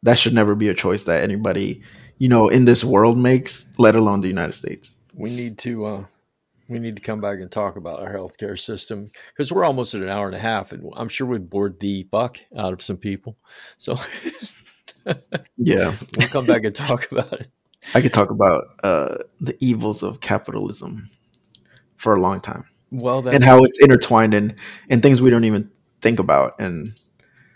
[0.03, 1.83] That should never be a choice that anybody,
[2.17, 4.93] you know, in this world makes, let alone the United States.
[5.13, 6.05] we need to uh
[6.69, 10.01] we need to come back and talk about our healthcare system because we're almost at
[10.01, 12.95] an hour and a half and i'm sure we bored the fuck out of some
[12.95, 13.35] people
[13.77, 13.97] so
[15.57, 15.93] Yeah.
[16.17, 17.49] we'll come back and talk about it
[17.95, 21.09] I could talk about uh, the evils of capitalism
[22.01, 22.65] for a long time.
[22.91, 24.55] Well that's and how it's intertwined in
[24.89, 25.71] in things we don't even
[26.01, 26.93] think about and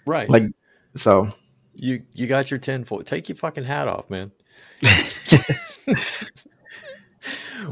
[0.05, 0.29] right.
[0.29, 0.43] like
[0.95, 1.29] so.
[1.75, 4.31] You you got your 10 for take your fucking hat off man.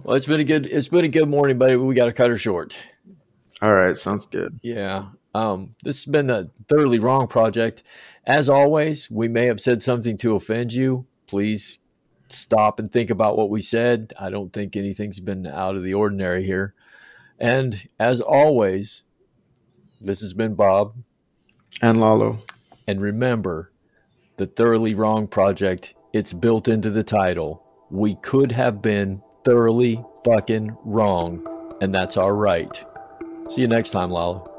[0.04, 2.30] Well it's been a good it's been a good morning buddy we got to cut
[2.30, 2.76] her short.
[3.62, 3.98] All right.
[3.98, 4.60] Sounds good.
[4.64, 5.10] Yeah.
[5.36, 7.84] Um, this has been the Thoroughly Wrong Project.
[8.26, 11.06] As always, we may have said something to offend you.
[11.28, 11.80] Please
[12.34, 14.14] stop and think about what we said.
[14.20, 16.74] I don't think anything's been out of the ordinary here.
[17.40, 19.04] And as always,
[20.02, 20.96] this has been Bob.
[21.82, 22.42] and Lalo
[22.88, 23.72] And remember,
[24.38, 27.64] the Thoroughly Wrong Project, it's built into the title.
[27.90, 32.84] We could have been thoroughly fucking wrong, and that's our right.
[33.50, 34.50] See you next time, Lalo.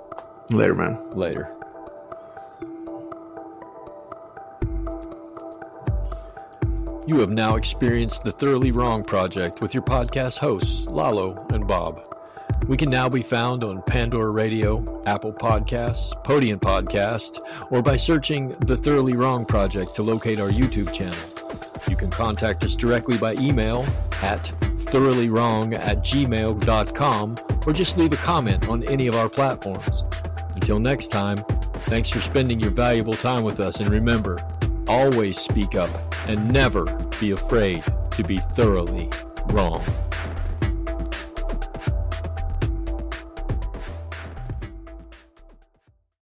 [0.50, 1.53] later man Later.
[7.06, 12.02] You have now experienced the Thoroughly Wrong Project with your podcast hosts, Lalo and Bob.
[12.66, 17.40] We can now be found on Pandora Radio, Apple Podcasts, Podium Podcast,
[17.70, 21.14] or by searching the Thoroughly Wrong Project to locate our YouTube channel.
[21.90, 23.84] You can contact us directly by email
[24.22, 24.46] at
[24.88, 30.02] thoroughly.wrong at gmail.com or just leave a comment on any of our platforms.
[30.54, 31.44] Until next time,
[31.74, 34.38] thanks for spending your valuable time with us and remember,
[34.88, 35.90] always speak up
[36.28, 36.84] and never
[37.20, 37.82] be afraid
[38.12, 39.10] to be thoroughly
[39.50, 39.82] wrong.